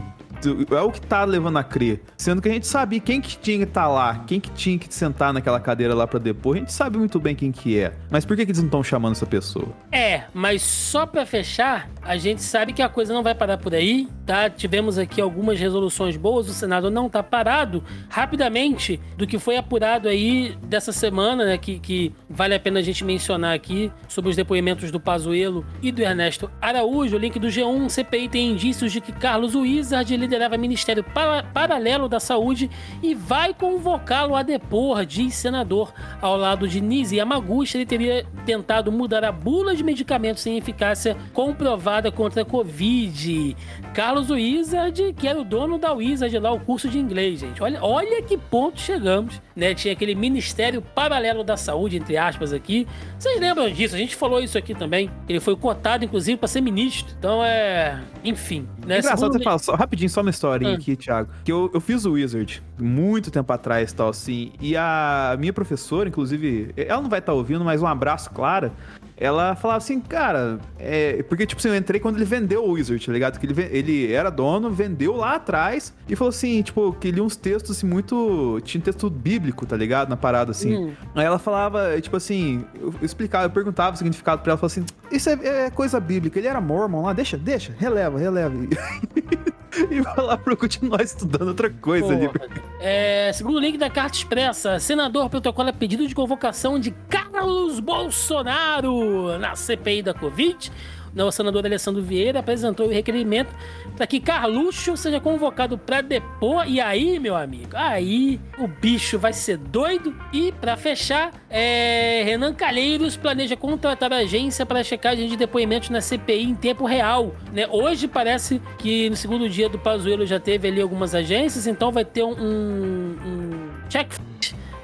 [0.48, 2.02] é o que tá levando a crer.
[2.18, 4.94] Sendo que a gente sabia quem que tinha que estar lá, quem que tinha que
[4.94, 6.56] sentar naquela cadeira lá pra depor.
[6.56, 7.94] A gente sabe muito bem quem que é.
[8.10, 9.70] Mas por que, que eles não estão chamando essa pessoa?
[9.92, 13.74] É, mas só pra fechar, a gente sabe que a coisa não vai parar por
[13.74, 14.50] aí, tá?
[14.50, 17.84] Tivemos aqui algumas resoluções boas, o Senado não tá parado.
[18.10, 22.84] Rapidamente, do que foi apurado aí dessa semana, né, que, que vale a pena a
[22.84, 27.48] gente mencionar aqui, sobre os depoimentos do Pazuello e do Ernesto Araújo, o link do
[27.48, 32.72] G1, CPI tem indícios de que Carlos Wizard liderava Ministério para Paralelo da Saúde
[33.04, 35.94] e vai convocá-lo a depor, diz senador.
[36.22, 41.18] Ao lado de Nisi Yamaguchi, ele teria tentado mudar a bula de medicamentos sem eficácia
[41.34, 43.58] comprovada contra a Covid.
[43.94, 47.62] Carlos Wizard, que era o dono da Wizard lá, o curso de inglês, gente.
[47.62, 49.74] Olha, olha que ponto chegamos, né?
[49.74, 52.88] Tinha aquele Ministério Paralelo da Saúde, entre aspas, aqui.
[53.20, 53.96] Vocês lembram disso?
[53.96, 55.12] A gente falou isso aqui também.
[55.28, 57.14] Ele foi cotado, inclusive, para ser ministro.
[57.20, 58.00] Então é.
[58.24, 58.68] Enfim.
[58.86, 58.98] Né?
[59.00, 60.74] Engraçado Segundo- você falar, só, rapidinho, só uma história Ah.
[60.74, 61.30] aqui, Thiago.
[61.44, 64.52] Que eu, eu fiz o Wizard muito tempo atrás tal, assim.
[64.60, 68.72] E a minha professora, inclusive, ela não vai estar ouvindo, mas um abraço, Clara.
[69.18, 73.06] Ela falava assim, cara, é, porque, tipo assim, eu entrei quando ele vendeu o Wizard,
[73.06, 73.40] tá ligado?
[73.40, 77.36] Que ele, ele era dono, vendeu lá atrás e falou assim, tipo, que lia uns
[77.36, 78.60] textos assim, muito.
[78.64, 80.10] Tinha um texto bíblico, tá ligado?
[80.10, 80.76] Na parada, assim.
[80.76, 80.92] Hum.
[81.14, 84.86] Aí ela falava, tipo assim, eu explicava, eu perguntava o significado pra ela, falava assim,
[85.12, 88.56] isso é, é coisa bíblica, ele era mormon lá, deixa, deixa, releva, releva.
[89.90, 92.28] E vai lá pra eu continuar estudando outra coisa ali.
[92.28, 92.50] Porra.
[92.82, 99.40] É, segundo o link da carta expressa, senador protocola pedido de convocação de Carlos Bolsonaro
[99.40, 100.72] na CPI da Covid.
[101.16, 103.54] O senador Alessandro Vieira apresentou o requerimento
[103.96, 106.66] para que Carluxo seja convocado para depor.
[106.68, 110.16] E aí, meu amigo, aí o bicho vai ser doido.
[110.32, 116.02] E para fechar, é, Renan Calheiros planeja contratar a agência para checagem de depoimentos na
[116.02, 117.36] CPI em tempo real.
[117.52, 117.68] né?
[117.70, 122.06] Hoje parece que no segundo dia do Pazuello já teve ali algumas agências, então vai
[122.06, 124.12] ter um, um, um check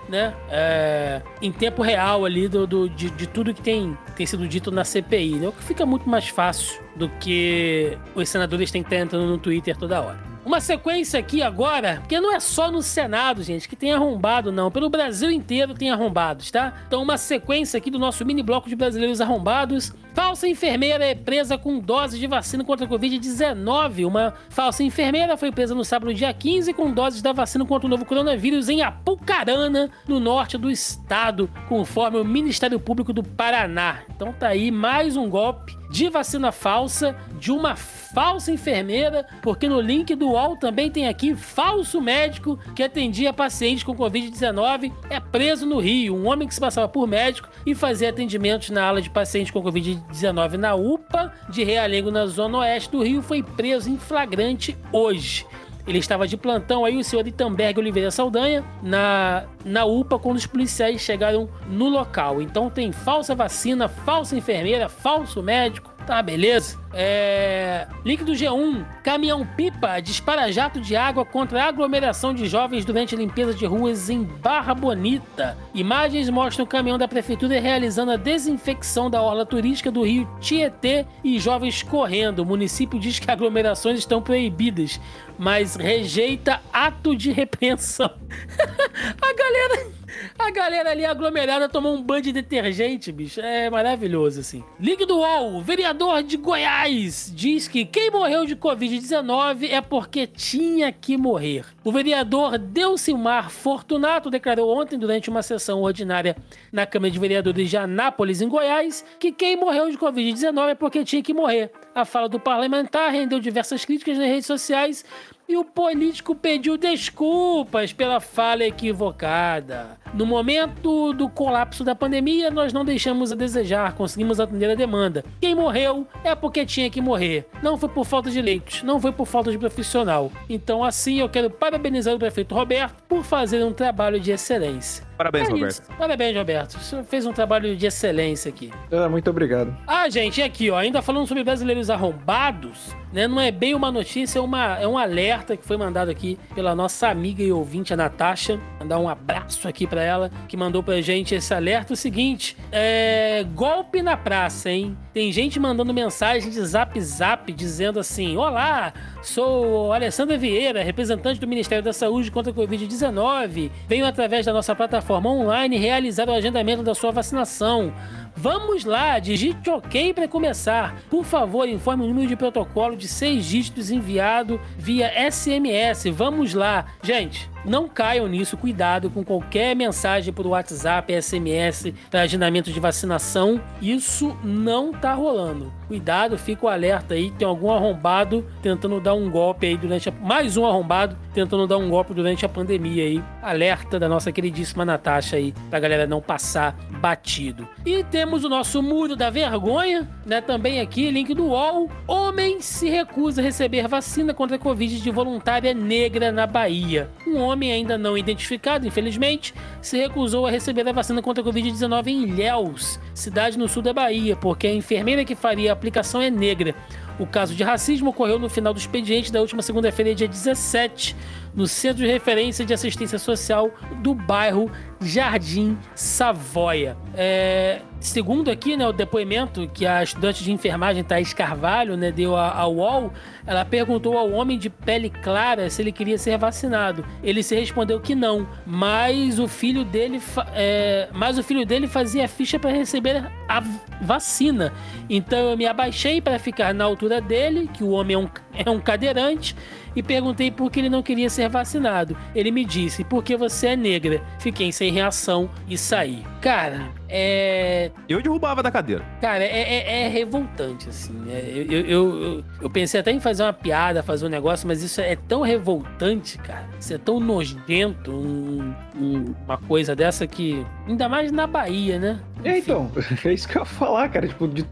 [0.09, 0.34] né?
[0.49, 4.71] É, em tempo real ali do, do- de, de tudo que tem, tem sido dito
[4.71, 5.47] na CPI, né?
[5.47, 9.38] O que fica muito mais fácil do que os senadores têm que estar entrando no
[9.38, 10.19] Twitter toda hora.
[10.48, 14.72] Uma sequência aqui agora, porque não é só no Senado, gente, que tem arrombado, não.
[14.72, 16.74] Pelo Brasil inteiro tem arrombados, tá?
[16.88, 19.94] Então, uma sequência aqui do nosso mini bloco de brasileiros arrombados.
[20.14, 24.07] Falsa enfermeira é presa com doses de vacina contra a Covid-19.
[24.07, 27.90] Uma falsa enfermeira foi presa no sábado, dia 15, com doses da vacina contra o
[27.90, 33.99] novo coronavírus em Apucarana, no norte do estado, conforme o Ministério Público do Paraná.
[34.15, 39.80] Então tá aí mais um golpe de vacina falsa de uma falsa enfermeira, porque no
[39.80, 45.65] link do UOL também tem aqui falso médico que atendia pacientes com Covid-19 é preso
[45.65, 46.15] no Rio.
[46.15, 49.61] Um homem que se passava por médico e fazia atendimentos na ala de pacientes com
[49.61, 55.45] Covid-19 na UPA de Realengo, na zona oeste do Rio, foi preso em flagrante hoje.
[55.88, 60.45] Ele estava de plantão aí, o senhor Itamberg Oliveira Saldanha, na, na UPA, quando os
[60.45, 62.41] policiais chegaram no local.
[62.41, 65.97] Então tem falsa vacina, falsa enfermeira, falso médico.
[66.07, 66.80] Tá, beleza?
[66.93, 67.85] É...
[68.05, 68.85] Link do G1.
[69.03, 74.23] Caminhão-pipa dispara jato de água contra a aglomeração de jovens durante limpeza de ruas em
[74.23, 75.57] Barra Bonita.
[75.73, 81.05] Imagens mostram o caminhão da prefeitura realizando a desinfecção da orla turística do rio Tietê
[81.22, 82.39] e jovens correndo.
[82.39, 85.01] O município diz que aglomerações estão proibidas,
[85.38, 88.09] mas rejeita ato de repreensão.
[89.22, 89.97] a galera.
[90.39, 93.39] A galera ali aglomerada tomou um banho de detergente, bicho.
[93.41, 94.64] É maravilhoso, assim.
[94.80, 100.91] Ligue do UOL, vereador de Goiás diz que quem morreu de Covid-19 é porque tinha
[100.91, 101.65] que morrer.
[101.84, 106.35] O vereador Delcimar Fortunato declarou ontem, durante uma sessão ordinária
[106.72, 111.03] na Câmara de Vereadores de Anápolis, em Goiás, que quem morreu de Covid-19 é porque
[111.03, 111.72] tinha que morrer.
[111.98, 115.03] A fala do parlamentar rendeu diversas críticas nas redes sociais
[115.48, 119.98] e o político pediu desculpas pela fala equivocada.
[120.14, 125.24] No momento do colapso da pandemia, nós não deixamos a desejar, conseguimos atender a demanda.
[125.40, 127.45] Quem morreu é porque tinha que morrer.
[127.61, 130.32] Não foi por falta de leitos, não foi por falta de profissional.
[130.49, 135.06] Então, assim, eu quero parabenizar o prefeito Roberto por fazer um trabalho de excelência.
[135.18, 135.72] Parabéns, É Roberto.
[135.72, 135.82] isso.
[135.98, 136.76] Parabéns, Roberto.
[136.76, 138.72] O senhor fez um trabalho de excelência aqui.
[138.91, 139.76] Ah, muito obrigado.
[139.88, 143.28] Ah, gente, e aqui, ó, ainda falando sobre brasileiros arrombados, né?
[143.28, 146.76] Não é bem uma notícia, é, uma, é um alerta que foi mandado aqui pela
[146.76, 148.59] nossa amiga e ouvinte, a Natasha.
[148.80, 151.93] Mandar um abraço aqui pra ela, que mandou pra gente esse alerta.
[151.93, 153.45] O seguinte, é.
[153.53, 154.97] Golpe na praça, hein?
[155.14, 161.47] Tem gente mandando mensagem de zap zap dizendo assim: Olá, sou Alessandra Vieira, representante do
[161.47, 163.72] Ministério da Saúde contra a Covid-19.
[163.88, 167.93] Venho através da nossa plataforma online realizar o agendamento da sua vacinação.
[168.39, 171.01] Vamos lá, digite OK para começar.
[171.09, 176.05] Por favor, informe o número de protocolo de seis dígitos enviado via SMS.
[176.14, 176.85] Vamos lá.
[177.01, 178.57] Gente, não caiam nisso.
[178.57, 183.61] Cuidado com qualquer mensagem por WhatsApp, SMS, para agendamento de vacinação.
[183.81, 185.72] Isso não tá rolando.
[185.88, 187.31] Cuidado, fica o alerta aí.
[187.31, 190.11] Tem algum arrombado tentando dar um golpe aí durante a...
[190.11, 193.23] Mais um arrombado tentando dar um golpe durante a pandemia aí.
[193.44, 197.68] Alerta da nossa queridíssima Natasha aí, pra galera não passar batido.
[197.85, 200.41] E temos o nosso muro da vergonha, né?
[200.41, 201.91] Também aqui, link do UOL.
[202.07, 207.10] Homem se recusa a receber vacina contra a Covid de voluntária negra na Bahia.
[207.27, 212.07] Um homem ainda não identificado, infelizmente, se recusou a receber a vacina contra a Covid-19
[212.07, 216.29] em Ilhéus, cidade no sul da Bahia, porque a enfermeira que faria a aplicação é
[216.29, 216.75] negra.
[217.19, 221.15] O caso de racismo ocorreu no final do expediente da última segunda-feira, dia 17,
[221.56, 223.72] no Centro de Referência de Assistência Social
[224.03, 224.69] do bairro
[225.02, 226.95] Jardim Savoia.
[227.15, 232.35] É, segundo aqui, né, o depoimento que a estudante de enfermagem Thaís Carvalho né, deu
[232.35, 233.14] ao UOL,
[233.45, 237.06] ela perguntou ao homem de pele clara se ele queria ser vacinado.
[237.23, 240.22] Ele se respondeu que não, mas o filho dele,
[240.53, 243.64] é, mas o filho dele fazia ficha para receber a
[244.02, 244.73] vacina.
[245.10, 248.29] Então eu me abaixei para ficar na altura dele, que o homem é um,
[248.65, 249.55] é um cadeirante,
[249.95, 252.15] e perguntei por que ele não queria ser vacinado.
[252.35, 254.21] Ele me disse, porque você é negra.
[254.39, 256.23] Fiquei sem reação e saí.
[256.39, 257.89] Cara, é.
[258.07, 259.03] Eu derrubava da cadeira.
[259.19, 261.15] Cara, é, é, é revoltante, assim.
[261.29, 264.84] É, eu, eu, eu, eu, pensei até em fazer uma piada, fazer um negócio, mas
[264.84, 266.67] isso é tão revoltante, cara.
[266.79, 270.63] Isso é tão nojento, um, um, uma coisa dessa que.
[270.88, 272.19] Ainda mais na Bahia, né?
[272.43, 272.91] É, então,
[273.25, 274.27] é isso que eu ia falar, cara.
[274.27, 274.63] Tipo, de,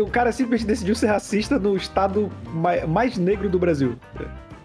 [0.00, 2.30] o cara simplesmente decidiu ser racista no estado
[2.86, 3.98] mais, mais negro do Brasil.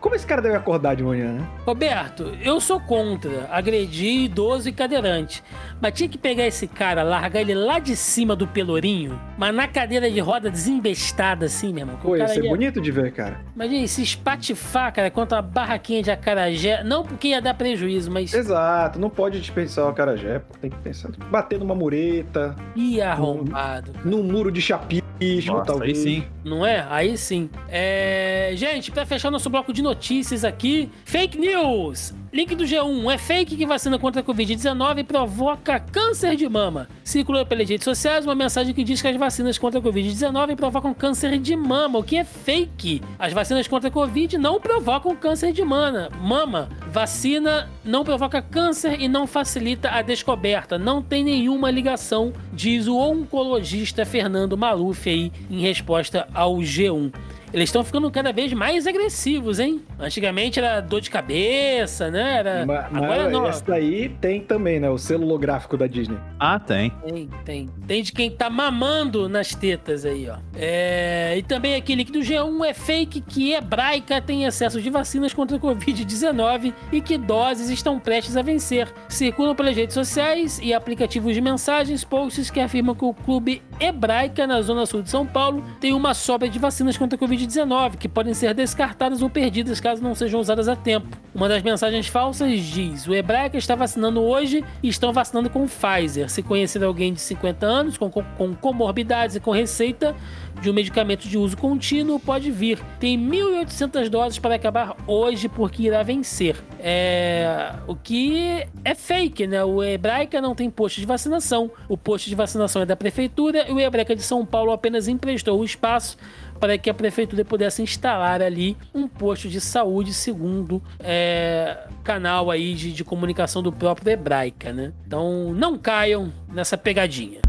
[0.07, 1.47] Como esse cara deve acordar de manhã, né?
[1.65, 5.43] Roberto, eu sou contra agredir idoso e cadeirante.
[5.81, 9.67] Mas tinha que pegar esse cara, largar ele lá de cima do pelourinho, mas na
[9.67, 11.97] cadeira de roda desembestada assim, meu irmão.
[12.01, 12.49] Pô, ia ser ia...
[12.49, 13.41] bonito de ver, cara.
[13.53, 16.85] Imagina, se espatifar, cara, contra a barraquinha de acarajé.
[16.85, 18.33] Não porque ia dar prejuízo, mas.
[18.33, 20.41] Exato, não pode desperdiçar o acarajé.
[20.61, 21.11] Tem que pensar.
[21.29, 22.55] Bater numa mureta.
[22.77, 23.91] Ih, arrombado.
[24.05, 25.97] Num, num muro de chapismo, talvez.
[25.97, 26.23] Aí sim.
[26.45, 26.87] Não é?
[26.89, 27.49] Aí sim.
[27.67, 28.53] É...
[28.55, 29.96] Gente, pra fechar nosso bloco de notícias
[30.45, 32.13] aqui, fake news!
[32.31, 33.13] Link do G1.
[33.13, 36.87] É fake que vacina contra a Covid-19 provoca câncer de mama.
[37.03, 40.93] Circulou pelas redes sociais uma mensagem que diz que as vacinas contra a Covid-19 provocam
[40.93, 43.01] câncer de mama, o que é fake.
[43.17, 46.09] As vacinas contra a Covid não provocam câncer de mama.
[46.21, 46.69] Mama.
[46.91, 50.77] Vacina não provoca câncer e não facilita a descoberta.
[50.77, 57.11] Não tem nenhuma ligação, diz o oncologista Fernando Maluf aí em resposta ao G1
[57.53, 59.81] eles estão ficando cada vez mais agressivos, hein?
[59.97, 62.39] Antigamente era dor de cabeça, né?
[62.39, 62.65] Era...
[62.65, 63.47] Mas, Agora não.
[63.47, 64.89] Essa daí tem também, né?
[64.89, 66.17] O selo holográfico da Disney.
[66.39, 66.89] Ah, tem.
[66.89, 67.69] Tem, tem.
[67.87, 70.37] Tem de quem tá mamando nas tetas aí, ó.
[70.55, 71.35] É...
[71.37, 75.55] E também aquele que do G1 é fake que Hebraica tem excesso de vacinas contra
[75.55, 78.91] a Covid-19 e que doses estão prestes a vencer.
[79.07, 84.45] Circulam pelas redes sociais e aplicativos de mensagens posts que afirmam que o clube Hebraica,
[84.45, 87.97] na zona sul de São Paulo, tem uma sobra de vacinas contra a Covid-19 Covid-19,
[87.97, 91.17] que podem ser descartadas ou perdidas caso não sejam usadas a tempo.
[91.33, 96.29] Uma das mensagens falsas diz: o Hebraica está vacinando hoje e estão vacinando com Pfizer.
[96.29, 100.15] Se conhecer alguém de 50 anos com, com comorbidades e com receita
[100.59, 102.79] de um medicamento de uso contínuo, pode vir.
[102.99, 106.55] Tem 1.800 doses para acabar hoje porque irá vencer.
[106.79, 107.73] É...
[107.85, 109.63] O que é fake, né?
[109.63, 111.69] O Hebraica não tem posto de vacinação.
[111.87, 115.59] O posto de vacinação é da prefeitura e o Hebraica de São Paulo apenas emprestou
[115.59, 116.17] o espaço
[116.59, 122.73] para que a prefeitura pudesse instalar ali um posto de saúde segundo é, canal aí
[122.73, 124.93] de, de comunicação do próprio Hebraica, né?
[125.05, 127.39] Então não caiam nessa pegadinha.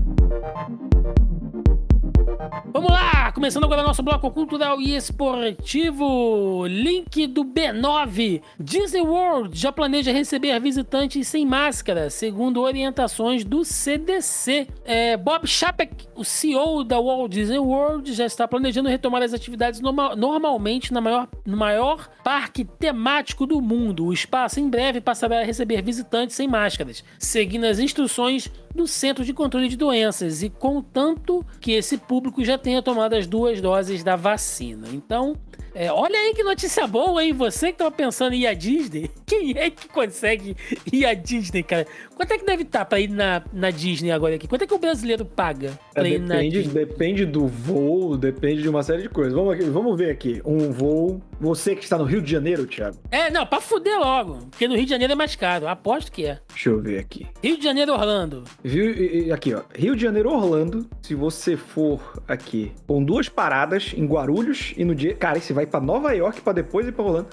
[2.71, 3.33] Vamos lá!
[3.33, 6.67] Começando agora nosso bloco cultural e esportivo.
[6.67, 8.43] Link do B9.
[8.61, 14.69] Disney World já planeja receber visitantes sem máscara, segundo orientações do CDC.
[14.85, 19.81] É, Bob Chapek, o CEO da Walt Disney World, já está planejando retomar as atividades
[19.81, 24.07] norma normalmente na maior, no maior parque temático do mundo.
[24.07, 29.25] O espaço em breve passará a receber visitantes sem máscaras, seguindo as instruções do Centro
[29.25, 34.05] de Controle de Doenças e contanto que esse público já tenha tomado as duas doses
[34.05, 34.87] da vacina.
[34.93, 35.37] Então,
[35.79, 37.33] é, olha aí que notícia boa, hein?
[37.35, 40.57] Você que tava pensando em ir à Disney, quem é que consegue
[40.93, 41.87] ir à Disney, cara?
[42.17, 44.49] Quanto é que deve estar tá pra ir na, na Disney agora aqui?
[44.49, 46.85] Quanto é que o brasileiro paga pra é, ir depende, na Disney?
[46.85, 49.33] Depende do voo, depende de uma série de coisas.
[49.33, 50.43] Vamos, aqui, vamos ver aqui.
[50.45, 51.23] Um voo.
[51.41, 52.97] Você que está no Rio de Janeiro, Thiago.
[53.13, 54.39] É, não, pra fuder logo.
[54.51, 55.69] Porque no Rio de Janeiro é mais caro.
[55.69, 56.41] Aposto que é.
[56.49, 57.29] Deixa eu ver aqui.
[57.41, 58.43] Rio de Janeiro, Orlando.
[58.65, 59.63] Rio, aqui, ó.
[59.73, 60.89] Rio de Janeiro, Orlando.
[61.01, 65.15] Se você for aqui com duas paradas em Guarulhos e no dia.
[65.15, 67.29] Cara, esse vai pra Nova York pra depois ir pra Orlando.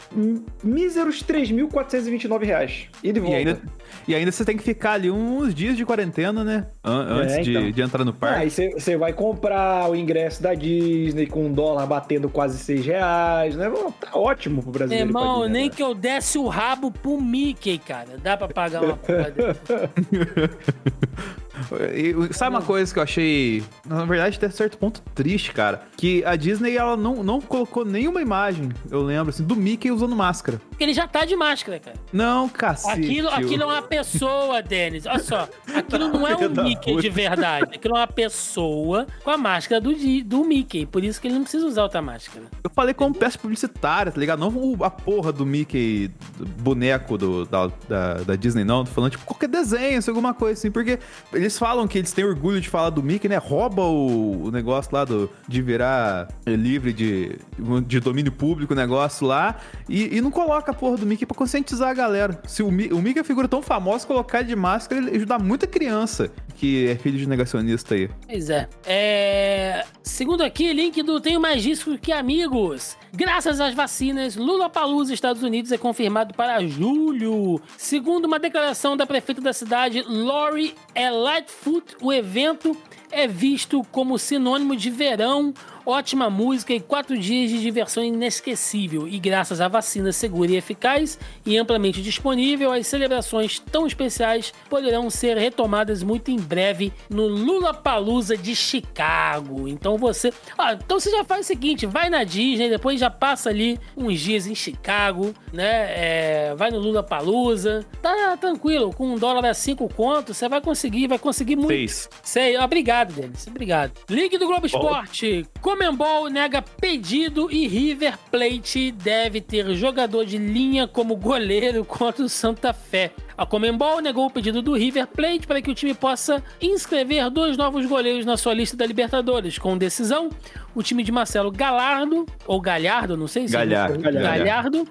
[0.63, 2.87] Míseros 3.429 reais.
[3.03, 3.37] E de E volta.
[3.37, 3.61] ainda,
[4.07, 6.67] e ainda você tem que ficar ali uns dias de quarentena, né?
[6.83, 7.71] An- Antes de, então.
[7.71, 8.39] de entrar no Ah, parque.
[8.41, 12.85] Aí você você vai comprar o ingresso da Disney com um dólar batendo quase 6
[12.85, 13.69] reais, né?
[13.69, 15.09] Bom, Tá ótimo pro brasileiro.
[15.09, 15.75] Irmão, Disney nem agora.
[15.77, 18.17] que eu desse o rabo pro Mickey, cara.
[18.21, 19.33] Dá pra pagar uma porra.
[21.93, 25.83] E, sabe uma coisa que eu achei, na verdade, até certo ponto triste, cara?
[25.97, 30.15] Que a Disney, ela não, não colocou nenhuma imagem, eu lembro, assim, do Mickey usando
[30.15, 30.61] máscara.
[30.69, 31.97] Porque ele já tá de máscara, cara.
[32.11, 32.99] Não, cacete.
[32.99, 35.05] Aquilo, aquilo é uma pessoa, Denis.
[35.05, 35.49] Olha só.
[35.73, 37.01] Aquilo não é Filho um Mickey puta.
[37.01, 37.75] de verdade.
[37.75, 40.85] Aquilo é uma pessoa com a máscara do, do Mickey.
[40.85, 42.45] Por isso que ele não precisa usar outra máscara.
[42.63, 44.39] Eu falei como peça publicitária, tá ligado?
[44.39, 48.83] Não a porra do Mickey do boneco do, da, da, da Disney, não.
[48.83, 50.71] Tô falando, tipo, qualquer desenho, assim, alguma coisa assim.
[50.71, 50.99] Porque
[51.45, 53.37] eles falam que eles têm orgulho de falar do Mickey, né?
[53.37, 57.37] Rouba o, o negócio lá do, de virar é, livre de,
[57.85, 59.59] de domínio público, o negócio lá.
[59.87, 62.41] E, e não coloca a porra do Mickey pra conscientizar a galera.
[62.47, 66.31] Se o, o Mickey é figura tão famosa, colocar de máscara, ele ajuda muita criança
[66.55, 68.09] que é filho de negacionista aí.
[68.27, 68.67] Pois é.
[68.85, 69.85] é.
[70.01, 72.97] Segundo aqui, link do Tenho Mais Discos Que Amigos.
[73.13, 77.61] Graças às vacinas, Lula Palusa, Estados Unidos, é confirmado para julho.
[77.77, 82.77] Segundo uma declaração da prefeita da cidade, Lori é Lightfoot, o evento
[83.11, 85.53] é visto como sinônimo de verão,
[85.85, 89.07] ótima música e quatro dias de diversão inesquecível.
[89.07, 95.09] E graças à vacina segura e eficaz e amplamente disponível, as celebrações tão especiais poderão
[95.09, 99.67] ser retomadas muito em breve no Lula Palusa de Chicago.
[99.67, 100.33] Então você.
[100.57, 104.19] Ah, então você já faz o seguinte: vai na Disney, depois já passa ali uns
[104.19, 105.85] dias em Chicago, né?
[105.95, 107.85] É, vai no Lula Palusa.
[108.01, 111.67] Tá tranquilo, com um dólar a cinco contos, você vai conseguir, vai conseguir muito.
[111.67, 112.09] Fez.
[112.23, 113.47] Sei, obrigado, Denis.
[113.47, 113.93] Obrigado.
[114.09, 115.45] Link do Globo Esporte.
[115.75, 122.29] Comembol nega pedido e River Plate deve ter jogador de linha como goleiro contra o
[122.29, 123.11] Santa Fé.
[123.37, 127.57] A Comembol negou o pedido do River Plate para que o time possa inscrever dois
[127.57, 129.57] novos goleiros na sua lista da Libertadores.
[129.57, 130.29] Com decisão,
[130.73, 133.99] o time de Marcelo Galardo, ou Galhardo, não sei se Galhardo.
[133.99, 134.87] Galhardo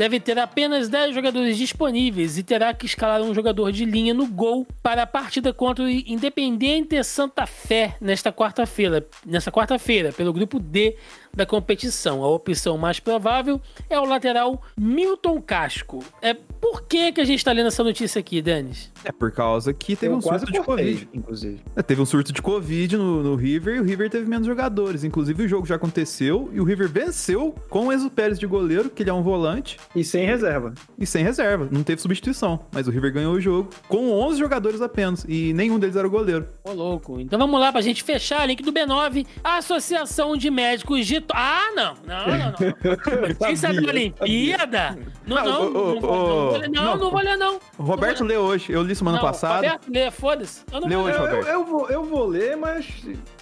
[0.00, 4.26] deve ter apenas 10 jogadores disponíveis e terá que escalar um jogador de linha no
[4.26, 10.58] gol para a partida contra o Independiente Santa Fé nesta quarta-feira, nesta quarta-feira, pelo grupo
[10.58, 10.96] D
[11.34, 12.22] da competição.
[12.22, 16.04] A opção mais provável é o lateral Milton Casco.
[16.20, 18.90] É por que que a gente tá lendo essa notícia aqui, Denis?
[19.04, 21.08] É por causa que teve Eu um surto de Covid.
[21.14, 21.60] inclusive.
[21.74, 25.04] É, teve um surto de Covid no, no River e o River teve menos jogadores.
[25.04, 28.90] Inclusive, o jogo já aconteceu e o River venceu com o Enzo Pérez de goleiro,
[28.90, 30.74] que ele é um volante, E sem reserva.
[30.98, 31.68] e sem reserva.
[31.70, 32.60] Não teve substituição.
[32.72, 36.10] Mas o River ganhou o jogo com 11 jogadores apenas e nenhum deles era o
[36.10, 36.46] goleiro.
[36.64, 37.18] Ô, louco.
[37.20, 38.44] Então vamos lá pra gente fechar.
[38.46, 39.26] Link do B9.
[39.42, 41.19] Associação de Médicos de...
[41.20, 41.94] To- Ah, não.
[42.06, 43.38] Não, não, não.
[43.40, 44.98] Notícia da Olimpíada?
[45.26, 45.44] Não, não.
[45.44, 46.96] Não, vou- não, ô, vou ler, não, não.
[46.96, 47.60] não vou ler, não.
[47.78, 48.72] O Roberto lê hoje.
[48.72, 49.56] Eu li semana Não, passada.
[49.56, 50.62] Roberto, lê, foda-se.
[50.72, 51.46] Eu não Lê vou hoje, Roberto.
[51.48, 52.86] eu vou, eu vou ler, mas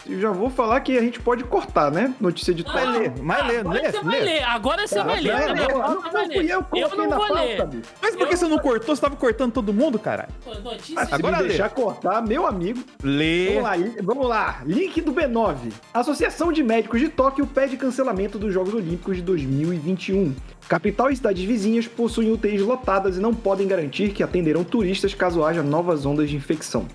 [0.07, 2.15] eu já vou falar que a gente pode cortar, né?
[2.21, 4.25] Notícia de Vai ler, vai ler, Agora lê, você vai lê.
[4.25, 4.43] ler.
[4.45, 5.33] Agora você vai ler.
[5.33, 6.51] Não, Na minha não, pauta não, vai não fui ler.
[6.51, 7.83] eu que Eu não na vou pauta, ler.
[8.03, 8.95] Mas por que você não cortou?
[8.95, 10.29] Você tava cortando todo mundo, caralho?
[10.63, 11.49] Notícia Se Agora me lê.
[11.49, 12.81] deixar cortar, meu amigo.
[13.03, 13.55] Lê.
[13.55, 14.61] Vamos lá, vamos lá.
[14.65, 15.57] Link do B9.
[15.95, 20.35] Associação de Médicos de Tóquio pede cancelamento dos Jogos Olímpicos de 2021.
[20.69, 25.43] Capital e cidades vizinhas possuem UTIs lotadas e não podem garantir que atenderão turistas caso
[25.45, 26.87] haja novas ondas de infecção.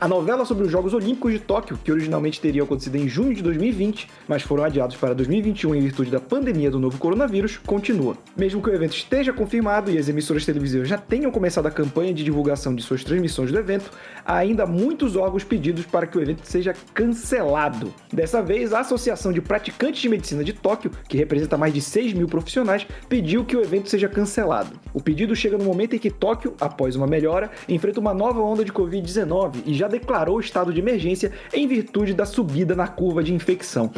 [0.00, 3.42] A novela sobre os Jogos Olímpicos de Tóquio, que originalmente teriam acontecido em junho de
[3.42, 8.16] 2020, mas foram adiados para 2021 em virtude da pandemia do novo coronavírus, continua.
[8.34, 12.14] Mesmo que o evento esteja confirmado e as emissoras televisivas já tenham começado a campanha
[12.14, 13.90] de divulgação de suas transmissões do evento,
[14.24, 17.92] há ainda muitos órgãos pedidos para que o evento seja cancelado.
[18.10, 22.14] Dessa vez, a Associação de Praticantes de Medicina de Tóquio, que representa mais de 6
[22.14, 24.80] mil profissionais, pediu que o evento seja cancelado.
[24.94, 28.64] O pedido chega no momento em que Tóquio, após uma melhora, enfrenta uma nova onda
[28.64, 33.22] de Covid-19 e já declarou o estado de emergência em virtude da subida na curva
[33.22, 33.90] de infecção.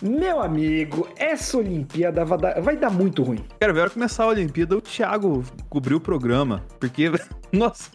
[0.00, 3.44] Meu amigo, essa Olimpíada vai dar, vai dar muito ruim.
[3.58, 6.64] Quero ver começar a Olimpíada, o Thiago cobriu o programa.
[6.78, 7.10] Porque,
[7.50, 7.90] nossa,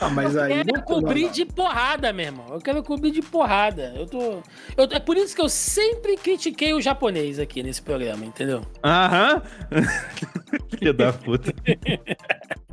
[0.00, 0.58] Ah, mas aí.
[0.58, 2.46] Eu quero cobrir de porrada, meu irmão.
[2.50, 3.92] Eu quero cobrir de porrada.
[3.94, 4.18] Eu tô.
[4.76, 8.62] eu- é por isso que eu sempre critiquei o japonês aqui nesse programa, entendeu?
[8.82, 9.40] aham.
[10.76, 11.54] Filha da puta.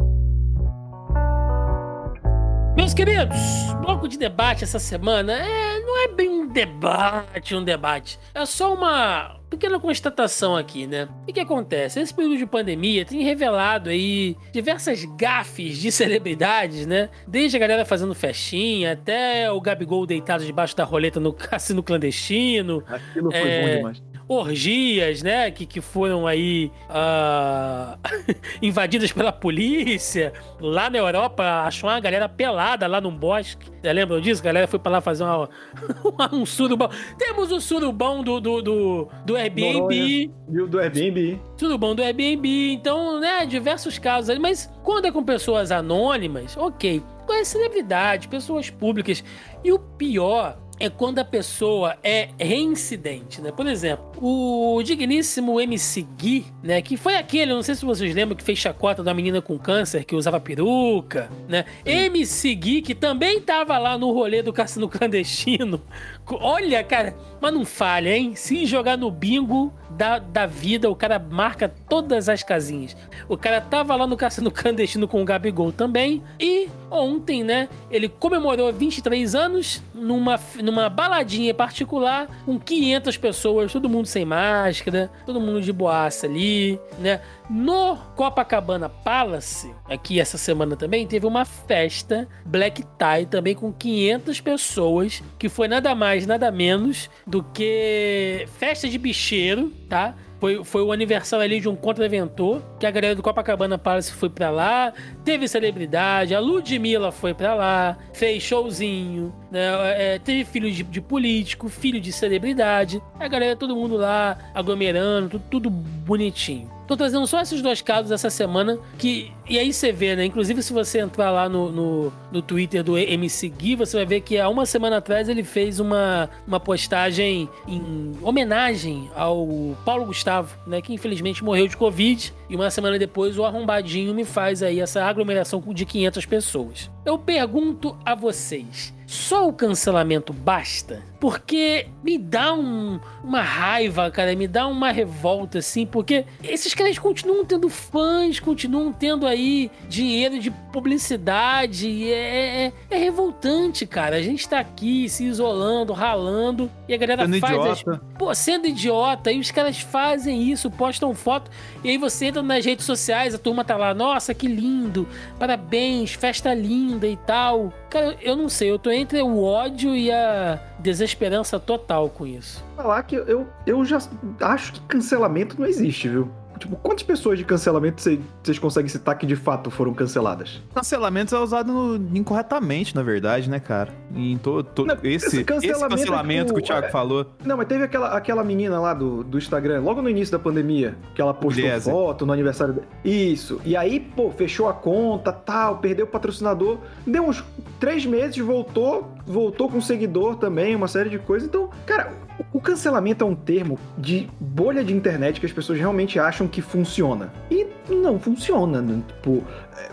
[2.75, 3.37] Meus queridos,
[3.81, 8.19] bloco de debate essa semana é, não é bem um debate, um debate.
[8.33, 11.07] É só uma pequena constatação aqui, né?
[11.27, 11.99] O que, acontece?
[11.99, 17.09] Esse período de pandemia tem revelado aí diversas gafes de celebridades, né?
[17.27, 22.83] Desde a galera fazendo festinha até o Gabigol deitado debaixo da roleta no cassino clandestino.
[22.87, 24.03] Aquilo foi É, bom demais.
[24.33, 25.49] Orgias, né?
[25.51, 27.97] Que, que foram aí uh,
[28.61, 30.33] invadidas pela polícia.
[30.59, 33.71] Lá na Europa, achou uma galera pelada lá num bosque.
[33.81, 34.41] Você lembra disso?
[34.41, 35.49] A galera foi pra lá fazer uma,
[36.31, 36.89] um surubão.
[37.17, 40.31] Temos o surubão do, do, do, do Airbnb.
[40.47, 41.39] Viu do Airbnb.
[41.57, 42.73] Surubão do Airbnb.
[42.73, 44.39] Então, né, diversos casos aí.
[44.39, 47.01] Mas quando é com pessoas anônimas, ok.
[47.25, 49.23] Com é celebridade, pessoas públicas.
[49.63, 53.53] E o pior é quando a pessoa é reincidente, né?
[53.53, 56.81] Por exemplo, o digníssimo MC Gui, né?
[56.81, 60.03] Que foi aquele, não sei se vocês lembram, que fez chacota da menina com câncer,
[60.03, 61.63] que usava peruca, né?
[61.85, 61.91] Sim.
[61.91, 65.81] MC Gui, que também tava lá no rolê do cassino clandestino.
[66.29, 68.35] Olha, cara, mas não falha, hein?
[68.35, 72.95] Se jogar no bingo, da, da vida, o cara marca todas as casinhas.
[73.27, 76.23] O cara tava lá no cassino clandestino com o Gabigol também.
[76.39, 83.89] E ontem, né, ele comemorou 23 anos numa, numa baladinha particular com 500 pessoas, todo
[83.89, 87.21] mundo sem máscara, todo mundo de boaça ali, né?
[87.53, 94.41] No Copacabana Palace, aqui essa semana também, teve uma festa Black Tie também com 500
[94.41, 100.15] pessoas, que foi nada mais, nada menos do que festa de bicheiro, tá?
[100.39, 104.29] Foi, foi o aniversário ali de um contraventor, que a galera do Copacabana Palace foi
[104.31, 104.91] para lá,
[105.23, 109.69] teve celebridade, a Ludmilla foi para lá, fez showzinho, né?
[109.95, 115.29] É, teve filho de, de, político, filho de celebridade, a galera, todo mundo lá, aglomerando,
[115.29, 116.73] tudo, tudo bonitinho.
[116.87, 119.31] Tô trazendo só esses dois casos essa semana que.
[119.47, 120.25] E aí você vê, né?
[120.25, 124.21] Inclusive, se você entrar lá no, no, no, Twitter do MC Gui, você vai ver
[124.21, 130.57] que há uma semana atrás ele fez uma, uma postagem em homenagem ao Paulo Gustavo,
[130.65, 130.81] né?
[130.81, 132.33] Que infelizmente morreu de Covid.
[132.49, 136.91] E uma semana depois o arrombadinho me faz aí essa aglomeração de 500 pessoas.
[137.05, 141.03] Eu pergunto a vocês: só o cancelamento basta?
[141.19, 146.99] Porque me dá um, uma raiva, cara, me dá uma revolta, assim, porque esses caras
[146.99, 152.11] continuam tendo fãs, continuam tendo aí dinheiro de publicidade.
[152.11, 154.17] É, é, é revoltante, cara.
[154.17, 157.53] A gente tá aqui se isolando, ralando, e a galera sendo faz.
[157.53, 157.91] Idiota.
[157.91, 161.49] As, pô, sendo idiota, e os caras fazem isso, postam foto,
[161.83, 165.07] e aí você entra nas redes sociais, a turma tá lá, nossa, que lindo,
[165.39, 167.71] parabéns, festa linda e tal.
[167.93, 172.65] Cara, eu não sei, eu tô entre o ódio e a desesperança total com isso.
[172.75, 173.99] Falar que eu, eu já
[174.41, 176.27] acho que cancelamento não existe, viu?
[176.57, 180.61] Tipo, quantas pessoas de cancelamento vocês conseguem citar que de fato foram canceladas?
[180.73, 183.91] Cancelamento é usado no, incorretamente, na verdade, né, cara?
[184.15, 184.65] Em to,
[185.03, 187.25] esse, esse cancelamento, esse cancelamento é, tipo, que o Thiago é, falou.
[187.43, 190.95] Não, mas teve aquela, aquela menina lá do, do Instagram, logo no início da pandemia,
[191.15, 192.87] que ela postou foto no aniversário dela.
[193.03, 193.59] Isso.
[193.65, 196.77] E aí, pô, fechou a conta, tal, perdeu o patrocinador.
[197.05, 197.43] Deu uns
[197.79, 201.47] três meses, voltou, voltou com seguidor também, uma série de coisas.
[201.47, 202.13] Então, cara,
[202.51, 206.61] o cancelamento é um termo de bolha de internet que as pessoas realmente acham que
[206.61, 207.31] funciona.
[207.49, 208.81] E não funciona.
[208.81, 209.01] Né?
[209.07, 209.43] Tipo,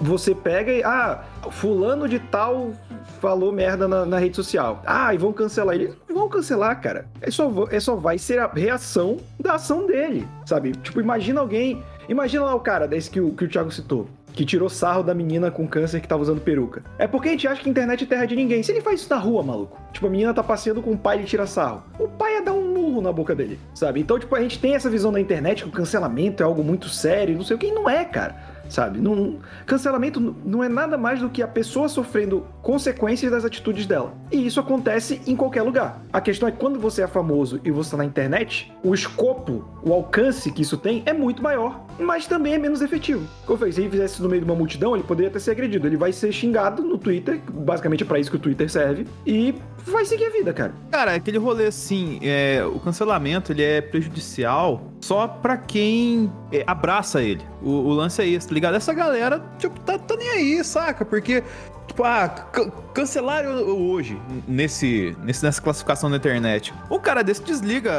[0.01, 0.83] você pega e.
[0.83, 2.73] Ah, fulano de tal
[3.21, 4.83] falou merda na, na, rede social.
[4.87, 5.95] Ah, e vão cancelar ele.
[6.09, 7.07] Vão cancelar, cara.
[7.21, 10.73] É só, é só vai ser a reação da ação dele, sabe?
[10.73, 11.83] Tipo, imagina alguém.
[12.09, 15.15] Imagina lá o cara desse que o, que o Thiago citou que tirou sarro da
[15.15, 16.83] menina com câncer que tava usando peruca.
[16.99, 18.63] É porque a gente acha que a internet é terra de ninguém.
[18.63, 19.79] Se ele faz isso na rua, maluco.
[19.93, 21.83] Tipo, a menina tá passeando com o pai e tira sarro.
[21.99, 24.01] O pai ia dar um murro na boca dele, sabe?
[24.01, 26.89] Então, tipo, a gente tem essa visão da internet que o cancelamento é algo muito
[26.89, 29.01] sério, não sei o que, e não é, cara sabe?
[29.01, 34.15] Não, cancelamento não é nada mais do que a pessoa sofrendo consequências das atitudes dela.
[34.31, 36.01] E isso acontece em qualquer lugar.
[36.13, 39.65] A questão é que quando você é famoso e você está na internet, o escopo,
[39.83, 43.27] o alcance que isso tem é muito maior, mas também é menos efetivo.
[43.45, 45.41] Como eu falei, se ele fizesse isso no meio de uma multidão, ele poderia ter
[45.41, 45.87] sido agredido.
[45.87, 49.55] Ele vai ser xingado no Twitter, basicamente é para isso que o Twitter serve, e
[49.87, 50.75] vai seguir a vida, cara.
[50.91, 57.23] Cara, aquele rolê assim, é, o cancelamento ele é prejudicial só para quem é, abraça
[57.23, 57.43] ele.
[57.63, 58.75] O, o, lance é esse, tá ligado?
[58.75, 61.05] Essa galera, tipo, tá, tá nem aí, saca?
[61.05, 61.43] Porque
[61.91, 62.29] Tipo, ah,
[62.95, 66.73] cancelaram hoje, nesse, nesse, nessa classificação da internet.
[66.89, 67.91] Um cara desse desliga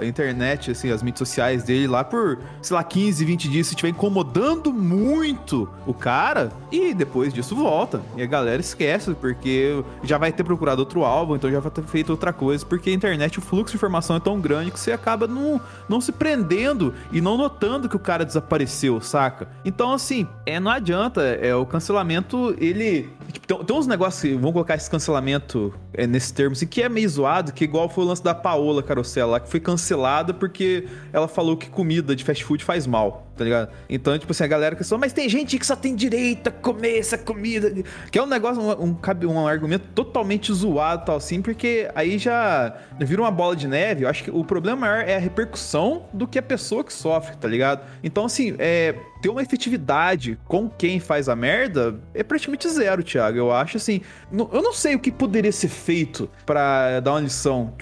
[0.00, 3.74] a internet, assim, as mídias sociais dele lá por, sei lá, 15, 20 dias, se
[3.74, 8.00] estiver incomodando muito o cara, e depois disso volta.
[8.16, 11.82] E a galera esquece, porque já vai ter procurado outro álbum, então já vai ter
[11.82, 14.92] feito outra coisa, porque a internet, o fluxo de informação é tão grande que você
[14.92, 19.48] acaba não, não se prendendo e não notando que o cara desapareceu, saca?
[19.64, 24.36] Então, assim, é, não adianta, é, o cancelamento, ele Tipo, tem, tem, uns negócios que
[24.36, 28.04] vão colocar esse cancelamento é, nesse termo, assim, que é meio zoado, que igual foi
[28.04, 32.44] o lance da Paola Carosella que foi cancelada porque ela falou que comida de fast
[32.44, 33.23] food faz mal.
[33.36, 33.70] Tá ligado?
[33.88, 36.50] Então, tipo assim, a galera que só, mas tem gente que só tem direito a
[36.50, 37.72] comer essa comida.
[38.10, 42.76] Que é um negócio, um, um, um argumento totalmente zoado tal assim, porque aí já
[42.98, 44.04] vira uma bola de neve.
[44.04, 47.36] Eu acho que o problema maior é a repercussão do que a pessoa que sofre,
[47.36, 47.84] tá ligado?
[48.02, 48.94] Então, assim, é
[49.24, 53.38] ter uma efetividade com quem faz a merda é praticamente zero, Thiago.
[53.38, 54.02] Eu acho assim.
[54.30, 57.72] Eu não sei o que poderia ser feito para dar uma lição.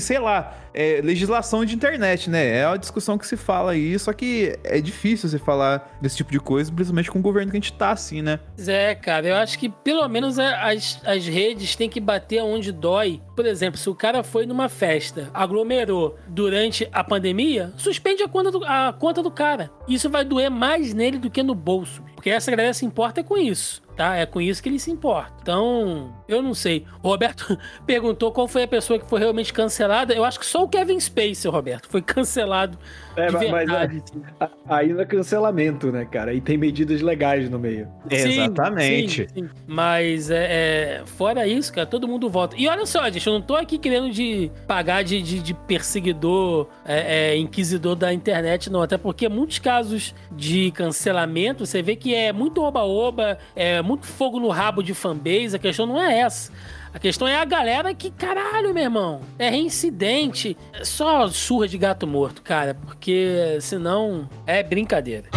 [0.00, 2.58] Sei lá, é, legislação de internet, né?
[2.58, 6.30] É uma discussão que se fala aí, só que é difícil você falar desse tipo
[6.30, 8.40] de coisa, principalmente com o governo que a gente tá assim, né?
[8.66, 13.20] É, cara, eu acho que pelo menos as, as redes têm que bater onde dói.
[13.36, 18.50] Por exemplo, se o cara foi numa festa, aglomerou durante a pandemia, suspende a conta
[18.50, 19.70] do, a conta do cara.
[19.88, 22.02] Isso vai doer mais nele do que no bolso.
[22.14, 24.16] Porque essa galera se importa com isso tá?
[24.16, 25.32] É com isso que ele se importa.
[25.42, 26.84] Então, eu não sei.
[27.02, 30.14] O Roberto perguntou qual foi a pessoa que foi realmente cancelada.
[30.14, 32.78] Eu acho que só o Kevin Spacey, Roberto, foi cancelado
[33.16, 34.02] é, de verdade.
[34.38, 36.30] Mas aí não é cancelamento, né, cara?
[36.30, 37.88] Aí tem medidas legais no meio.
[38.10, 39.28] Sim, Exatamente.
[39.28, 39.50] Sim, sim.
[39.66, 42.56] Mas é, é, fora isso, cara, todo mundo volta.
[42.56, 46.68] E olha só, gente, eu não tô aqui querendo de pagar de, de, de perseguidor,
[46.84, 48.82] é, é, inquisidor da internet, não.
[48.82, 54.40] Até porque muitos casos de cancelamento, você vê que é muito oba-oba, é muito fogo
[54.40, 55.56] no rabo de fanbase.
[55.56, 56.52] A questão não é essa.
[56.94, 60.56] A questão é a galera que, caralho, meu irmão, é reincidente.
[60.74, 65.30] É só surra de gato morto, cara, porque senão é brincadeira.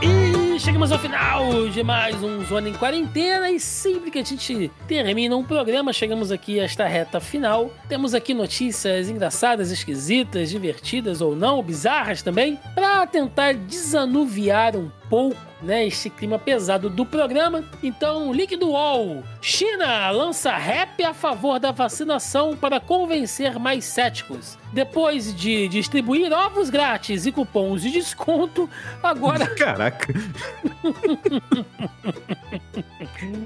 [0.00, 4.70] E chegamos ao final de mais um Zona em Quarentena e sempre que a gente
[4.86, 7.72] termina um programa, chegamos aqui a esta reta final.
[7.88, 15.36] Temos aqui notícias engraçadas, esquisitas, divertidas ou não, bizarras também, para tentar desanuviar um pouco
[15.64, 17.64] né, este clima pesado do programa.
[17.82, 19.24] Então, link do UOL.
[19.40, 24.58] China lança rap a favor da vacinação para convencer mais céticos.
[24.72, 28.68] Depois de distribuir ovos grátis e cupons de desconto,
[29.02, 29.46] agora.
[29.56, 30.12] Caraca!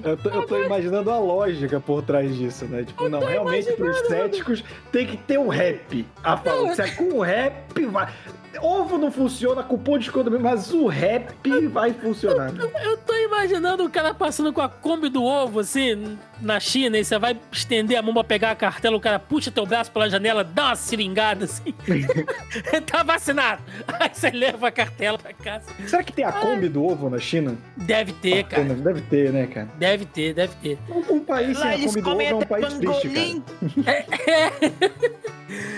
[0.04, 2.84] eu, tô, eu tô imaginando a lógica por trás disso, né?
[2.84, 6.06] Tipo, não, realmente para os céticos tem que ter um rap.
[6.24, 6.74] A favor.
[6.74, 8.12] Se é com rap, vai.
[8.60, 12.52] Ovo não funciona, cupom de desconto mesmo, mas o rap vai funcionar.
[12.56, 16.98] Eu, eu tô imaginando o cara passando com a Kombi do ovo, assim, na China,
[16.98, 19.90] e você vai estender a mão pra pegar a cartela, o cara puxa teu braço
[19.90, 21.74] pela janela, dá uma seringada, assim.
[22.86, 23.62] tá vacinado.
[23.86, 25.66] Aí você leva a cartela pra casa.
[25.86, 27.56] Será que tem a Kombi do ovo na China?
[27.76, 28.74] Deve ter, ah, cara.
[28.74, 29.68] Deve ter, né, cara?
[29.78, 30.78] Deve ter, deve ter.
[30.88, 33.88] Um, um país sem a Kombi do ovo é um país triste, cara.
[33.88, 35.77] É, é.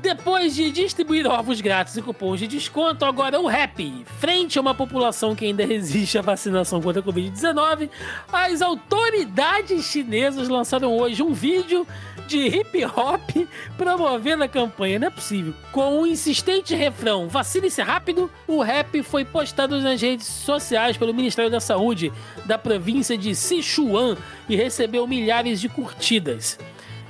[0.00, 4.04] Depois de distribuir ovos grátis e cupons de desconto, agora o rap.
[4.20, 7.90] Frente a uma população que ainda resiste à vacinação contra a Covid-19,
[8.32, 11.84] as autoridades chinesas lançaram hoje um vídeo
[12.28, 15.00] de hip hop promovendo a campanha.
[15.00, 15.52] Não é possível.
[15.72, 21.50] Com um insistente refrão: vacine-se rápido, o rap foi postado nas redes sociais pelo Ministério
[21.50, 22.12] da Saúde
[22.44, 24.16] da província de Sichuan
[24.48, 26.56] e recebeu milhares de curtidas.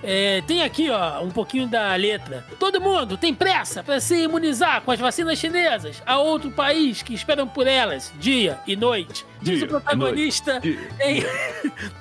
[0.03, 2.45] É, tem aqui, ó, um pouquinho da letra.
[2.59, 7.15] Todo mundo tem pressa para se imunizar com as vacinas chinesas a outro país que
[7.15, 9.27] esperam por elas dia e noite.
[9.43, 10.61] Diz dia, o protagonista
[11.01, 11.25] em,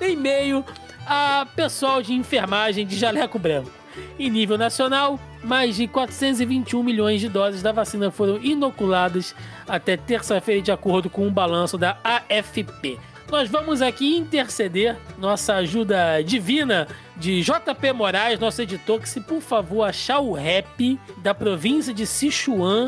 [0.00, 0.64] em meio
[1.06, 3.70] a pessoal de enfermagem de jaleco branco.
[4.18, 9.34] Em nível nacional, mais de 421 milhões de doses da vacina foram inoculadas
[9.66, 12.98] até terça-feira, de acordo com um balanço da AFP.
[13.30, 19.42] Nós vamos aqui interceder nossa ajuda divina de JP Moraes, nosso editor, que se por
[19.42, 22.86] favor achar o rap da província de Sichuan.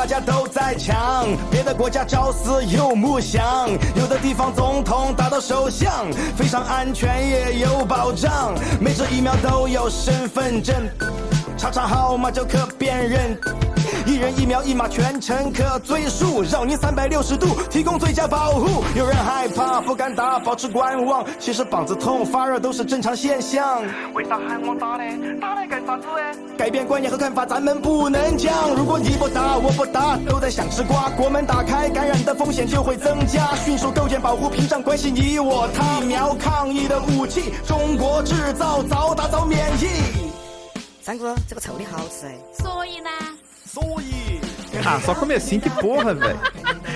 [0.00, 10.74] 大家都在抢，别的国家朝思又暮想，有的地方总统打到首相，非常安全也有保障，每支疫苗都有身份证，
[11.54, 13.38] 查查号码就可辨认。
[14.06, 18.82] 一人一秒一码全程可追溯，绕您三百六十度提供最佳保护。
[18.96, 23.82] 有人害怕不敢打，保持观望，其实膀子痛发热都是正常现象。
[24.14, 25.38] 为啥喊我打呢？
[25.40, 26.34] 打来干啥子哎？
[26.56, 28.52] 改变观念和看法咱们不能讲。
[28.74, 31.10] 如果你不打我不打，都在想吃瓜。
[31.10, 33.54] 国门打开，感染的风险就会增加。
[33.56, 36.00] 迅速构建保护屏障，关系你我他。
[36.00, 40.30] 疫苗抗疫的武器，中国制造，早打早免疫。
[41.02, 42.34] 三哥，这个臭的好吃哎。
[42.52, 43.10] 所以呢
[44.86, 46.40] ？Ah, só comecinho, que porra, velho.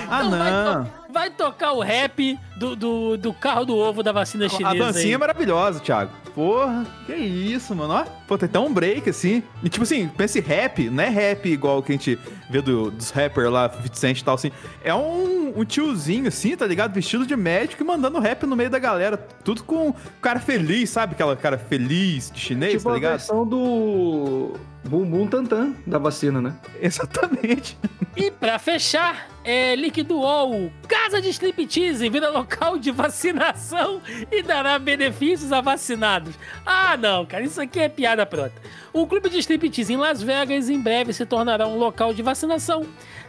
[0.09, 0.91] Ah, não.
[1.11, 4.69] Vai, tocar o rap do, do, do, carro do ovo da vacina chinesa.
[4.69, 5.13] A dancinha aí.
[5.13, 6.11] é maravilhosa, Thiago.
[6.35, 7.93] Porra, que isso, mano.
[7.93, 9.41] Ó, pô, tem até um break, assim.
[9.63, 13.09] E tipo assim, pense rap, não é rap igual que a gente vê do, dos
[13.09, 14.51] rappers lá, 20 Cent e tal, assim.
[14.83, 16.93] É um, um tiozinho, assim, tá ligado?
[16.93, 19.15] Vestido de médico e mandando rap no meio da galera.
[19.45, 21.13] Tudo com cara feliz, sabe?
[21.13, 23.11] Aquela cara feliz de chinês, tipo tá a ligado?
[23.11, 26.53] versão do bumbum tantan da vacina, né?
[26.81, 27.77] Exatamente.
[28.15, 34.01] E pra fechar, é, Líquido UOL, Casa de Striptease vira local de vacinação
[34.31, 36.33] e dará benefícios a vacinados.
[36.65, 38.59] Ah, não, cara, isso aqui é piada pronta.
[38.95, 42.85] O clube de striptease em Las Vegas em breve se tornará um local de vacinação.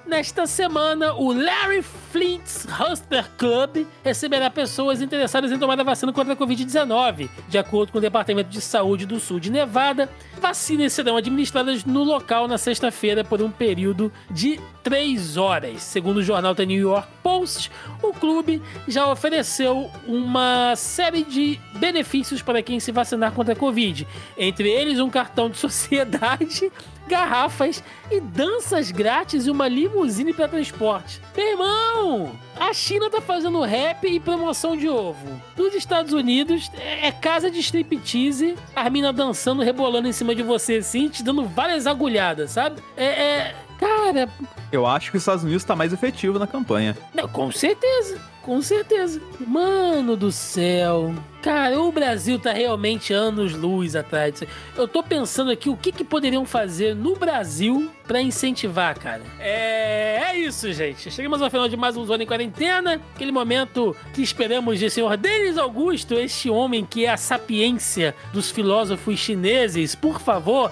[0.07, 6.35] Nesta semana, o Larry Flint's Hustler Club receberá pessoas interessadas em tomar a vacina contra
[6.35, 7.29] a Covid-19.
[7.49, 10.09] De acordo com o Departamento de Saúde do Sul de Nevada,
[10.41, 15.83] vacinas serão administradas no local na sexta-feira por um período de três horas.
[15.83, 22.41] Segundo o jornal The New York Post, o clube já ofereceu uma série de benefícios
[22.41, 24.07] para quem se vacinar contra a Covid.
[24.39, 26.71] Entre eles, um cartão de sociedade
[27.07, 31.21] garrafas e danças grátis e uma limusine para transporte.
[31.37, 35.41] Meu irmão, a China tá fazendo rap e promoção de ovo.
[35.57, 40.77] Nos Estados Unidos é casa de striptease, as minas dançando, rebolando em cima de você
[40.77, 42.83] assim, te dando várias agulhadas, sabe?
[42.97, 44.29] É, é cara,
[44.73, 46.97] Eu acho que os Estados Unidos tá mais efetivo na campanha.
[47.15, 48.21] não, com certeza.
[48.47, 49.21] Com certeza.
[49.45, 51.13] Mano do céu.
[51.43, 54.41] Cara, o Brasil tá realmente anos-luz atrás.
[54.77, 59.23] Eu tô pensando aqui o que, que poderiam fazer no Brasil pra incentivar, cara.
[59.41, 61.11] É, é isso, gente.
[61.11, 63.01] Chegamos ao final de mais um Zona em Quarentena.
[63.17, 68.49] Aquele momento que esperamos de senhor Denis Augusto, este homem que é a sapiência dos
[68.49, 69.97] filósofos chineses.
[69.97, 70.71] Por favor,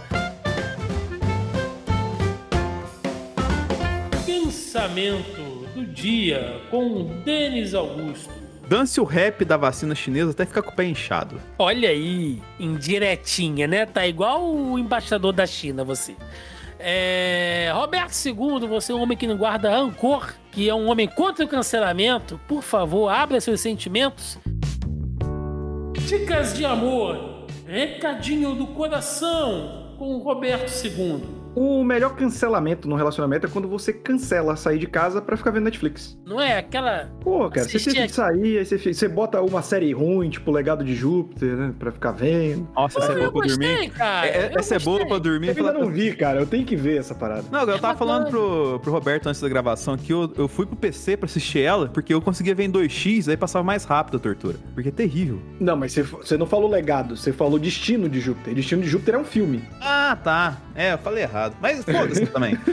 [4.24, 5.43] pensamento
[5.94, 8.30] dia com Denis Augusto.
[8.68, 11.40] Dance o rap da vacina chinesa até ficar com o pé inchado.
[11.58, 13.86] Olha aí, indiretinha, né?
[13.86, 16.16] Tá igual o embaixador da China, você.
[16.78, 17.70] É...
[17.74, 21.44] Roberto II, você é um homem que não guarda rancor, que é um homem contra
[21.44, 22.40] o cancelamento.
[22.48, 24.38] Por favor, abra seus sentimentos.
[26.06, 31.33] Dicas de amor, recadinho do coração com o Roberto II.
[31.54, 35.64] O melhor cancelamento no relacionamento é quando você cancela sair de casa pra ficar vendo
[35.64, 36.18] Netflix.
[36.26, 37.10] Não é aquela.
[37.20, 40.50] Pô, cara, você Assistir teve que sair, aí você, você bota uma série ruim, tipo
[40.50, 41.74] Legado de Júpiter, né?
[41.78, 42.68] Pra ficar vendo.
[42.74, 43.90] Nossa, essa é boa pra gostei, dormir.
[43.90, 44.26] cara.
[44.26, 45.56] É- essa é boa pra dormir.
[45.56, 46.40] Eu ainda não vi, cara.
[46.40, 47.44] Eu tenho que ver essa parada.
[47.52, 50.66] Não, eu É tava falando pro, pro Roberto antes da gravação que eu, eu fui
[50.66, 54.16] pro PC pra assistir ela, porque eu conseguia ver em 2x, aí passava mais rápido
[54.16, 54.56] a tortura.
[54.74, 55.40] Porque é terrível.
[55.60, 58.54] Não, mas você, você não falou legado, você falou Destino de Júpiter.
[58.54, 59.62] Destino de Júpiter é um filme.
[59.80, 60.56] Ah, tá.
[60.74, 61.43] É, eu falei errado.
[61.60, 62.58] Mas foda-se também.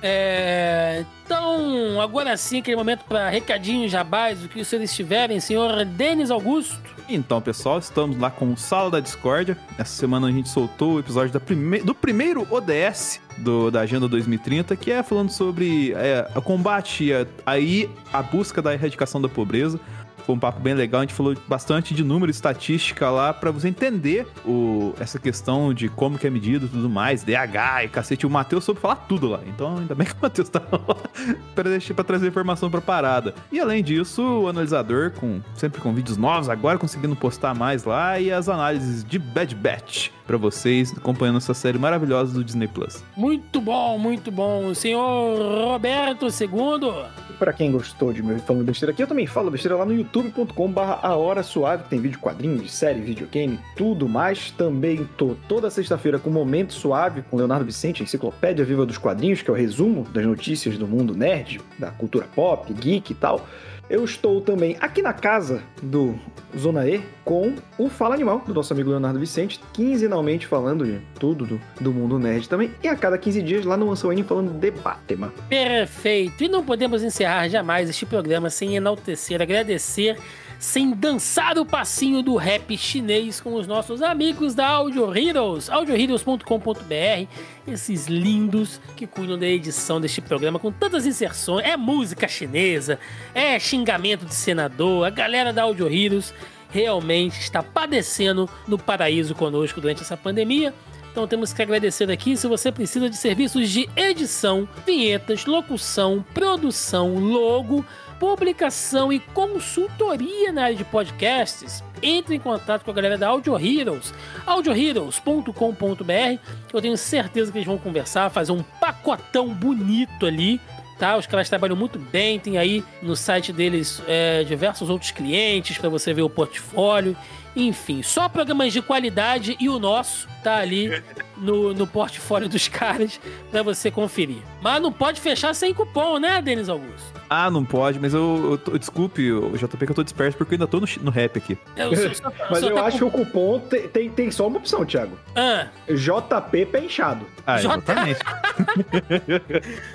[0.00, 6.30] É, então, agora sim, aquele momento para recadinhos jabás, o que senhores tiverem, senhor Denis
[6.30, 6.78] Augusto.
[7.08, 9.56] Então, pessoal, estamos lá com o Sala da Discórdia.
[9.78, 11.80] Essa semana a gente soltou o episódio prime...
[11.80, 17.14] do primeiro ODS do, da Agenda 2030, que é falando sobre é, o combate e
[17.14, 19.80] a, aí a busca da erradicação da pobreza.
[20.28, 23.50] Foi um papo bem legal, a gente falou bastante de número e estatística lá pra
[23.50, 27.88] você entender o, essa questão de como que é medido e tudo mais, DH e
[27.88, 28.26] cacete.
[28.26, 30.96] O Matheus soube falar tudo lá, então ainda bem que o Matheus tá lá
[31.54, 33.34] pra, deixar, pra trazer informação pra parada.
[33.50, 38.20] E além disso, o analisador, com, sempre com vídeos novos, agora conseguindo postar mais lá,
[38.20, 43.02] e as análises de Bad Batch pra vocês, acompanhando essa série maravilhosa do Disney Plus.
[43.16, 44.74] Muito bom, muito bom.
[44.74, 47.06] Senhor Roberto II.
[47.38, 50.80] Pra quem gostou de me falando besteira aqui, eu também falo besteira lá no youtube.com.br
[51.02, 54.50] A Hora Suave, tem vídeo quadrinho, de série, videogame, tudo mais.
[54.50, 59.50] Também tô toda sexta-feira com Momento Suave, com Leonardo Vicente, Enciclopédia Viva dos Quadrinhos, que
[59.50, 63.46] é o resumo das notícias do mundo nerd, da cultura pop, geek e tal.
[63.90, 66.14] Eu estou também aqui na casa do
[66.56, 71.46] Zona E com o Fala Animal, do nosso amigo Leonardo Vicente, quinzenalmente falando de tudo
[71.46, 72.70] do, do mundo nerd também.
[72.82, 75.32] E a cada 15 dias lá no Mansão falando de Batman.
[75.48, 76.44] Perfeito.
[76.44, 80.18] E não podemos encerrar jamais este programa sem enaltecer, agradecer,
[80.58, 87.28] sem dançar o passinho do rap chinês com os nossos amigos da Audio Heroes, audioheroes.com.br,
[87.66, 91.64] esses lindos que cuidam da edição deste programa com tantas inserções.
[91.64, 92.98] É música chinesa,
[93.34, 96.34] é xingamento de senador, a galera da Audio Heroes
[96.70, 100.74] realmente está padecendo no paraíso conosco durante essa pandemia.
[101.10, 107.18] Então temos que agradecer aqui se você precisa de serviços de edição, vinhetas, locução, produção,
[107.18, 107.84] logo,
[108.18, 111.82] publicação e consultoria na área de podcasts.
[112.02, 114.14] Entre em contato com a galera da Audio Heroes,
[114.46, 116.38] audioheroes.com.br.
[116.72, 120.60] Eu tenho certeza que eles vão conversar, fazer um pacotão bonito ali
[120.98, 121.16] tá?
[121.16, 125.88] Os caras trabalham muito bem, tem aí no site deles é, diversos outros clientes para
[125.88, 127.16] você ver o portfólio.
[127.54, 131.02] Enfim, só programas de qualidade e o nosso tá ali
[131.40, 133.20] no, no portfólio dos caras
[133.50, 134.42] pra você conferir.
[134.60, 137.18] Mas não pode fechar sem cupom, né, Denis Augusto?
[137.30, 140.54] Ah, não pode, mas eu, eu tô- desculpe, o JP, que eu tô disperso porque
[140.54, 141.58] eu ainda tô no, no rap aqui.
[141.76, 144.30] Eu só- só- Mas só eu tá acho com- que o cupom tem, tem, tem
[144.30, 145.18] só uma opção, Thiago.
[145.36, 147.26] Ah, JP pé inchado.
[147.46, 148.18] Ah, exatamente.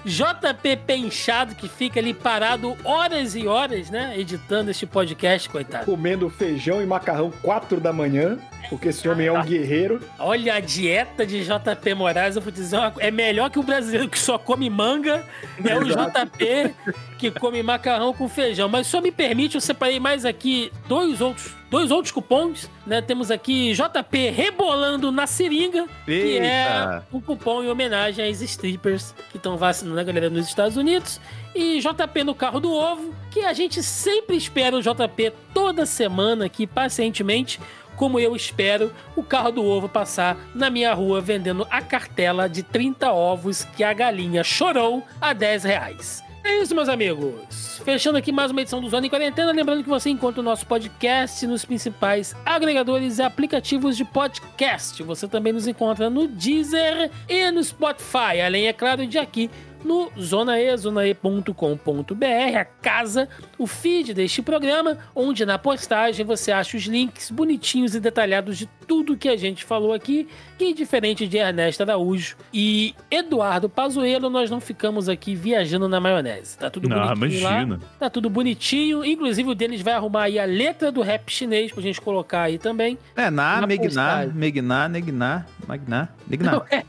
[0.06, 4.14] JP Penchado, que fica ali parado horas e horas, né?
[4.18, 5.86] Editando este podcast, coitado.
[5.86, 8.38] Comendo feijão e macarrão 4 da manhã,
[8.70, 9.99] porque esse homem é um guerreiro.
[10.20, 13.64] Olha a dieta de JP Moraes, eu vou dizer uma coisa, é melhor que o
[13.64, 15.26] brasileiro que só come manga,
[15.64, 16.73] é o JP
[17.18, 18.68] que come macarrão com feijão.
[18.68, 23.01] Mas só me permite, eu separei mais aqui dois outros, dois outros cupons, né?
[23.01, 27.07] Temos aqui JP rebolando na seringa, que é Eita.
[27.11, 31.19] um cupom em homenagem às strippers que estão vacinando a galera nos Estados Unidos.
[31.55, 36.45] E JP no carro do ovo, que a gente sempre espera o JP toda semana
[36.45, 37.60] aqui, pacientemente,
[37.95, 42.64] como eu espero o carro do ovo passar na minha rua vendendo a cartela de
[42.64, 46.24] 30 ovos que a galinha chorou a 10 reais.
[46.44, 47.80] É isso, meus amigos.
[47.86, 49.53] Fechando aqui mais uma edição do Zona em Quarentena.
[49.53, 55.02] Lembrando que você encontra o nosso podcast nos principais agregadores e aplicativos de podcast.
[55.03, 58.41] Você também nos encontra no Deezer e no Spotify.
[58.45, 59.49] Além, é claro, de aqui
[59.84, 63.27] no zonae, zonae.com.br, a casa,
[63.57, 68.68] o feed deste programa, onde na postagem você acha os links bonitinhos e detalhados de
[68.88, 70.27] tudo que a gente falou aqui,
[70.57, 76.57] que diferente de Ernesto Araújo e Eduardo Pazuello, nós não ficamos aqui viajando na maionese.
[76.57, 77.76] Tá tudo Não, bonitinho imagina.
[77.76, 77.89] lá.
[77.99, 81.81] Tá tudo bonitinho, inclusive o deles vai arrumar aí a letra do rap chinês pra
[81.81, 82.97] gente colocar aí também.
[83.15, 84.26] É, na, Na Megná.
[84.34, 86.51] Megná, Negná, Magná, Negná.
[86.53, 86.84] Então é,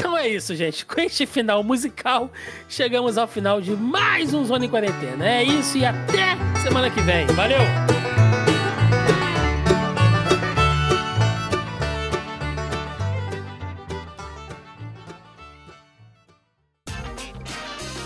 [0.00, 0.86] então é isso, gente.
[0.86, 2.32] Com este final musical,
[2.68, 5.28] chegamos ao final de mais um Zona em Quarentena.
[5.28, 7.26] É isso e até semana que vem.
[7.26, 7.58] Valeu!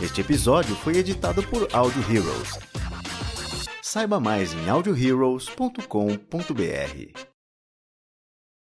[0.03, 2.59] Este episódio foi editado por Audio Heroes.
[3.81, 7.34] Saiba mais em audioheroes.com.br.